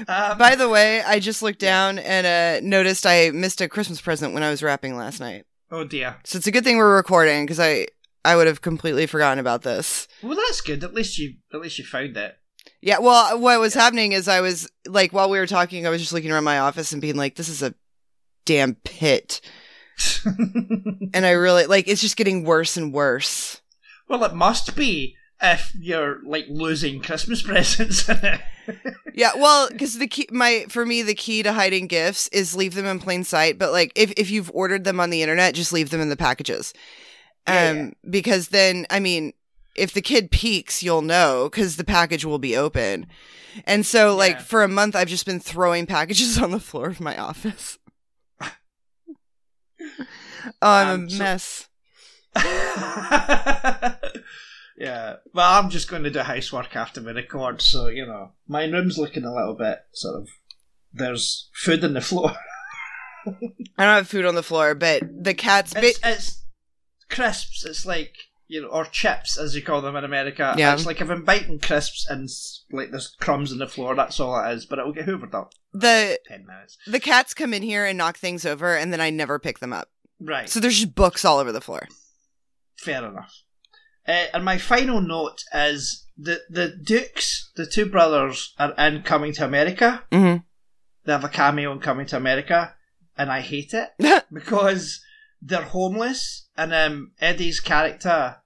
Um, 0.07 0.37
By 0.37 0.55
the 0.55 0.69
way, 0.69 1.01
I 1.01 1.19
just 1.19 1.41
looked 1.41 1.59
down 1.59 1.99
and 1.99 2.25
uh, 2.63 2.67
noticed 2.67 3.05
I 3.05 3.31
missed 3.31 3.61
a 3.61 3.67
Christmas 3.67 3.99
present 4.01 4.33
when 4.33 4.43
I 4.43 4.49
was 4.49 4.63
wrapping 4.63 4.95
last 4.95 5.19
night. 5.19 5.45
oh 5.71 5.83
dear. 5.83 6.17
So 6.23 6.37
it's 6.37 6.47
a 6.47 6.51
good 6.51 6.63
thing 6.63 6.77
we're 6.77 6.95
recording 6.95 7.45
because 7.45 7.59
I 7.59 7.87
I 8.25 8.35
would 8.35 8.47
have 8.47 8.61
completely 8.61 9.05
forgotten 9.05 9.39
about 9.39 9.61
this. 9.63 10.07
Well, 10.21 10.35
that's 10.35 10.61
good. 10.61 10.83
At 10.83 10.93
least 10.93 11.17
you 11.17 11.35
at 11.53 11.61
least 11.61 11.77
you 11.79 11.85
found 11.85 12.15
it. 12.17 12.37
Yeah, 12.81 12.99
well, 12.99 13.37
what 13.39 13.59
was 13.59 13.73
happening 13.73 14.11
is 14.13 14.27
I 14.27 14.41
was 14.41 14.69
like, 14.87 15.11
while 15.11 15.29
we 15.29 15.39
were 15.39 15.47
talking, 15.47 15.85
I 15.85 15.89
was 15.89 16.01
just 16.01 16.13
looking 16.13 16.31
around 16.31 16.43
my 16.45 16.59
office 16.59 16.91
and 16.91 17.01
being 17.01 17.15
like, 17.17 17.35
"This 17.35 17.49
is 17.49 17.61
a 17.63 17.73
damn 18.45 18.75
pit," 18.75 19.41
and 20.25 21.25
I 21.25 21.31
really 21.31 21.65
like 21.65 21.87
it's 21.87 22.01
just 22.01 22.17
getting 22.17 22.43
worse 22.43 22.77
and 22.77 22.93
worse. 22.93 23.61
well, 24.07 24.23
it 24.23 24.33
must 24.33 24.75
be 24.75 25.15
if 25.41 25.71
you're 25.79 26.19
like 26.25 26.45
losing 26.49 27.01
Christmas 27.01 27.41
presents. 27.49 28.09
Yeah, 29.13 29.31
well, 29.35 29.69
because 29.69 29.97
the 29.97 30.07
key, 30.07 30.27
my 30.31 30.65
for 30.69 30.85
me, 30.85 31.01
the 31.01 31.15
key 31.15 31.41
to 31.43 31.53
hiding 31.53 31.87
gifts 31.87 32.27
is 32.29 32.55
leave 32.55 32.75
them 32.75 32.85
in 32.85 32.99
plain 32.99 33.23
sight. 33.23 33.57
But 33.57 33.71
like, 33.71 33.91
if 33.95 34.11
if 34.17 34.29
you've 34.29 34.51
ordered 34.53 34.83
them 34.83 34.99
on 34.99 35.09
the 35.09 35.21
internet, 35.21 35.55
just 35.55 35.73
leave 35.73 35.89
them 35.89 36.01
in 36.01 36.09
the 36.09 36.17
packages. 36.17 36.73
Um, 37.47 37.55
Yeah, 37.55 37.89
because 38.09 38.49
then, 38.49 38.85
I 38.89 38.99
mean, 38.99 39.33
if 39.75 39.93
the 39.93 40.01
kid 40.01 40.29
peeks, 40.29 40.83
you'll 40.83 41.01
know 41.01 41.49
because 41.49 41.77
the 41.77 41.83
package 41.83 42.25
will 42.25 42.37
be 42.39 42.55
open. 42.55 43.07
And 43.65 43.85
so, 43.85 44.15
like, 44.15 44.33
Yeah. 44.33 44.39
for 44.43 44.63
a 44.63 44.67
month, 44.67 44.95
I've 44.95 45.07
just 45.07 45.25
been 45.25 45.39
throwing 45.39 45.85
packages 45.87 46.37
on 46.41 46.51
the 46.51 46.59
floor 46.59 46.87
of 46.89 46.99
my 46.99 47.17
office. 47.17 47.79
oh, 48.41 48.49
I'm 50.61 50.87
Um, 51.01 51.07
a 51.07 51.09
so- 51.09 51.17
mess. 51.17 51.65
Yeah. 54.79 55.17
Well, 55.33 55.61
I'm 55.61 55.69
just 55.69 55.89
going 55.89 56.03
to 56.03 56.09
do 56.09 56.19
housework 56.19 56.75
after 56.75 57.01
we 57.01 57.11
record, 57.11 57.61
so 57.61 57.87
you 57.87 58.05
know, 58.05 58.31
my 58.47 58.65
room's 58.65 58.97
looking 58.97 59.25
a 59.25 59.33
little 59.33 59.55
bit 59.55 59.79
sort 59.93 60.21
of. 60.21 60.29
There's 60.91 61.49
food 61.53 61.83
on 61.83 61.93
the 61.93 62.01
floor. 62.01 62.33
I 63.27 63.85
don't 63.85 63.95
have 63.95 64.07
food 64.07 64.25
on 64.25 64.35
the 64.35 64.41
floor, 64.41 64.73
but 64.73 65.03
the 65.21 65.35
cat's 65.35 65.73
bit. 65.73 65.83
It's, 65.83 65.99
it's 66.03 66.45
crisps. 67.09 67.65
It's 67.65 67.85
like 67.85 68.15
you 68.47 68.61
know, 68.61 68.67
or 68.69 68.85
chips 68.85 69.37
as 69.37 69.55
you 69.55 69.61
call 69.61 69.81
them 69.81 69.95
in 69.95 70.03
America. 70.03 70.55
Yeah. 70.57 70.73
It's 70.73 70.85
like 70.85 71.01
if 71.01 71.09
I'm 71.09 71.23
biting 71.23 71.59
crisps 71.59 72.07
and 72.09 72.27
like 72.71 72.89
there's 72.89 73.15
crumbs 73.19 73.51
on 73.51 73.59
the 73.59 73.67
floor. 73.67 73.95
That's 73.95 74.19
all 74.19 74.43
it 74.43 74.53
is. 74.53 74.65
But 74.65 74.79
it 74.79 74.85
will 74.85 74.93
get 74.93 75.05
hoovered 75.05 75.35
up. 75.35 75.53
the 75.71 76.19
ten 76.25 76.45
minutes. 76.47 76.77
the 76.87 76.99
cats 76.99 77.33
come 77.33 77.53
in 77.53 77.61
here 77.61 77.85
and 77.85 77.97
knock 77.97 78.17
things 78.17 78.45
over, 78.45 78.75
and 78.75 78.91
then 78.91 79.01
I 79.01 79.11
never 79.11 79.37
pick 79.37 79.59
them 79.59 79.71
up. 79.73 79.89
Right. 80.19 80.49
So 80.49 80.59
there's 80.59 80.79
just 80.79 80.95
books 80.95 81.23
all 81.23 81.37
over 81.37 81.51
the 81.51 81.61
floor. 81.61 81.87
Fair 82.77 83.05
enough. 83.05 83.43
Uh, 84.09 84.25
and 84.33 84.43
my 84.43 84.57
final 84.57 84.99
note 85.01 85.43
is 85.53 86.07
the 86.17 86.41
the 86.49 86.75
Dukes, 86.83 87.51
the 87.55 87.67
two 87.67 87.85
brothers, 87.85 88.55
are 88.57 88.73
in 88.73 89.03
Coming 89.03 89.33
to 89.33 89.45
America. 89.45 90.03
hmm 90.11 90.37
They 91.05 91.11
have 91.11 91.23
a 91.23 91.29
cameo 91.29 91.71
in 91.71 91.79
Coming 91.79 92.07
to 92.07 92.17
America, 92.17 92.73
and 93.15 93.31
I 93.31 93.41
hate 93.41 93.73
it 93.73 93.89
because 94.33 94.99
they're 95.41 95.61
homeless, 95.61 96.49
and 96.57 96.73
um, 96.73 97.11
Eddie's 97.21 97.59
character, 97.59 98.37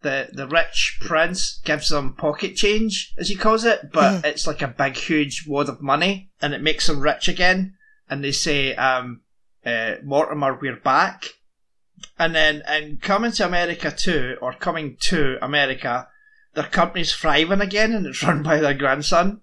the 0.00 0.30
the 0.32 0.48
rich 0.48 0.98
prince, 1.02 1.60
gives 1.66 1.90
them 1.90 2.14
pocket 2.14 2.56
change, 2.56 3.12
as 3.18 3.28
he 3.28 3.36
calls 3.36 3.66
it, 3.66 3.92
but 3.92 4.24
it's 4.24 4.46
like 4.46 4.62
a 4.62 4.68
big, 4.68 4.96
huge 4.96 5.44
wad 5.46 5.68
of 5.68 5.82
money, 5.82 6.30
and 6.40 6.54
it 6.54 6.62
makes 6.62 6.86
them 6.86 7.00
rich 7.00 7.28
again. 7.28 7.74
And 8.08 8.24
they 8.24 8.32
say, 8.32 8.74
um, 8.74 9.20
uh, 9.66 9.96
"Mortimer, 10.02 10.58
we're 10.60 10.80
back." 10.80 11.26
And 12.18 12.34
then 12.34 12.62
in 12.68 12.98
Coming 12.98 13.32
to 13.32 13.46
America 13.46 13.90
2, 13.90 14.36
or 14.40 14.52
Coming 14.52 14.96
to 15.02 15.38
America, 15.42 16.08
their 16.54 16.64
company's 16.64 17.14
thriving 17.14 17.60
again 17.60 17.92
and 17.92 18.06
it's 18.06 18.22
run 18.24 18.42
by 18.42 18.58
their 18.58 18.74
grandson. 18.74 19.40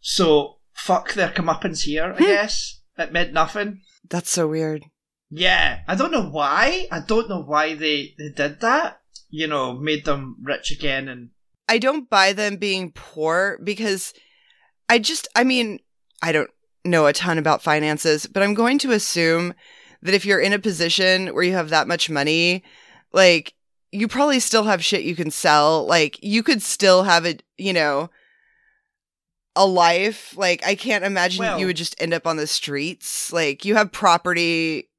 So, 0.00 0.58
fuck 0.72 1.14
their 1.14 1.30
comeuppance 1.30 1.82
here, 1.82 2.12
I 2.12 2.16
hmm. 2.16 2.24
guess. 2.24 2.80
It 2.98 3.12
meant 3.12 3.32
nothing. 3.32 3.82
That's 4.08 4.30
so 4.30 4.48
weird. 4.48 4.84
Yeah, 5.30 5.80
I 5.88 5.96
don't 5.96 6.12
know 6.12 6.28
why. 6.28 6.86
I 6.90 7.00
don't 7.00 7.28
know 7.28 7.42
why 7.42 7.74
they, 7.74 8.14
they 8.18 8.30
did 8.34 8.60
that. 8.60 9.00
You 9.28 9.48
know, 9.48 9.74
made 9.74 10.04
them 10.04 10.36
rich 10.42 10.70
again 10.70 11.08
and. 11.08 11.30
I 11.68 11.78
don't 11.78 12.08
buy 12.08 12.32
them 12.32 12.58
being 12.58 12.92
poor 12.92 13.58
because 13.62 14.14
I 14.88 15.00
just, 15.00 15.26
I 15.34 15.42
mean, 15.42 15.80
I 16.22 16.30
don't 16.30 16.50
know 16.84 17.06
a 17.06 17.12
ton 17.12 17.38
about 17.38 17.60
finances, 17.60 18.26
but 18.26 18.42
I'm 18.42 18.54
going 18.54 18.78
to 18.78 18.92
assume 18.92 19.52
that 20.02 20.14
if 20.14 20.24
you're 20.24 20.40
in 20.40 20.52
a 20.52 20.58
position 20.58 21.28
where 21.28 21.42
you 21.44 21.52
have 21.54 21.70
that 21.70 21.88
much 21.88 22.08
money, 22.10 22.62
like, 23.12 23.54
you 23.92 24.08
probably 24.08 24.40
still 24.40 24.64
have 24.64 24.84
shit 24.84 25.02
you 25.02 25.16
can 25.16 25.30
sell. 25.30 25.86
Like, 25.86 26.18
you 26.22 26.42
could 26.42 26.60
still 26.62 27.04
have 27.04 27.24
it, 27.24 27.42
you 27.56 27.72
know, 27.72 28.10
a 29.54 29.66
life. 29.66 30.36
Like, 30.36 30.64
I 30.66 30.74
can't 30.74 31.04
imagine 31.04 31.44
Well- 31.44 31.58
you 31.58 31.66
would 31.66 31.76
just 31.76 32.00
end 32.00 32.12
up 32.12 32.26
on 32.26 32.36
the 32.36 32.46
streets. 32.46 33.32
Like, 33.32 33.64
you 33.64 33.74
have 33.76 33.92
property. 33.92 34.90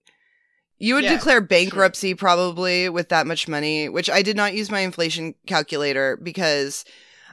You 0.80 0.95
would 0.95 1.04
Yeah, 1.04 1.14
declare 1.14 1.41
bankruptcy 1.41 2.14
probably 2.14 2.88
with 2.89 3.10
that 3.10 3.28
much 3.28 3.48
money, 3.48 3.89
which 3.89 4.10
I 4.10 4.22
did 4.22 4.36
not 4.36 4.54
use 4.54 4.70
my 4.70 4.82
inflation 4.82 5.36
calculator 5.48 6.18
because 6.22 6.86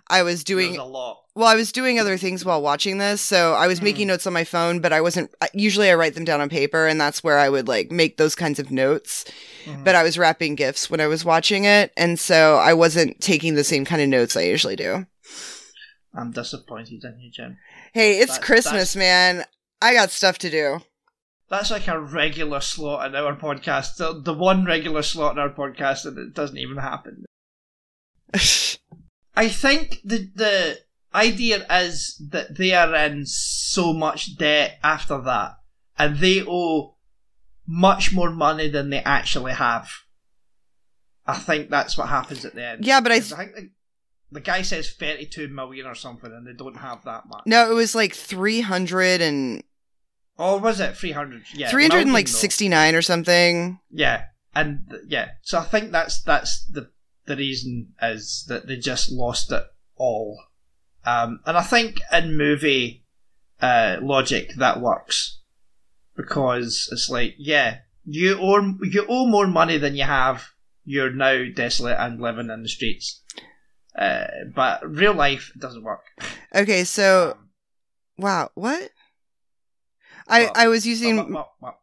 I 0.08 0.22
was 0.22 0.44
doing 0.44 0.72
There's 0.72 0.82
a 0.82 0.84
lot. 0.84 1.23
Well, 1.34 1.48
I 1.48 1.54
was 1.56 1.72
doing 1.72 1.98
other 1.98 2.16
things 2.16 2.44
while 2.44 2.62
watching 2.62 2.98
this, 2.98 3.20
so 3.20 3.54
I 3.54 3.66
was 3.66 3.78
Hmm. 3.80 3.84
making 3.84 4.06
notes 4.08 4.26
on 4.26 4.32
my 4.32 4.44
phone, 4.44 4.80
but 4.80 4.92
I 4.92 5.00
wasn't. 5.00 5.34
Usually, 5.52 5.90
I 5.90 5.94
write 5.94 6.14
them 6.14 6.24
down 6.24 6.40
on 6.40 6.48
paper, 6.48 6.86
and 6.86 7.00
that's 7.00 7.24
where 7.24 7.38
I 7.38 7.48
would 7.48 7.66
like 7.68 7.90
make 7.90 8.16
those 8.16 8.34
kinds 8.34 8.58
of 8.58 8.70
notes. 8.70 9.24
Mhm. 9.64 9.84
But 9.84 9.94
I 9.94 10.02
was 10.02 10.16
wrapping 10.18 10.54
gifts 10.54 10.88
when 10.90 11.00
I 11.00 11.06
was 11.08 11.24
watching 11.24 11.64
it, 11.64 11.92
and 11.96 12.18
so 12.20 12.56
I 12.58 12.72
wasn't 12.74 13.20
taking 13.20 13.54
the 13.54 13.64
same 13.64 13.84
kind 13.84 14.00
of 14.02 14.08
notes 14.08 14.36
I 14.36 14.42
usually 14.42 14.76
do. 14.76 15.06
I'm 16.16 16.30
disappointed 16.30 17.02
in 17.02 17.18
you, 17.18 17.30
Jim. 17.32 17.56
Hey, 17.92 18.18
it's 18.18 18.32
That's- 18.32 18.44
Christmas, 18.46 18.92
that's- 18.92 18.96
man. 18.96 19.44
I 19.82 19.94
got 19.94 20.10
stuff 20.12 20.38
to 20.38 20.50
do. 20.50 20.80
That's 21.50 21.70
like 21.70 21.88
a 21.88 22.00
regular 22.00 22.60
slot 22.60 23.06
in 23.08 23.14
our 23.16 23.36
podcast. 23.36 23.96
The, 23.96 24.20
the 24.20 24.32
one 24.32 24.64
regular 24.64 25.02
slot 25.02 25.32
in 25.32 25.38
our 25.38 25.50
podcast, 25.50 26.04
and 26.06 26.16
it 26.18 26.34
doesn't 26.34 26.56
even 26.56 26.78
happen. 26.78 27.24
I 29.36 29.48
think 29.48 30.00
the 30.04 30.30
the 30.34 30.78
idea 31.14 31.64
is 31.70 32.20
that 32.30 32.56
they 32.56 32.72
are 32.74 32.94
in 32.94 33.26
so 33.26 33.92
much 33.92 34.36
debt 34.36 34.78
after 34.82 35.20
that, 35.22 35.56
and 35.98 36.18
they 36.18 36.42
owe 36.46 36.96
much 37.66 38.12
more 38.12 38.30
money 38.30 38.68
than 38.68 38.90
they 38.90 38.98
actually 39.02 39.52
have. 39.52 39.88
I 41.26 41.38
think 41.38 41.70
that's 41.70 41.96
what 41.96 42.08
happens 42.08 42.44
at 42.44 42.54
the 42.54 42.64
end. 42.64 42.84
yeah, 42.84 43.00
but 43.00 43.12
I 43.12 43.18
'Cause 43.20 43.32
I 43.32 43.36
think 43.44 43.54
the, 43.54 43.70
the 44.32 44.40
guy 44.40 44.62
says 44.62 44.90
thirty-two 44.92 45.48
million 45.48 45.86
or 45.86 45.94
something, 45.94 46.30
and 46.30 46.46
they 46.46 46.52
don't 46.52 46.76
have 46.76 47.02
that 47.04 47.26
much. 47.26 47.42
no, 47.46 47.70
it 47.70 47.74
was 47.74 47.94
like 47.94 48.14
three 48.14 48.60
hundred 48.60 49.20
and 49.22 49.62
Or 50.36 50.58
was 50.58 50.80
it 50.80 50.96
three 50.96 51.12
hundred? 51.12 51.44
Yeah, 51.54 51.70
three 51.70 51.84
hundred 51.88 52.02
and 52.02 52.12
like 52.12 52.28
sixty 52.28 52.68
nine 52.68 52.94
or 52.94 53.02
something. 53.02 53.80
Yeah, 53.90 54.24
and 54.54 54.84
th- 54.90 55.02
yeah, 55.06 55.30
so 55.42 55.58
I 55.60 55.64
think 55.64 55.92
that's 55.92 56.20
that's 56.22 56.66
the 56.66 56.90
the 57.26 57.36
reason 57.36 57.94
is 58.02 58.44
that 58.48 58.66
they 58.66 58.76
just 58.76 59.10
lost 59.10 59.50
it 59.50 59.64
all, 59.96 60.38
um, 61.06 61.40
and 61.46 61.56
I 61.56 61.62
think 61.62 62.00
in 62.12 62.36
movie 62.36 63.04
uh, 63.60 63.96
logic 64.02 64.50
that 64.56 64.80
works 64.80 65.40
because 66.16 66.88
it's 66.92 67.10
like 67.10 67.34
yeah, 67.38 67.78
you 68.04 68.38
owe 68.40 68.74
you 68.82 69.06
owe 69.08 69.26
more 69.26 69.46
money 69.46 69.78
than 69.78 69.96
you 69.96 70.04
have. 70.04 70.48
You're 70.84 71.12
now 71.12 71.44
desolate 71.54 71.96
and 71.98 72.20
living 72.20 72.50
in 72.50 72.62
the 72.62 72.68
streets, 72.68 73.22
uh, 73.98 74.26
but 74.54 74.86
real 74.86 75.14
life 75.14 75.50
doesn't 75.58 75.82
work. 75.82 76.04
Okay, 76.54 76.84
so 76.84 77.38
wow, 78.18 78.50
what? 78.54 78.90
I 80.28 80.50
I 80.54 80.68
was 80.68 80.86
using 80.86 81.36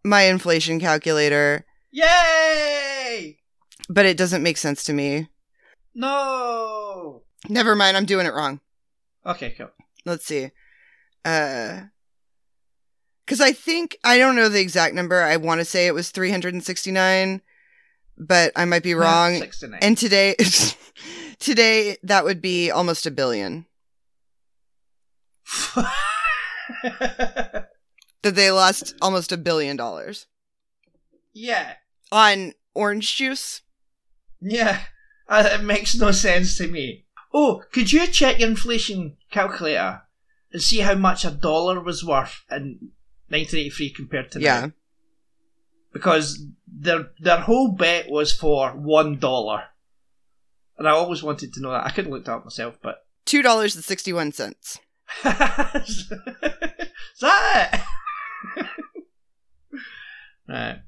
my 0.03 0.21
inflation 0.23 0.79
calculator, 0.79 1.65
Yay! 1.91 3.37
but 3.89 4.05
it 4.05 4.17
doesn't 4.17 4.43
make 4.43 4.57
sense 4.57 4.83
to 4.85 4.93
me. 4.93 5.29
No. 5.93 7.23
Never 7.49 7.75
mind, 7.75 7.97
I'm 7.97 8.05
doing 8.05 8.25
it 8.25 8.33
wrong. 8.33 8.61
Okay, 9.25 9.51
cool. 9.57 9.69
Let's 10.05 10.25
see. 10.25 10.51
Uh 11.25 11.81
cuz 13.27 13.39
I 13.41 13.51
think 13.51 13.97
I 14.03 14.17
don't 14.17 14.35
know 14.35 14.49
the 14.49 14.59
exact 14.59 14.95
number. 14.95 15.21
I 15.21 15.37
want 15.37 15.59
to 15.61 15.65
say 15.65 15.87
it 15.87 15.93
was 15.93 16.09
369, 16.11 17.41
but 18.17 18.51
I 18.55 18.65
might 18.65 18.83
be 18.83 18.93
wrong. 18.95 19.37
Sixty-nine. 19.39 19.79
And 19.81 19.97
today 19.97 20.35
today 21.39 21.97
that 22.03 22.23
would 22.25 22.41
be 22.41 22.71
almost 22.71 23.05
a 23.05 23.11
billion. 23.11 23.65
That 28.23 28.35
they 28.35 28.51
lost 28.51 28.93
almost 29.01 29.31
a 29.31 29.37
billion 29.37 29.75
dollars 29.75 30.27
yeah, 31.33 31.73
on 32.11 32.53
orange 32.75 33.15
juice. 33.15 33.61
yeah. 34.41 34.81
Uh, 35.27 35.47
it 35.53 35.63
makes 35.63 35.95
no 35.95 36.11
sense 36.11 36.57
to 36.57 36.67
me. 36.67 37.05
Oh, 37.33 37.63
could 37.71 37.91
you 37.91 38.07
check 38.07 38.39
your 38.39 38.49
inflation 38.49 39.17
calculator 39.31 40.01
and 40.51 40.61
see 40.61 40.79
how 40.79 40.95
much 40.95 41.23
a 41.23 41.31
dollar 41.31 41.81
was 41.81 42.03
worth 42.03 42.43
in 42.51 42.91
1983 43.29 43.93
compared 43.93 44.31
to 44.31 44.39
now? 44.39 44.45
Yeah. 44.45 44.67
Because 45.93 46.43
their 46.67 47.09
their 47.19 47.41
whole 47.41 47.71
bet 47.73 48.09
was 48.09 48.31
for 48.31 48.71
one 48.71 49.19
dollar, 49.19 49.63
and 50.77 50.87
I 50.87 50.91
always 50.91 51.21
wanted 51.21 51.53
to 51.53 51.61
know 51.61 51.71
that. 51.71 51.85
I 51.85 51.91
couldn't 51.91 52.11
look 52.11 52.21
it 52.21 52.29
up 52.29 52.45
myself, 52.45 52.77
but 52.81 53.05
$2.61. 53.25 54.79
is 55.83 56.09
that 57.21 57.85
it? 58.57 58.65
right. 60.47 60.81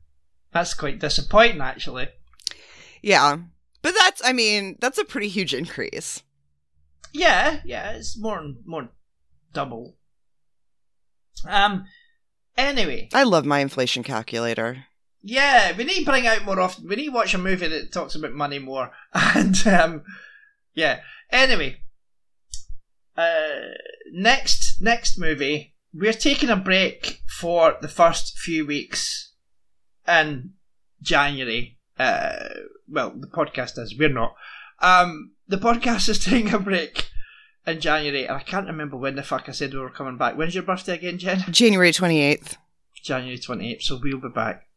That's 0.52 0.74
quite 0.74 1.00
disappointing, 1.00 1.62
actually. 1.62 2.08
Yeah. 3.02 3.38
But 3.82 3.96
that's 4.00 4.22
I 4.24 4.34
mean, 4.34 4.78
that's 4.80 4.98
a 4.98 5.06
pretty 5.06 5.28
huge 5.28 5.54
increase. 5.54 6.24
Yeah, 7.14 7.60
yeah, 7.64 7.92
it's 7.92 8.18
more 8.20 8.44
more 8.66 8.90
double. 9.54 9.96
Um. 11.48 11.86
Anyway, 12.58 13.10
I 13.14 13.24
love 13.24 13.46
my 13.46 13.60
inflation 13.60 14.04
calculator. 14.04 14.86
yeah, 15.22 15.76
we 15.78 15.84
need 15.86 16.00
to 16.00 16.06
bring 16.06 16.28
out 16.28 16.44
more 16.46 16.60
often. 16.60 16.88
We 16.88 16.96
need 16.96 17.06
to 17.08 17.12
watch 17.12 17.34
a 17.34 17.38
movie 17.38 17.68
that 17.68 17.92
talks 17.94 18.16
about 18.16 18.34
money 18.34 18.60
more. 18.60 18.92
And 19.14 19.66
um, 19.68 20.04
yeah. 20.76 21.00
Anyway, 21.32 21.78
uh, 23.18 23.74
next 24.12 24.82
next 24.82 25.18
movie, 25.20 25.74
we're 25.94 26.14
taking 26.14 26.50
a 26.50 26.56
break 26.56 27.22
for 27.40 27.78
the 27.82 27.88
first 27.88 28.38
few 28.38 28.66
weeks 28.66 29.34
in 30.08 30.52
January. 31.02 31.78
Uh, 31.98 32.50
well, 32.88 33.14
the 33.16 33.28
podcast 33.28 33.78
is. 33.78 33.96
We're 33.98 34.10
not. 34.10 34.36
Um, 34.80 35.33
the 35.48 35.58
podcast 35.58 36.10
is 36.10 36.20
taking 36.24 36.54
a 36.54 36.60
break 36.60 37.10
in 37.66 37.80
January, 37.80 38.26
and 38.26 38.38
I 38.38 38.44
can't 38.44 38.68
remember 38.68 38.98
when 38.98 39.16
the 39.16 39.24
fuck 39.24 39.48
I 39.48 39.52
said 39.52 39.74
we 39.74 39.80
were 39.80 39.90
coming 39.90 40.18
back. 40.18 40.38
When's 40.38 40.56
your 40.56 40.64
birthday 40.64 40.96
again, 40.96 41.18
Jen? 41.18 41.44
January 41.50 41.92
28th. 41.92 42.58
January 43.02 43.38
28th, 43.38 43.82
so 43.82 44.00
we'll 44.02 44.18
be 44.18 44.30
back 44.30 44.68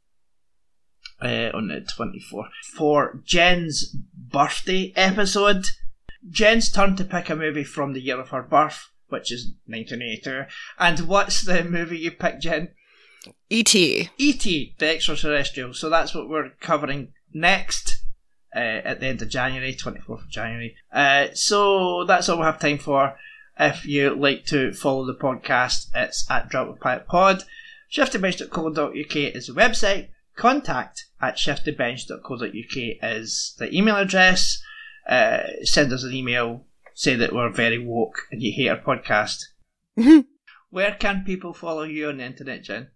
uh, 1.23 1.51
on 1.55 1.69
the 1.69 1.81
24th 1.81 2.51
for 2.75 3.23
Jen's 3.25 3.95
birthday 4.15 4.93
episode. 4.97 5.67
Jen's 6.29 6.71
turn 6.71 6.97
to 6.97 7.05
pick 7.05 7.31
a 7.31 7.37
movie 7.37 7.65
from 7.65 7.93
the 7.93 8.01
year 8.01 8.21
of 8.21 8.31
her 8.31 8.43
birth, 8.43 8.91
which 9.09 9.31
is 9.31 9.53
1982. 9.67 10.45
And 10.79 11.09
what's 11.09 11.43
the 11.43 11.63
movie 11.63 11.99
you 11.99 12.11
picked, 12.11 12.43
Jen? 12.43 12.71
E.T. 13.49 14.11
E.T., 14.19 14.75
the 14.79 14.89
extraterrestrial. 14.89 15.75
So 15.75 15.89
that's 15.89 16.15
what 16.15 16.29
we're 16.29 16.51
covering 16.61 17.13
next 17.33 17.96
uh, 18.57 18.81
at 18.85 19.01
the 19.01 19.07
end 19.07 19.21
of 19.21 19.29
January, 19.29 19.75
24th 19.75 20.25
of 20.25 20.31
January. 20.31 20.75
Uh, 20.91 21.27
so 21.35 22.05
that's 22.05 22.29
all 22.29 22.39
we 22.39 22.45
have 22.45 22.59
time 22.59 22.79
for. 22.79 23.15
If 23.59 23.87
you 23.87 24.15
like 24.15 24.47
to 24.47 24.73
follow 24.73 25.05
the 25.05 25.15
podcast, 25.15 25.89
it's 25.95 26.29
at 26.31 26.49
Drop 26.49 26.69
with 26.69 26.81
Pilot 26.81 27.07
Pod. 27.07 27.43
Shiftybench.co.uk 27.93 29.17
is 29.17 29.47
the 29.47 29.53
website. 29.53 30.09
Contact 30.37 31.07
at 31.21 31.37
shiftybench.co.uk 31.37 32.77
is 33.03 33.55
the 33.59 33.75
email 33.75 33.97
address. 33.97 34.63
Uh, 35.07 35.41
send 35.63 35.93
us 35.93 36.03
an 36.03 36.13
email. 36.13 36.65
Say 36.95 37.15
that 37.17 37.35
we're 37.35 37.53
very 37.53 37.79
woke 37.79 38.23
and 38.31 38.43
you 38.43 38.53
hate 38.55 38.69
our 38.69 38.79
podcast. 38.79 39.45
Where 40.71 40.97
can 40.99 41.25
people 41.25 41.53
follow 41.53 41.85
you 41.85 42.09
on 42.09 42.19
the 42.19 42.25
internet, 42.25 42.65
Jen? 42.65 42.89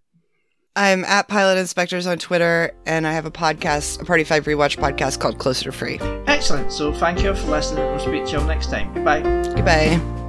I'm 0.77 1.05
at 1.05 1.29
Pilot 1.29 1.59
Inspectors 1.59 2.07
on 2.07 2.18
Twitter, 2.18 2.73
and 2.87 3.07
I 3.07 3.12
have 3.12 3.27
a 3.27 3.31
podcast, 3.31 4.01
a 4.01 4.05
Party 4.05 4.25
5 4.25 4.45
Rewatch 4.45 4.79
podcast 4.79 5.18
called 5.18 5.39
Closer 5.39 5.64
to 5.64 5.73
Free. 5.73 5.99
Excellent. 6.27 6.73
So 6.73 6.93
thank 6.93 7.23
you 7.23 7.35
for 7.35 7.51
listening. 7.51 7.85
We'll 7.87 7.99
speak 7.99 8.25
to 8.27 8.33
you 8.33 8.39
all 8.39 8.45
next 8.45 8.71
time. 8.71 8.95
Goodbye. 8.95 9.21
Goodbye. 9.55 10.20